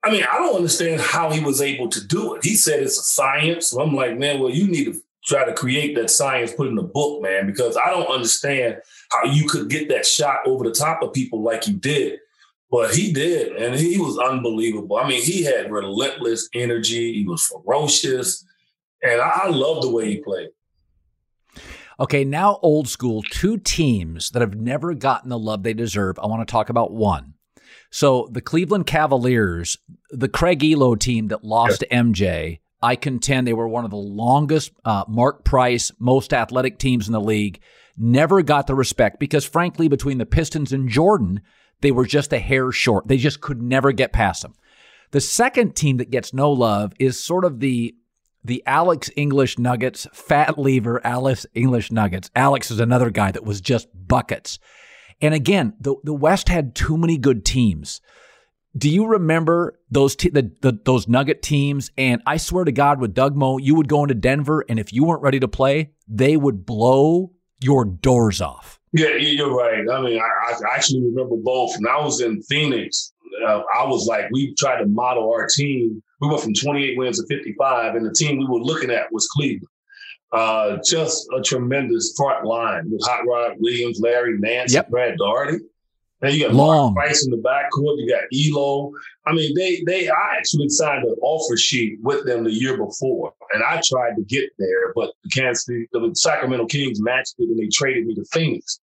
I 0.02 0.10
mean, 0.10 0.24
I 0.30 0.38
don't 0.38 0.56
understand 0.56 1.00
how 1.00 1.30
he 1.30 1.44
was 1.44 1.60
able 1.60 1.88
to 1.90 2.06
do 2.06 2.34
it. 2.34 2.44
He 2.44 2.54
said 2.54 2.82
it's 2.82 2.98
a 2.98 3.02
science. 3.02 3.68
So 3.68 3.82
I'm 3.82 3.94
like, 3.94 4.18
man, 4.18 4.40
well, 4.40 4.50
you 4.50 4.66
need 4.66 4.86
to 4.86 5.00
try 5.24 5.44
to 5.44 5.52
create 5.52 5.94
that 5.96 6.10
science, 6.10 6.52
put 6.52 6.68
in 6.68 6.78
a 6.78 6.82
book, 6.82 7.22
man, 7.22 7.46
because 7.46 7.76
I 7.76 7.90
don't 7.90 8.10
understand 8.10 8.78
how 9.10 9.24
you 9.24 9.46
could 9.46 9.68
get 9.68 9.90
that 9.90 10.06
shot 10.06 10.46
over 10.46 10.64
the 10.64 10.74
top 10.74 11.02
of 11.02 11.12
people 11.12 11.42
like 11.42 11.66
you 11.66 11.74
did. 11.74 12.18
But 12.70 12.94
he 12.94 13.12
did, 13.12 13.56
and 13.56 13.74
he 13.74 13.98
was 13.98 14.16
unbelievable. 14.16 14.96
I 14.96 15.08
mean, 15.08 15.20
he 15.22 15.42
had 15.42 15.72
relentless 15.72 16.48
energy. 16.54 17.12
He 17.12 17.26
was 17.26 17.44
ferocious, 17.44 18.46
and 19.02 19.20
I, 19.20 19.40
I 19.44 19.48
love 19.48 19.82
the 19.82 19.90
way 19.90 20.06
he 20.06 20.16
played. 20.18 20.50
Okay, 22.00 22.24
now 22.24 22.58
old 22.62 22.88
school, 22.88 23.22
two 23.22 23.58
teams 23.58 24.30
that 24.30 24.40
have 24.40 24.54
never 24.54 24.94
gotten 24.94 25.28
the 25.28 25.38
love 25.38 25.62
they 25.62 25.74
deserve. 25.74 26.18
I 26.18 26.26
want 26.26 26.46
to 26.46 26.50
talk 26.50 26.70
about 26.70 26.92
one. 26.92 27.34
So 27.90 28.26
the 28.32 28.40
Cleveland 28.40 28.86
Cavaliers, 28.86 29.76
the 30.10 30.28
Craig 30.28 30.60
Ehlo 30.60 30.98
team 30.98 31.28
that 31.28 31.44
lost 31.44 31.82
yep. 31.82 31.90
to 31.90 31.96
MJ, 31.96 32.60
I 32.80 32.96
contend 32.96 33.46
they 33.46 33.52
were 33.52 33.68
one 33.68 33.84
of 33.84 33.90
the 33.90 33.96
longest 33.96 34.72
uh, 34.84 35.04
Mark 35.08 35.44
Price, 35.44 35.92
most 35.98 36.32
athletic 36.32 36.78
teams 36.78 37.06
in 37.06 37.12
the 37.12 37.20
league. 37.20 37.60
Never 37.98 38.40
got 38.40 38.66
the 38.66 38.74
respect 38.74 39.20
because, 39.20 39.44
frankly, 39.44 39.86
between 39.86 40.16
the 40.16 40.24
Pistons 40.24 40.72
and 40.72 40.88
Jordan, 40.88 41.42
they 41.82 41.90
were 41.90 42.06
just 42.06 42.32
a 42.32 42.38
hair 42.38 42.72
short. 42.72 43.08
They 43.08 43.18
just 43.18 43.42
could 43.42 43.60
never 43.60 43.92
get 43.92 44.14
past 44.14 44.40
them. 44.40 44.54
The 45.10 45.20
second 45.20 45.76
team 45.76 45.98
that 45.98 46.10
gets 46.10 46.32
no 46.32 46.50
love 46.50 46.94
is 46.98 47.22
sort 47.22 47.44
of 47.44 47.60
the 47.60 47.94
the 48.44 48.62
Alex 48.66 49.10
English 49.16 49.58
Nuggets, 49.58 50.06
fat 50.12 50.58
lever 50.58 51.04
Alex 51.04 51.46
English 51.54 51.92
Nuggets. 51.92 52.30
Alex 52.34 52.70
is 52.70 52.80
another 52.80 53.10
guy 53.10 53.30
that 53.30 53.44
was 53.44 53.60
just 53.60 53.88
buckets. 53.94 54.58
And 55.20 55.34
again, 55.34 55.74
the, 55.80 55.96
the 56.02 56.14
West 56.14 56.48
had 56.48 56.74
too 56.74 56.96
many 56.96 57.18
good 57.18 57.44
teams. 57.44 58.00
Do 58.76 58.88
you 58.88 59.06
remember 59.06 59.78
those 59.90 60.14
te- 60.16 60.30
the, 60.30 60.52
the, 60.60 60.78
those 60.84 61.08
Nugget 61.08 61.42
teams? 61.42 61.90
And 61.98 62.22
I 62.26 62.36
swear 62.36 62.64
to 62.64 62.72
God, 62.72 63.00
with 63.00 63.14
Doug 63.14 63.36
Moe, 63.36 63.58
you 63.58 63.74
would 63.74 63.88
go 63.88 64.02
into 64.02 64.14
Denver, 64.14 64.64
and 64.68 64.78
if 64.78 64.92
you 64.92 65.04
weren't 65.04 65.22
ready 65.22 65.40
to 65.40 65.48
play, 65.48 65.90
they 66.08 66.36
would 66.36 66.64
blow 66.64 67.32
your 67.60 67.84
doors 67.84 68.40
off. 68.40 68.78
Yeah, 68.92 69.16
you're 69.16 69.54
right. 69.54 69.84
I 69.92 70.00
mean, 70.00 70.20
I, 70.20 70.52
I 70.52 70.74
actually 70.74 71.02
remember 71.02 71.36
both. 71.36 71.74
When 71.78 71.92
I 71.92 72.02
was 72.02 72.20
in 72.20 72.42
Phoenix, 72.42 73.12
uh, 73.46 73.62
I 73.76 73.86
was 73.86 74.06
like, 74.06 74.26
we 74.32 74.54
tried 74.54 74.78
to 74.78 74.86
model 74.86 75.32
our 75.32 75.46
team. 75.46 76.02
We 76.20 76.28
went 76.28 76.42
from 76.42 76.54
28 76.54 76.98
wins 76.98 77.20
to 77.20 77.26
55, 77.26 77.94
and 77.94 78.06
the 78.06 78.12
team 78.12 78.38
we 78.38 78.46
were 78.46 78.60
looking 78.60 78.90
at 78.90 79.12
was 79.12 79.26
Cleveland. 79.28 79.66
Uh, 80.32 80.78
just 80.84 81.26
a 81.36 81.42
tremendous 81.42 82.14
front 82.16 82.44
line 82.44 82.90
with 82.90 83.02
Hot 83.04 83.26
Rod 83.26 83.56
Williams, 83.58 84.00
Larry 84.00 84.38
Nance, 84.38 84.72
yep. 84.72 84.88
Brad 84.88 85.16
Daugherty. 85.18 85.58
And 86.22 86.34
you 86.34 86.46
got 86.46 86.54
Long 86.54 86.94
Price 86.94 87.24
in 87.24 87.30
the 87.30 87.38
backcourt. 87.38 87.98
You 87.98 88.08
got 88.08 88.24
Ehlo. 88.32 88.92
I 89.26 89.32
mean, 89.32 89.54
they 89.54 89.82
they 89.86 90.08
I 90.08 90.36
actually 90.36 90.68
signed 90.68 91.04
an 91.04 91.16
offer 91.22 91.56
sheet 91.56 91.98
with 92.02 92.26
them 92.26 92.44
the 92.44 92.52
year 92.52 92.76
before, 92.76 93.32
and 93.52 93.62
I 93.62 93.80
tried 93.82 94.16
to 94.16 94.22
get 94.24 94.50
there, 94.58 94.92
but 94.94 95.12
the 95.24 95.30
Kansas 95.30 95.64
City, 95.64 95.88
the 95.92 96.10
Sacramento 96.14 96.66
Kings 96.66 97.00
matched 97.00 97.36
it, 97.38 97.48
and 97.48 97.58
they 97.58 97.68
traded 97.72 98.06
me 98.06 98.14
to 98.14 98.24
Phoenix. 98.32 98.80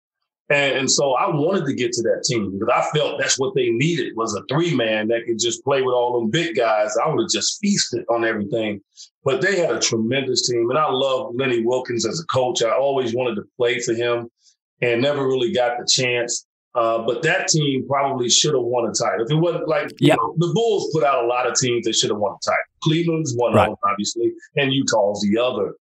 And, 0.52 0.78
and, 0.80 0.90
so 0.90 1.14
I 1.14 1.30
wanted 1.30 1.64
to 1.64 1.74
get 1.74 1.92
to 1.92 2.02
that 2.02 2.24
team 2.28 2.52
because 2.52 2.68
I 2.68 2.96
felt 2.96 3.18
that's 3.18 3.38
what 3.38 3.54
they 3.54 3.70
needed 3.70 4.12
was 4.16 4.34
a 4.34 4.42
three 4.50 4.74
man 4.74 5.08
that 5.08 5.24
could 5.26 5.38
just 5.38 5.64
play 5.64 5.80
with 5.80 5.94
all 5.94 6.20
them 6.20 6.30
big 6.30 6.56
guys. 6.56 6.94
I 7.02 7.08
would 7.08 7.22
have 7.22 7.30
just 7.30 7.58
feasted 7.60 8.04
on 8.10 8.24
everything. 8.24 8.82
But 9.24 9.40
they 9.40 9.58
had 9.58 9.70
a 9.70 9.80
tremendous 9.80 10.46
team, 10.48 10.68
and 10.68 10.78
I 10.78 10.90
love 10.90 11.34
Lenny 11.34 11.64
Wilkens 11.64 12.06
as 12.06 12.20
a 12.20 12.26
coach. 12.26 12.62
I 12.62 12.70
always 12.70 13.14
wanted 13.14 13.36
to 13.36 13.44
play 13.56 13.78
for 13.80 13.94
him, 13.94 14.28
and 14.82 15.00
never 15.00 15.26
really 15.26 15.52
got 15.52 15.78
the 15.78 15.88
chance. 15.90 16.46
Uh, 16.74 16.98
but 16.98 17.22
that 17.22 17.48
team 17.48 17.86
probably 17.86 18.28
should 18.28 18.54
have 18.54 18.62
won 18.62 18.84
a 18.84 18.92
title. 18.92 19.24
If 19.24 19.30
it 19.30 19.36
wasn't 19.36 19.68
like 19.68 19.90
yep. 20.00 20.18
know, 20.18 20.34
the 20.38 20.52
Bulls 20.52 20.90
put 20.92 21.04
out 21.04 21.24
a 21.24 21.26
lot 21.26 21.46
of 21.46 21.54
teams 21.54 21.86
that 21.86 21.94
should 21.94 22.10
have 22.10 22.18
won 22.18 22.32
a 22.32 22.44
title. 22.44 22.64
Cleveland's 22.82 23.34
one 23.36 23.54
right. 23.54 23.68
of 23.68 23.68
them, 23.68 23.90
obviously, 23.90 24.32
and 24.56 24.72
Utah's 24.72 25.26
the 25.30 25.38
other. 25.38 25.74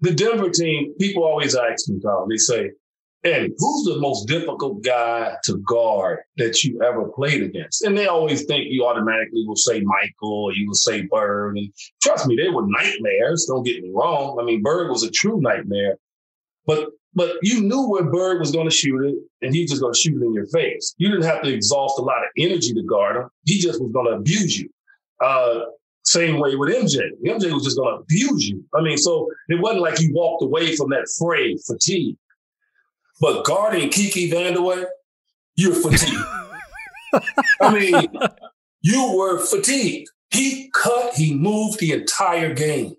The 0.00 0.12
Denver 0.12 0.50
team, 0.50 0.94
people 1.00 1.24
always 1.24 1.56
ask 1.56 1.88
me, 1.88 1.98
Tom, 2.00 2.28
they 2.28 2.36
say, 2.36 2.70
Eddie, 3.24 3.54
who's 3.56 3.84
the 3.84 4.00
most 4.00 4.26
difficult 4.26 4.82
guy 4.82 5.36
to 5.44 5.58
guard 5.58 6.20
that 6.38 6.64
you 6.64 6.82
ever 6.82 7.08
played 7.08 7.42
against? 7.42 7.82
And 7.82 7.96
they 7.96 8.06
always 8.06 8.44
think 8.44 8.66
you 8.68 8.84
automatically 8.84 9.44
will 9.46 9.56
say 9.56 9.80
Michael 9.80 10.44
or 10.44 10.52
you 10.52 10.66
will 10.66 10.74
say 10.74 11.02
Bird. 11.02 11.56
And 11.56 11.72
trust 12.02 12.26
me, 12.26 12.34
they 12.34 12.48
were 12.48 12.66
nightmares. 12.66 13.46
Don't 13.48 13.64
get 13.64 13.82
me 13.82 13.92
wrong. 13.94 14.38
I 14.40 14.44
mean, 14.44 14.62
Bird 14.62 14.90
was 14.90 15.04
a 15.04 15.10
true 15.10 15.40
nightmare. 15.40 15.98
But 16.66 16.88
but 17.14 17.36
you 17.42 17.60
knew 17.60 17.88
where 17.88 18.04
Bird 18.04 18.40
was 18.40 18.52
going 18.52 18.68
to 18.68 18.74
shoot 18.74 19.04
it, 19.04 19.14
and 19.42 19.54
he 19.54 19.66
just 19.66 19.82
going 19.82 19.92
to 19.92 19.98
shoot 19.98 20.20
it 20.20 20.24
in 20.24 20.32
your 20.32 20.46
face. 20.46 20.94
You 20.96 21.10
didn't 21.10 21.24
have 21.24 21.42
to 21.42 21.52
exhaust 21.52 21.98
a 21.98 22.02
lot 22.02 22.24
of 22.24 22.30
energy 22.38 22.72
to 22.72 22.82
guard 22.84 23.16
him. 23.16 23.28
He 23.44 23.58
just 23.58 23.82
was 23.82 23.92
going 23.92 24.06
to 24.06 24.12
abuse 24.12 24.58
you. 24.58 24.70
Uh, 25.20 25.60
same 26.04 26.40
way 26.40 26.56
with 26.56 26.74
MJ. 26.74 27.10
MJ 27.24 27.52
was 27.52 27.64
just 27.64 27.76
going 27.76 27.94
to 27.94 28.02
abuse 28.02 28.48
you. 28.48 28.64
I 28.74 28.80
mean, 28.80 28.96
so 28.96 29.28
it 29.48 29.60
wasn't 29.60 29.82
like 29.82 30.00
you 30.00 30.12
walked 30.14 30.42
away 30.42 30.74
from 30.74 30.90
that 30.90 31.06
fray 31.18 31.56
fatigue. 31.66 32.16
But 33.22 33.44
guarding 33.44 33.88
Kiki 33.88 34.28
Vandeweghe, 34.28 34.86
you're 35.54 35.74
fatigued. 35.74 36.26
I 37.60 37.72
mean, 37.72 38.12
you 38.80 39.14
were 39.16 39.38
fatigued. 39.38 40.08
He 40.30 40.70
cut, 40.74 41.14
he 41.14 41.32
moved 41.32 41.78
the 41.78 41.92
entire 41.92 42.52
game. 42.52 42.96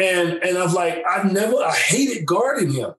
And 0.00 0.32
and 0.42 0.58
I 0.58 0.64
was 0.64 0.74
like, 0.74 1.04
I 1.08 1.22
never, 1.22 1.54
I 1.56 1.70
hated 1.72 2.26
guarding 2.26 2.72
him. 2.72 2.94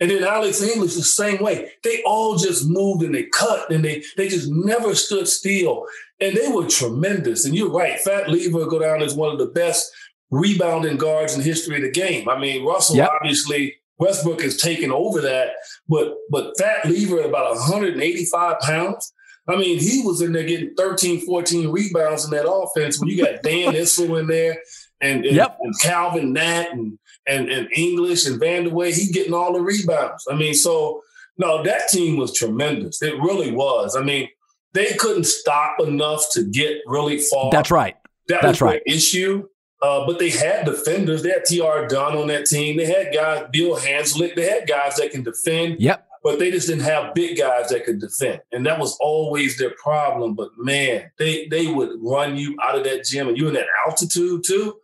And 0.00 0.10
then 0.10 0.24
Alex 0.24 0.62
English 0.62 0.94
the 0.94 1.02
same 1.02 1.42
way. 1.42 1.70
They 1.84 2.02
all 2.04 2.36
just 2.36 2.66
moved 2.66 3.02
and 3.02 3.14
they 3.14 3.24
cut 3.24 3.70
and 3.70 3.84
they 3.84 4.02
they 4.16 4.28
just 4.28 4.48
never 4.50 4.94
stood 4.94 5.28
still. 5.28 5.84
And 6.18 6.34
they 6.34 6.48
were 6.48 6.66
tremendous. 6.66 7.44
And 7.44 7.54
you're 7.54 7.70
right, 7.70 8.00
Fat 8.00 8.30
Lever 8.30 8.66
go 8.66 8.78
down 8.78 9.02
as 9.02 9.14
one 9.14 9.32
of 9.32 9.38
the 9.38 9.46
best 9.46 9.90
rebounding 10.30 10.96
guards 10.96 11.34
in 11.34 11.42
history 11.42 11.76
of 11.76 11.82
the 11.82 11.90
game. 11.90 12.26
I 12.26 12.38
mean, 12.38 12.64
Russell 12.64 12.96
yep. 12.96 13.10
obviously 13.20 13.74
Westbrook 13.98 14.42
has 14.42 14.56
taken 14.56 14.90
over 14.92 15.20
that, 15.22 15.50
but 15.88 16.14
but 16.30 16.56
Fat 16.58 16.86
Lever 16.86 17.20
at 17.20 17.26
about 17.26 17.54
185 17.54 18.60
pounds. 18.60 19.12
I 19.48 19.56
mean, 19.56 19.78
he 19.78 20.02
was 20.02 20.20
in 20.20 20.32
there 20.32 20.44
getting 20.44 20.74
13, 20.74 21.24
14 21.24 21.68
rebounds 21.70 22.24
in 22.26 22.30
that 22.32 22.48
offense 22.48 23.00
when 23.00 23.08
you 23.08 23.24
got 23.24 23.42
Dan 23.42 23.72
Issel 23.74 24.20
in 24.20 24.26
there 24.26 24.58
and, 25.00 25.24
and, 25.24 25.36
yep. 25.36 25.56
and 25.60 25.74
Calvin 25.80 26.34
Natt 26.34 26.72
and, 26.72 26.98
and 27.26 27.48
and 27.48 27.68
English 27.74 28.26
and 28.26 28.40
Vandeweghe, 28.40 28.94
he 28.94 29.12
getting 29.12 29.34
all 29.34 29.52
the 29.52 29.60
rebounds. 29.60 30.26
I 30.30 30.34
mean, 30.34 30.54
so 30.54 31.02
no, 31.38 31.62
that 31.62 31.88
team 31.88 32.16
was 32.16 32.34
tremendous. 32.34 33.00
It 33.00 33.14
really 33.20 33.52
was. 33.52 33.96
I 33.96 34.02
mean, 34.02 34.28
they 34.74 34.94
couldn't 34.94 35.24
stop 35.24 35.80
enough 35.80 36.24
to 36.32 36.44
get 36.44 36.78
really 36.86 37.18
far. 37.18 37.50
That's 37.50 37.70
right. 37.70 37.96
That 38.28 38.42
That's 38.42 38.60
right. 38.60 38.82
issue. 38.86 39.48
Uh, 39.80 40.04
but 40.06 40.18
they 40.18 40.30
had 40.30 40.64
defenders. 40.64 41.22
They 41.22 41.30
had 41.30 41.44
T.R. 41.44 41.86
Dunn 41.86 42.16
on 42.16 42.26
that 42.28 42.46
team. 42.46 42.76
They 42.76 42.86
had 42.86 43.14
guys, 43.14 43.46
Bill 43.52 43.76
Hanzlik. 43.76 44.34
They 44.34 44.48
had 44.48 44.66
guys 44.66 44.96
that 44.96 45.12
can 45.12 45.22
defend. 45.22 45.80
Yep. 45.80 46.04
But 46.24 46.40
they 46.40 46.50
just 46.50 46.66
didn't 46.66 46.82
have 46.82 47.14
big 47.14 47.38
guys 47.38 47.68
that 47.68 47.84
could 47.84 48.00
defend. 48.00 48.40
And 48.50 48.66
that 48.66 48.80
was 48.80 48.96
always 49.00 49.56
their 49.56 49.74
problem. 49.82 50.34
But 50.34 50.50
man, 50.58 51.10
they 51.16 51.46
they 51.46 51.68
would 51.68 51.90
run 52.00 52.36
you 52.36 52.56
out 52.62 52.76
of 52.76 52.84
that 52.84 53.04
gym 53.04 53.28
and 53.28 53.36
you're 53.36 53.48
in 53.48 53.54
that 53.54 53.66
altitude 53.86 54.42
too. 54.44 54.74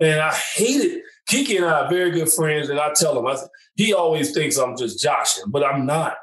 And 0.00 0.18
I 0.20 0.32
hated 0.32 1.02
Kiki 1.26 1.58
and 1.58 1.66
I 1.66 1.84
are 1.84 1.90
very 1.90 2.10
good 2.10 2.30
friends. 2.30 2.70
And 2.70 2.80
I 2.80 2.92
tell 2.94 3.18
him, 3.18 3.26
I, 3.26 3.36
he 3.76 3.92
always 3.92 4.32
thinks 4.32 4.56
I'm 4.56 4.76
just 4.76 5.00
joshing, 5.00 5.44
but 5.48 5.64
I'm 5.64 5.84
not. 5.84 6.16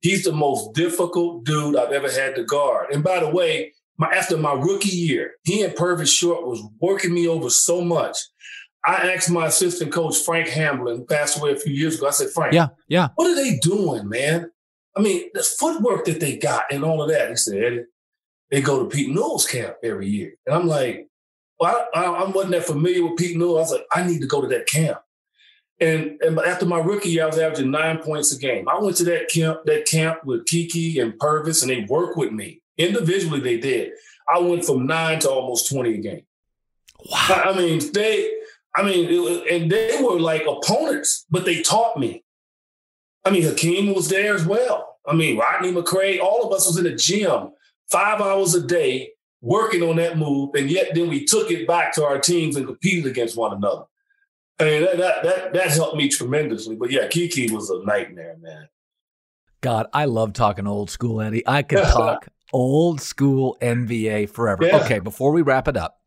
He's 0.00 0.24
the 0.24 0.32
most 0.32 0.72
difficult 0.74 1.44
dude 1.44 1.76
I've 1.76 1.92
ever 1.92 2.10
had 2.10 2.34
to 2.34 2.44
guard. 2.44 2.92
And 2.92 3.04
by 3.04 3.20
the 3.20 3.30
way, 3.30 3.72
my 3.98 4.08
after 4.08 4.36
my 4.36 4.52
rookie 4.52 4.96
year, 4.96 5.34
he 5.44 5.62
and 5.62 5.74
Purvis 5.74 6.12
Short 6.12 6.46
was 6.46 6.62
working 6.80 7.14
me 7.14 7.28
over 7.28 7.50
so 7.50 7.82
much. 7.82 8.16
I 8.84 9.12
asked 9.12 9.30
my 9.30 9.46
assistant 9.46 9.92
coach 9.92 10.18
Frank 10.18 10.48
Hamblen, 10.48 11.08
passed 11.08 11.38
away 11.38 11.52
a 11.52 11.56
few 11.56 11.72
years 11.72 11.96
ago. 11.96 12.08
I 12.08 12.10
said, 12.10 12.30
Frank, 12.30 12.52
yeah, 12.52 12.68
yeah, 12.88 13.08
what 13.14 13.30
are 13.30 13.36
they 13.36 13.58
doing, 13.58 14.08
man? 14.08 14.50
I 14.96 15.00
mean, 15.00 15.30
the 15.34 15.42
footwork 15.42 16.04
that 16.06 16.20
they 16.20 16.36
got 16.36 16.64
and 16.70 16.84
all 16.84 17.02
of 17.02 17.08
that. 17.10 17.30
He 17.30 17.36
said, 17.36 17.62
Eddie, 17.62 17.84
they 18.50 18.60
go 18.60 18.82
to 18.82 18.88
Pete 18.88 19.10
Newell's 19.10 19.46
camp 19.46 19.76
every 19.82 20.08
year, 20.08 20.34
and 20.46 20.54
I'm 20.54 20.66
like, 20.66 21.08
well, 21.60 21.88
I, 21.94 22.04
I, 22.04 22.28
wasn't 22.28 22.52
that 22.52 22.64
familiar 22.64 23.06
with 23.06 23.18
Pete 23.18 23.36
Newell. 23.36 23.58
I 23.58 23.60
was 23.60 23.70
like, 23.70 23.86
I 23.92 24.04
need 24.04 24.20
to 24.20 24.26
go 24.26 24.40
to 24.40 24.48
that 24.48 24.66
camp. 24.66 24.98
And, 25.80 26.20
and 26.20 26.38
after 26.40 26.66
my 26.66 26.78
rookie 26.78 27.10
year, 27.10 27.24
I 27.24 27.26
was 27.26 27.38
averaging 27.38 27.70
nine 27.70 27.98
points 27.98 28.34
a 28.34 28.38
game. 28.38 28.68
I 28.68 28.80
went 28.80 28.96
to 28.96 29.04
that 29.04 29.28
camp, 29.28 29.60
that 29.66 29.86
camp 29.86 30.24
with 30.24 30.46
Kiki 30.46 30.98
and 30.98 31.18
Purvis, 31.18 31.62
and 31.62 31.70
they 31.70 31.84
worked 31.88 32.16
with 32.16 32.32
me. 32.32 32.61
Individually, 32.78 33.40
they 33.40 33.58
did. 33.58 33.92
I 34.32 34.38
went 34.38 34.64
from 34.64 34.86
nine 34.86 35.18
to 35.20 35.30
almost 35.30 35.70
20 35.70 35.94
a 35.94 35.98
game. 35.98 36.22
Wow. 37.10 37.42
I 37.46 37.56
mean, 37.56 37.80
they, 37.92 38.30
I 38.74 38.82
mean, 38.82 39.22
was, 39.22 39.42
and 39.50 39.70
they 39.70 40.00
were 40.02 40.18
like 40.18 40.46
opponents, 40.46 41.26
but 41.30 41.44
they 41.44 41.62
taught 41.62 41.98
me. 41.98 42.24
I 43.24 43.30
mean, 43.30 43.42
Hakeem 43.42 43.94
was 43.94 44.08
there 44.08 44.34
as 44.34 44.44
well. 44.44 44.96
I 45.06 45.14
mean, 45.14 45.38
Rodney 45.38 45.72
McCray, 45.72 46.20
all 46.20 46.46
of 46.46 46.52
us 46.52 46.66
was 46.66 46.78
in 46.78 46.84
the 46.84 46.94
gym 46.94 47.50
five 47.90 48.20
hours 48.20 48.54
a 48.54 48.66
day 48.66 49.12
working 49.40 49.82
on 49.82 49.96
that 49.96 50.16
move, 50.16 50.54
and 50.54 50.70
yet 50.70 50.94
then 50.94 51.08
we 51.08 51.24
took 51.24 51.50
it 51.50 51.66
back 51.66 51.92
to 51.94 52.04
our 52.04 52.18
teams 52.18 52.56
and 52.56 52.66
competed 52.66 53.06
against 53.06 53.36
one 53.36 53.52
another. 53.52 53.84
I 54.58 54.64
mean, 54.64 54.82
that 54.82 54.98
that 54.98 55.22
that, 55.24 55.52
that 55.52 55.70
helped 55.70 55.96
me 55.96 56.08
tremendously. 56.08 56.76
But 56.76 56.90
yeah, 56.90 57.08
Kiki 57.08 57.50
was 57.50 57.68
a 57.70 57.84
nightmare, 57.84 58.36
man. 58.40 58.68
God, 59.60 59.86
I 59.92 60.04
love 60.06 60.32
talking 60.32 60.66
old 60.66 60.90
school, 60.90 61.20
Eddie. 61.20 61.46
I 61.46 61.62
could 61.62 61.82
talk 61.84 62.28
old 62.52 63.00
school 63.00 63.56
NBA 63.60 64.30
forever. 64.30 64.66
Yeah. 64.66 64.78
Okay, 64.84 64.98
before 64.98 65.32
we 65.32 65.42
wrap 65.42 65.68
it 65.68 65.76
up, 65.76 66.00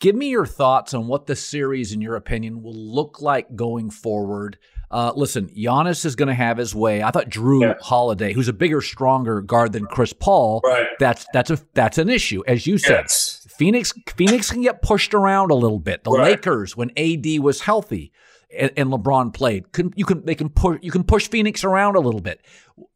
give 0.00 0.14
me 0.14 0.28
your 0.30 0.46
thoughts 0.46 0.94
on 0.94 1.06
what 1.08 1.26
the 1.26 1.36
series, 1.36 1.92
in 1.92 2.00
your 2.00 2.16
opinion, 2.16 2.62
will 2.62 2.74
look 2.74 3.20
like 3.20 3.54
going 3.56 3.90
forward. 3.90 4.58
Uh, 4.90 5.10
listen, 5.16 5.48
Giannis 5.56 6.04
is 6.04 6.16
going 6.16 6.28
to 6.28 6.34
have 6.34 6.58
his 6.58 6.74
way. 6.74 7.02
I 7.02 7.10
thought 7.10 7.30
Jrue 7.30 7.62
Yeah. 7.62 7.74
Holiday, 7.80 8.34
who's 8.34 8.48
a 8.48 8.52
bigger, 8.52 8.82
stronger 8.82 9.40
guard 9.40 9.72
than 9.72 9.86
Chris 9.86 10.12
Paul, 10.12 10.60
Right. 10.64 10.86
that's 10.98 11.24
that's 11.32 11.50
a 11.50 11.58
that's 11.74 11.96
an 11.98 12.10
issue, 12.10 12.42
as 12.46 12.66
you 12.66 12.76
said. 12.76 13.02
Yes. 13.04 13.46
Phoenix 13.56 13.92
Phoenix 14.16 14.50
can 14.50 14.60
get 14.62 14.82
pushed 14.82 15.14
around 15.14 15.50
a 15.50 15.54
little 15.54 15.78
bit. 15.78 16.04
The 16.04 16.10
Right. 16.10 16.32
Lakers, 16.32 16.76
when 16.76 16.90
AD 16.98 17.38
was 17.40 17.62
healthy 17.62 18.12
and, 18.54 18.70
and 18.76 18.90
LeBron 18.90 19.32
played, 19.32 19.72
can, 19.72 19.92
you 19.96 20.04
can 20.04 20.26
they 20.26 20.34
can 20.34 20.50
push 20.50 20.78
you 20.82 20.90
can 20.90 21.04
push 21.04 21.26
Phoenix 21.28 21.64
around 21.64 21.96
a 21.96 22.00
little 22.00 22.20
bit. 22.20 22.42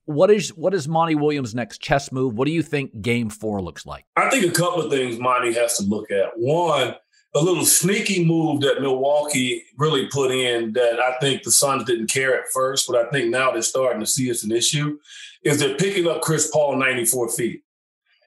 What 0.06 0.30
is 0.30 0.50
what 0.50 0.72
is 0.72 0.88
Monty 0.88 1.14
Williams' 1.14 1.54
next 1.54 1.80
chess 1.80 2.10
move? 2.10 2.34
What 2.34 2.46
do 2.46 2.52
you 2.52 2.62
think 2.62 3.02
Game 3.02 3.28
Four 3.28 3.60
looks 3.60 3.84
like? 3.84 4.04
I 4.16 4.30
think 4.30 4.46
a 4.46 4.50
couple 4.50 4.82
of 4.82 4.90
things 4.90 5.18
Monty 5.18 5.52
has 5.54 5.76
to 5.78 5.84
look 5.84 6.10
at. 6.10 6.30
One, 6.36 6.94
a 7.36 7.40
little 7.40 7.66
sneaky 7.66 8.24
move 8.24 8.62
that 8.62 8.80
Milwaukee 8.80 9.64
really 9.76 10.06
put 10.06 10.30
in 10.30 10.72
that 10.72 11.00
I 11.00 11.18
think 11.18 11.42
the 11.42 11.50
Suns 11.50 11.84
didn't 11.84 12.10
care 12.10 12.38
at 12.38 12.48
first, 12.52 12.86
but 12.88 12.96
I 12.96 13.10
think 13.10 13.30
now 13.30 13.50
they're 13.50 13.62
starting 13.62 14.00
to 14.00 14.06
see 14.06 14.30
it's 14.30 14.42
an 14.44 14.52
issue, 14.52 14.98
is 15.44 15.58
they're 15.58 15.76
picking 15.76 16.08
up 16.08 16.22
Chris 16.22 16.50
Paul 16.50 16.76
94 16.76 17.30
feet. 17.30 17.62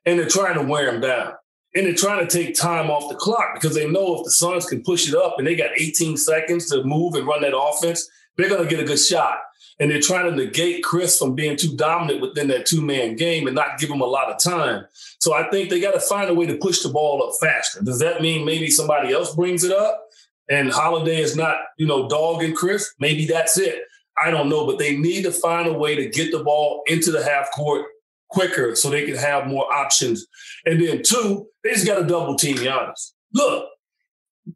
And 0.06 0.20
they're 0.20 0.28
trying 0.28 0.56
to 0.56 0.64
wear 0.64 0.94
him 0.94 1.02
down. 1.02 1.34
And 1.76 1.86
they're 1.86 1.94
trying 1.94 2.26
to 2.26 2.32
take 2.32 2.56
time 2.56 2.90
off 2.90 3.10
the 3.10 3.16
clock 3.16 3.56
because 3.56 3.76
they 3.76 3.90
know 3.90 4.18
if 4.18 4.26
the 4.26 4.32
Suns 4.32 4.66
can 4.66 4.84
push 4.84 5.08
it 5.08 5.16
up 5.16 5.36
and 5.38 5.48
they 5.48 5.56
got 5.56 5.72
18 5.78 6.18
seconds 6.18 6.70
to 6.70 6.84
move 6.84 7.16
and 7.16 7.28
run 7.28 7.42
that 7.42 7.58
offense, 7.58 8.10
they're 8.38 8.50
going 8.50 8.64
to 8.64 8.70
get 8.70 8.84
a 8.84 8.88
good 8.88 9.00
shot. 9.00 9.38
And 9.80 9.90
they're 9.90 10.02
trying 10.02 10.30
to 10.30 10.36
negate 10.36 10.84
Chris 10.84 11.18
from 11.18 11.36
being 11.36 11.56
too 11.56 11.76
dominant 11.76 12.22
within 12.22 12.50
that 12.50 12.66
two 12.66 12.82
man 12.82 13.16
game 13.16 13.48
and 13.48 13.56
not 13.56 13.80
give 13.80 13.90
him 13.90 14.02
a 14.02 14.06
lot 14.06 14.30
of 14.30 14.38
time. 14.38 14.86
So 15.20 15.34
I 15.34 15.50
think 15.50 15.70
they 15.70 15.80
got 15.80 15.94
to 15.94 16.02
find 16.02 16.30
a 16.30 16.34
way 16.34 16.46
to 16.48 16.58
push 16.58 16.82
the 16.82 16.90
ball 16.90 17.24
up 17.24 17.36
faster. 17.40 17.82
Does 17.82 18.00
that 18.00 18.22
mean 18.22 18.46
maybe 18.46 18.70
somebody 18.70 19.14
else 19.14 19.34
brings 19.34 19.64
it 19.64 19.72
up 19.72 20.06
and 20.50 20.70
Holiday 20.70 21.22
is 21.22 21.36
not, 21.36 21.58
you 21.78 21.88
know, 21.88 22.10
dogging 22.10 22.56
Chris? 22.56 22.94
Maybe 23.00 23.26
that's 23.26 23.58
it. 23.58 23.84
I 24.22 24.32
don't 24.32 24.50
know, 24.50 24.66
but 24.66 24.80
they 24.80 24.98
need 24.98 25.24
to 25.24 25.32
find 25.32 25.68
a 25.70 25.74
way 25.74 25.96
to 25.96 26.10
get 26.10 26.32
the 26.32 26.44
ball 26.44 26.84
into 26.88 27.12
the 27.12 27.24
half 27.24 27.50
court 27.52 27.86
quicker 28.30 28.76
so 28.76 28.90
they 28.90 29.06
can 29.06 29.16
have 29.16 29.48
more 29.48 29.72
options. 29.74 30.28
And 30.66 30.82
then 30.82 31.04
two, 31.04 31.48
they 31.64 31.72
just 31.72 31.88
got 31.88 32.00
to 32.00 32.06
double 32.06 32.36
team 32.36 32.58
Giannis. 32.58 33.14
Look, 33.34 33.70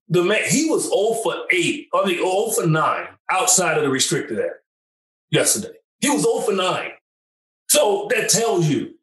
the 0.09 0.23
man 0.23 0.43
he 0.49 0.69
was 0.69 0.89
0 0.89 1.13
for 1.23 1.45
8, 1.49 1.87
I 1.93 2.05
mean 2.05 2.17
0 2.17 2.49
for 2.55 2.67
9 2.67 3.07
outside 3.31 3.77
of 3.77 3.83
the 3.83 3.89
restricted 3.89 4.37
area 4.37 4.51
yesterday. 5.33 5.73
He 5.99 6.09
was 6.09 6.21
0 6.21 6.41
for 6.41 6.53
9. 6.53 6.91
So 7.67 8.07
that 8.11 8.29
tells 8.29 8.67
you 8.67 8.93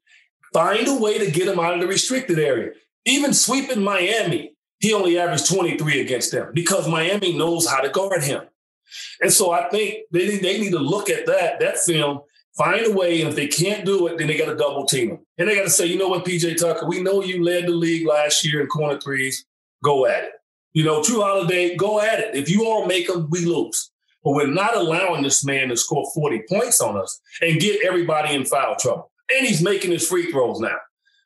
find 0.52 0.86
a 0.86 0.94
way 0.94 1.18
to 1.18 1.30
get 1.30 1.48
him 1.48 1.58
out 1.58 1.74
of 1.74 1.80
the 1.80 1.86
restricted 1.86 2.38
area. 2.38 2.70
Even 3.04 3.34
sweeping 3.34 3.82
Miami, 3.82 4.54
he 4.78 4.94
only 4.94 5.18
averaged 5.18 5.48
23 5.52 6.00
against 6.00 6.32
them 6.32 6.52
because 6.54 6.88
Miami 6.88 7.36
knows 7.36 7.68
how 7.68 7.80
to 7.80 7.88
guard 7.88 8.22
him. 8.22 8.42
And 9.20 9.32
so 9.32 9.52
I 9.52 9.68
think 9.68 10.04
they, 10.10 10.38
they 10.38 10.60
need 10.60 10.70
to 10.70 10.78
look 10.78 11.10
at 11.10 11.26
that, 11.26 11.60
that 11.60 11.78
film, 11.78 12.20
find 12.56 12.86
a 12.86 12.92
way. 12.92 13.20
And 13.20 13.30
if 13.30 13.36
they 13.36 13.46
can't 13.46 13.84
do 13.84 14.06
it, 14.06 14.18
then 14.18 14.26
they 14.26 14.36
got 14.36 14.46
to 14.46 14.56
double 14.56 14.86
team 14.86 15.10
him. 15.10 15.18
And 15.38 15.48
they 15.48 15.54
got 15.54 15.64
to 15.64 15.70
say, 15.70 15.86
you 15.86 15.98
know 15.98 16.08
what, 16.08 16.24
PJ 16.24 16.58
Tucker, 16.58 16.86
we 16.86 17.02
know 17.02 17.22
you 17.22 17.42
led 17.42 17.66
the 17.66 17.72
league 17.72 18.06
last 18.06 18.44
year 18.44 18.60
in 18.60 18.66
corner 18.66 19.00
threes. 19.00 19.44
Go 19.82 20.06
at 20.06 20.24
it. 20.24 20.32
You 20.72 20.84
know, 20.84 21.00
Jrue 21.00 21.22
Holiday, 21.22 21.76
go 21.76 22.00
at 22.00 22.20
it. 22.20 22.34
If 22.34 22.48
you 22.48 22.66
all 22.66 22.86
make 22.86 23.08
them, 23.08 23.28
we 23.30 23.44
lose. 23.44 23.90
But 24.22 24.32
we're 24.32 24.46
not 24.46 24.76
allowing 24.76 25.22
this 25.22 25.44
man 25.44 25.68
to 25.68 25.76
score 25.76 26.10
40 26.14 26.42
points 26.48 26.80
on 26.80 27.00
us 27.00 27.20
and 27.40 27.58
get 27.60 27.84
everybody 27.84 28.34
in 28.34 28.44
foul 28.44 28.76
trouble. 28.76 29.10
And 29.34 29.46
he's 29.46 29.62
making 29.62 29.92
his 29.92 30.06
free 30.06 30.30
throws 30.30 30.60
now. 30.60 30.76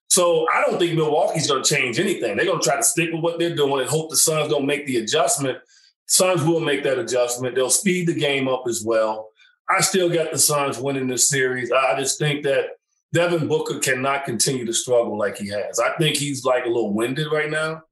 So 0.09 0.47
I 0.55 0.61
don't 0.61 0.79
think 0.79 0.95
Milwaukee's 0.95 1.49
going 1.49 1.65
to 1.65 1.75
change 1.75 1.99
anything. 1.99 2.37
They're 2.37 2.47
going 2.47 2.61
to 2.61 2.65
try 2.65 2.77
to 2.77 2.83
stick 2.85 3.11
with 3.13 3.23
what 3.23 3.39
they're 3.39 3.57
doing 3.57 3.81
and 3.81 3.89
hope 3.91 4.11
the 4.11 4.17
Suns 4.17 4.49
don't 4.51 4.67
make 4.67 4.87
the 4.87 4.99
adjustment. 4.99 5.59
Suns 6.07 6.45
will 6.45 6.61
make 6.61 6.85
that 6.85 6.99
adjustment. 6.99 7.55
They'll 7.57 7.71
speed 7.71 8.07
the 8.07 8.15
game 8.15 8.47
up 8.47 8.65
as 8.69 8.85
well. 8.85 9.31
I 9.69 9.81
still 9.81 10.11
got 10.11 10.31
the 10.31 10.39
Suns 10.39 10.79
winning 10.79 11.09
this 11.09 11.29
series. 11.29 11.73
I 11.73 11.99
just 11.99 12.19
think 12.19 12.45
that 12.45 12.67
Devin 13.15 13.49
Booker 13.49 13.79
cannot 13.79 14.25
continue 14.27 14.67
to 14.67 14.73
struggle 14.73 15.17
like 15.19 15.39
he 15.39 15.49
has. 15.49 15.81
I 15.81 15.95
think 15.97 16.17
he's 16.17 16.45
like 16.45 16.65
a 16.67 16.69
little 16.69 16.93
winded 16.93 17.33
right 17.33 17.51
now, 17.51 17.83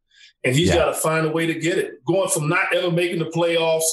and 0.45 0.55
he's 0.55 0.69
Yeah. 0.69 0.77
got 0.77 0.85
to 0.87 0.95
find 0.95 1.27
a 1.27 1.31
way 1.31 1.47
to 1.47 1.55
get 1.55 1.79
it. 1.79 2.05
Going 2.05 2.29
from 2.29 2.49
not 2.49 2.75
ever 2.75 2.91
making 2.91 3.21
the 3.21 3.27
playoffs 3.31 3.85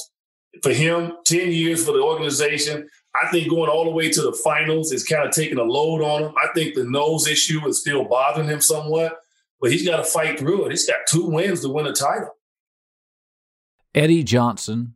for 0.62 0.72
him, 0.72 1.12
10 1.26 1.52
years 1.52 1.84
for 1.84 1.92
the 1.92 2.02
organization, 2.02 2.88
I 3.14 3.28
think 3.28 3.50
going 3.50 3.70
all 3.70 3.84
the 3.84 3.90
way 3.90 4.10
to 4.10 4.22
the 4.22 4.32
finals 4.32 4.92
is 4.92 5.04
kind 5.04 5.26
of 5.26 5.34
taking 5.34 5.58
a 5.58 5.62
load 5.62 6.02
on 6.02 6.24
him. 6.24 6.34
I 6.36 6.48
think 6.54 6.74
the 6.74 6.84
nose 6.84 7.26
issue 7.26 7.66
is 7.66 7.80
still 7.80 8.04
bothering 8.04 8.48
him 8.48 8.60
somewhat, 8.60 9.18
but 9.60 9.72
he's 9.72 9.84
got 9.84 9.96
to 9.96 10.04
fight 10.04 10.38
through 10.38 10.66
it. 10.66 10.70
He's 10.70 10.86
got 10.86 10.98
two 11.08 11.26
wins 11.26 11.60
to 11.62 11.68
win 11.68 11.86
a 11.86 11.92
title. 11.92 12.30
Eddie 13.94 14.22
Johnson, 14.22 14.94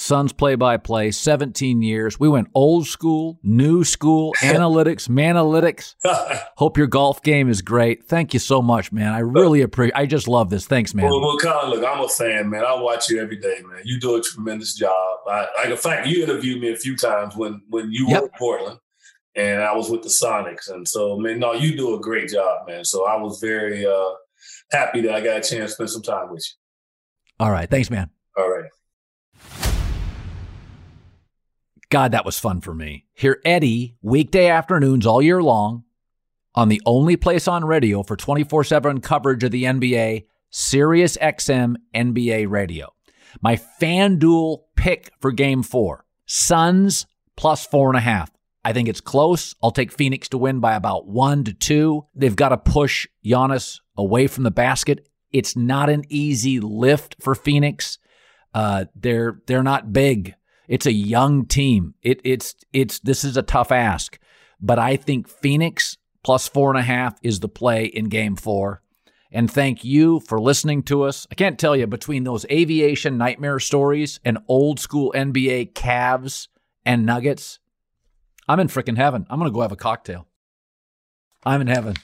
Suns 0.00 0.32
play 0.32 0.54
by 0.54 0.78
play, 0.78 1.10
17 1.10 1.82
years. 1.82 2.18
We 2.18 2.28
went 2.28 2.48
old 2.54 2.86
school, 2.86 3.38
new 3.42 3.84
school, 3.84 4.34
analytics, 4.40 5.08
manalytics. 5.08 5.94
Hope 6.56 6.78
your 6.78 6.86
golf 6.86 7.22
game 7.22 7.50
is 7.50 7.60
great. 7.60 8.06
Thank 8.06 8.32
you 8.32 8.40
so 8.40 8.62
much, 8.62 8.92
man. 8.92 9.12
I 9.12 9.18
really 9.18 9.60
appreciate 9.62 9.94
I 9.96 10.06
just 10.06 10.26
love 10.26 10.48
this. 10.48 10.66
Thanks, 10.66 10.94
man. 10.94 11.04
Well, 11.04 11.20
well, 11.20 11.36
Colin, 11.36 11.70
look, 11.70 11.84
I'm 11.84 12.02
a 12.02 12.08
fan, 12.08 12.48
man. 12.48 12.64
I 12.64 12.80
watch 12.80 13.10
you 13.10 13.20
every 13.20 13.36
day, 13.36 13.60
man. 13.62 13.82
You 13.84 14.00
do 14.00 14.16
a 14.16 14.22
tremendous 14.22 14.74
job. 14.74 15.18
I, 15.28 15.46
like, 15.58 15.70
in 15.70 15.76
fact, 15.76 16.06
you 16.06 16.22
interviewed 16.24 16.60
me 16.62 16.72
a 16.72 16.76
few 16.76 16.96
times 16.96 17.36
when 17.36 17.60
when 17.68 17.92
you 17.92 18.08
Yep. 18.08 18.20
were 18.22 18.26
in 18.28 18.32
Portland, 18.38 18.78
and 19.34 19.62
I 19.62 19.74
was 19.76 19.90
with 19.90 20.02
the 20.02 20.08
Sonics, 20.08 20.70
and 20.70 20.88
so, 20.88 21.18
man, 21.18 21.38
no, 21.38 21.52
you 21.52 21.76
do 21.76 21.94
a 21.94 22.00
great 22.00 22.30
job, 22.30 22.66
man. 22.66 22.84
So 22.86 23.06
I 23.06 23.16
was 23.16 23.38
very 23.38 23.86
uh, 23.86 24.10
happy 24.72 25.02
that 25.02 25.14
I 25.14 25.20
got 25.20 25.36
a 25.36 25.40
chance 25.42 25.52
to 25.52 25.68
spend 25.74 25.90
some 25.90 26.02
time 26.02 26.30
with 26.32 26.42
you. 26.48 27.44
All 27.44 27.50
right. 27.50 27.68
Thanks, 27.68 27.90
man. 27.90 28.08
All 28.38 28.48
right. 28.48 28.70
God, 31.90 32.12
that 32.12 32.24
was 32.24 32.38
fun 32.38 32.60
for 32.60 32.72
me. 32.72 33.04
Hear 33.14 33.40
Eddie 33.44 33.96
weekday 34.00 34.48
afternoons 34.48 35.06
all 35.06 35.20
year 35.20 35.42
long 35.42 35.82
on 36.54 36.68
the 36.68 36.80
only 36.86 37.16
place 37.16 37.48
on 37.48 37.64
radio 37.64 38.04
for 38.04 38.16
24 38.16 38.62
7 38.64 39.00
coverage 39.00 39.42
of 39.42 39.50
the 39.50 39.64
NBA, 39.64 40.26
Sirius 40.50 41.16
XM 41.16 41.76
NBA 41.92 42.48
Radio. 42.48 42.94
My 43.42 43.56
FanDuel 43.56 44.62
pick 44.76 45.10
for 45.20 45.32
game 45.32 45.64
four 45.64 46.06
Suns 46.26 47.06
plus 47.36 47.66
four 47.66 47.88
and 47.88 47.96
a 47.96 48.00
half. 48.00 48.30
I 48.64 48.72
think 48.72 48.88
it's 48.88 49.00
close. 49.00 49.56
I'll 49.60 49.70
take 49.72 49.90
Phoenix 49.90 50.28
to 50.28 50.38
win 50.38 50.60
by 50.60 50.74
about 50.74 51.08
one 51.08 51.42
to 51.44 51.52
two. 51.52 52.06
They've 52.14 52.36
got 52.36 52.50
to 52.50 52.56
push 52.56 53.08
Giannis 53.24 53.80
away 53.96 54.28
from 54.28 54.44
the 54.44 54.50
basket. 54.52 55.08
It's 55.32 55.56
not 55.56 55.90
an 55.90 56.04
easy 56.08 56.60
lift 56.60 57.16
for 57.20 57.34
Phoenix. 57.34 57.98
Uh, 58.54 58.84
they're 58.94 59.40
they're 59.46 59.64
not 59.64 59.92
big. 59.92 60.34
It's 60.70 60.86
a 60.86 60.92
young 60.92 61.46
team. 61.46 61.94
It, 62.00 62.20
it's 62.22 62.54
it's 62.72 63.00
this 63.00 63.24
is 63.24 63.36
a 63.36 63.42
tough 63.42 63.72
ask, 63.72 64.20
but 64.60 64.78
I 64.78 64.94
think 64.94 65.28
Phoenix 65.28 65.98
plus 66.22 66.46
four 66.46 66.70
and 66.70 66.78
a 66.78 66.82
half 66.82 67.18
is 67.24 67.40
the 67.40 67.48
play 67.48 67.86
in 67.86 68.04
Game 68.04 68.36
Four. 68.36 68.80
And 69.32 69.50
thank 69.50 69.84
you 69.84 70.20
for 70.20 70.40
listening 70.40 70.84
to 70.84 71.02
us. 71.02 71.26
I 71.28 71.34
can't 71.34 71.58
tell 71.58 71.74
you 71.74 71.88
between 71.88 72.22
those 72.22 72.46
aviation 72.52 73.18
nightmare 73.18 73.58
stories 73.58 74.20
and 74.24 74.38
old 74.46 74.78
school 74.78 75.12
NBA 75.16 75.72
Cavs 75.72 76.46
and 76.86 77.04
Nuggets, 77.04 77.58
I'm 78.48 78.60
in 78.60 78.68
freaking 78.68 78.96
heaven. 78.96 79.26
I'm 79.28 79.40
gonna 79.40 79.50
go 79.50 79.62
have 79.62 79.72
a 79.72 79.76
cocktail. 79.76 80.28
I'm 81.44 81.62
in 81.62 81.66
heaven. 81.66 81.96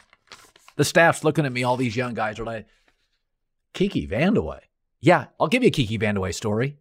The 0.75 0.85
staff's 0.85 1.23
looking 1.23 1.47
at 1.47 1.53
me. 1.53 1.63
All 1.63 1.77
these 1.77 1.97
young 1.97 2.15
guys 2.15 2.41
are 2.41 2.45
like, 2.45 2.67
Kiki 3.75 4.09
Vandeweghe. 4.09 4.63
Yeah, 4.99 5.27
I'll 5.39 5.47
give 5.47 5.63
you 5.63 5.69
a 5.69 5.71
Kiki 5.71 5.99
Vandeweghe 6.01 6.35
story. 6.35 6.79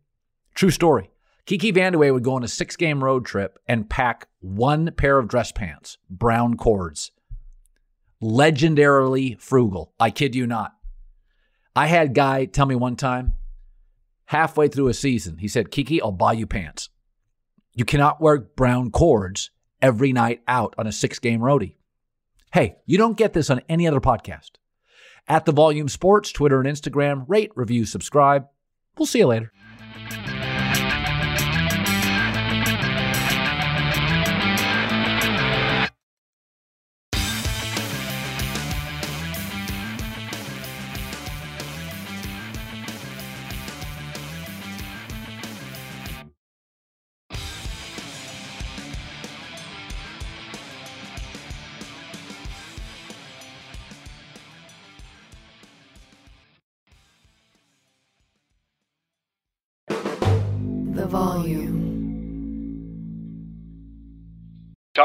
True 0.55 0.71
story. 0.71 1.11
Kiki 1.45 1.71
Vandeweghe 1.71 2.11
would 2.11 2.23
go 2.23 2.35
on 2.35 2.43
a 2.43 2.47
six 2.47 2.75
game 2.75 3.03
road 3.03 3.25
trip 3.25 3.59
and 3.67 3.89
pack 3.89 4.27
one 4.39 4.91
pair 4.91 5.19
of 5.19 5.27
dress 5.27 5.51
pants, 5.51 5.97
brown 6.09 6.57
cords. 6.57 7.11
Legendarily 8.21 9.39
frugal. 9.39 9.93
I 9.99 10.09
kid 10.09 10.33
you 10.33 10.47
not. 10.47 10.73
I 11.75 11.87
had 11.87 12.15
guy 12.15 12.45
tell 12.45 12.65
me 12.65 12.75
one 12.75 12.95
time, 12.95 13.33
halfway 14.25 14.69
through 14.69 14.87
a 14.87 14.93
season, 14.93 15.37
he 15.37 15.47
said, 15.47 15.69
Kiki, 15.69 16.01
I'll 16.01 16.11
buy 16.11 16.33
you 16.33 16.47
pants. 16.47 16.89
You 17.73 17.85
cannot 17.85 18.21
wear 18.21 18.39
brown 18.39 18.89
cords 18.89 19.51
every 19.81 20.13
night 20.13 20.41
out 20.47 20.73
on 20.77 20.87
a 20.87 20.91
six 20.91 21.19
game 21.19 21.41
roadie. 21.41 21.75
Hey, 22.53 22.77
you 22.85 22.97
don't 22.97 23.17
get 23.17 23.33
this 23.33 23.49
on 23.49 23.61
any 23.67 23.87
other 23.87 23.99
podcast. 23.99 24.51
At 25.27 25.45
the 25.45 25.51
Volume 25.51 25.89
Sports, 25.89 26.31
Twitter 26.31 26.59
and 26.59 26.69
Instagram, 26.69 27.25
rate, 27.27 27.51
review, 27.55 27.85
subscribe. 27.85 28.47
We'll 28.97 29.05
see 29.05 29.19
you 29.19 29.27
later. 29.27 29.51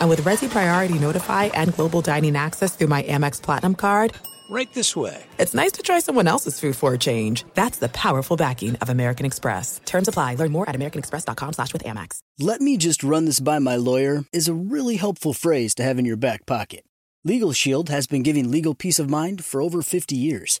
And 0.00 0.10
with 0.10 0.20
Resy 0.22 0.48
Priority 0.48 0.98
Notify 0.98 1.44
and 1.44 1.74
Global 1.74 2.00
Dining 2.00 2.36
Access 2.36 2.76
through 2.76 2.88
my 2.88 3.02
Amex 3.02 3.40
Platinum 3.40 3.74
card, 3.74 4.12
right 4.50 4.72
this 4.72 4.94
way. 4.94 5.22
It's 5.38 5.54
nice 5.54 5.72
to 5.72 5.82
try 5.82 6.00
someone 6.00 6.26
else's 6.26 6.60
food 6.60 6.76
for 6.76 6.92
a 6.94 6.98
change. 6.98 7.44
That's 7.54 7.78
the 7.78 7.88
powerful 7.88 8.36
backing 8.36 8.76
of 8.76 8.88
American 8.90 9.26
Express. 9.26 9.80
Terms 9.84 10.08
apply. 10.08 10.34
Learn 10.34 10.52
more 10.52 10.68
at 10.68 10.74
americanexpress.com 10.74 11.52
slash 11.52 11.72
with 11.72 11.84
Amex. 11.84 12.18
Let 12.38 12.60
me 12.60 12.76
just 12.76 13.02
run 13.02 13.24
this 13.24 13.40
by 13.40 13.58
my 13.58 13.76
lawyer 13.76 14.24
is 14.32 14.48
a 14.48 14.54
really 14.54 14.96
helpful 14.96 15.32
phrase 15.32 15.74
to 15.76 15.82
have 15.82 15.98
in 15.98 16.04
your 16.04 16.16
back 16.16 16.46
pocket. 16.46 16.84
Legal 17.24 17.52
Shield 17.52 17.88
has 17.88 18.06
been 18.06 18.22
giving 18.22 18.50
legal 18.50 18.74
peace 18.74 18.98
of 18.98 19.08
mind 19.08 19.44
for 19.44 19.62
over 19.62 19.80
50 19.80 20.14
years. 20.14 20.60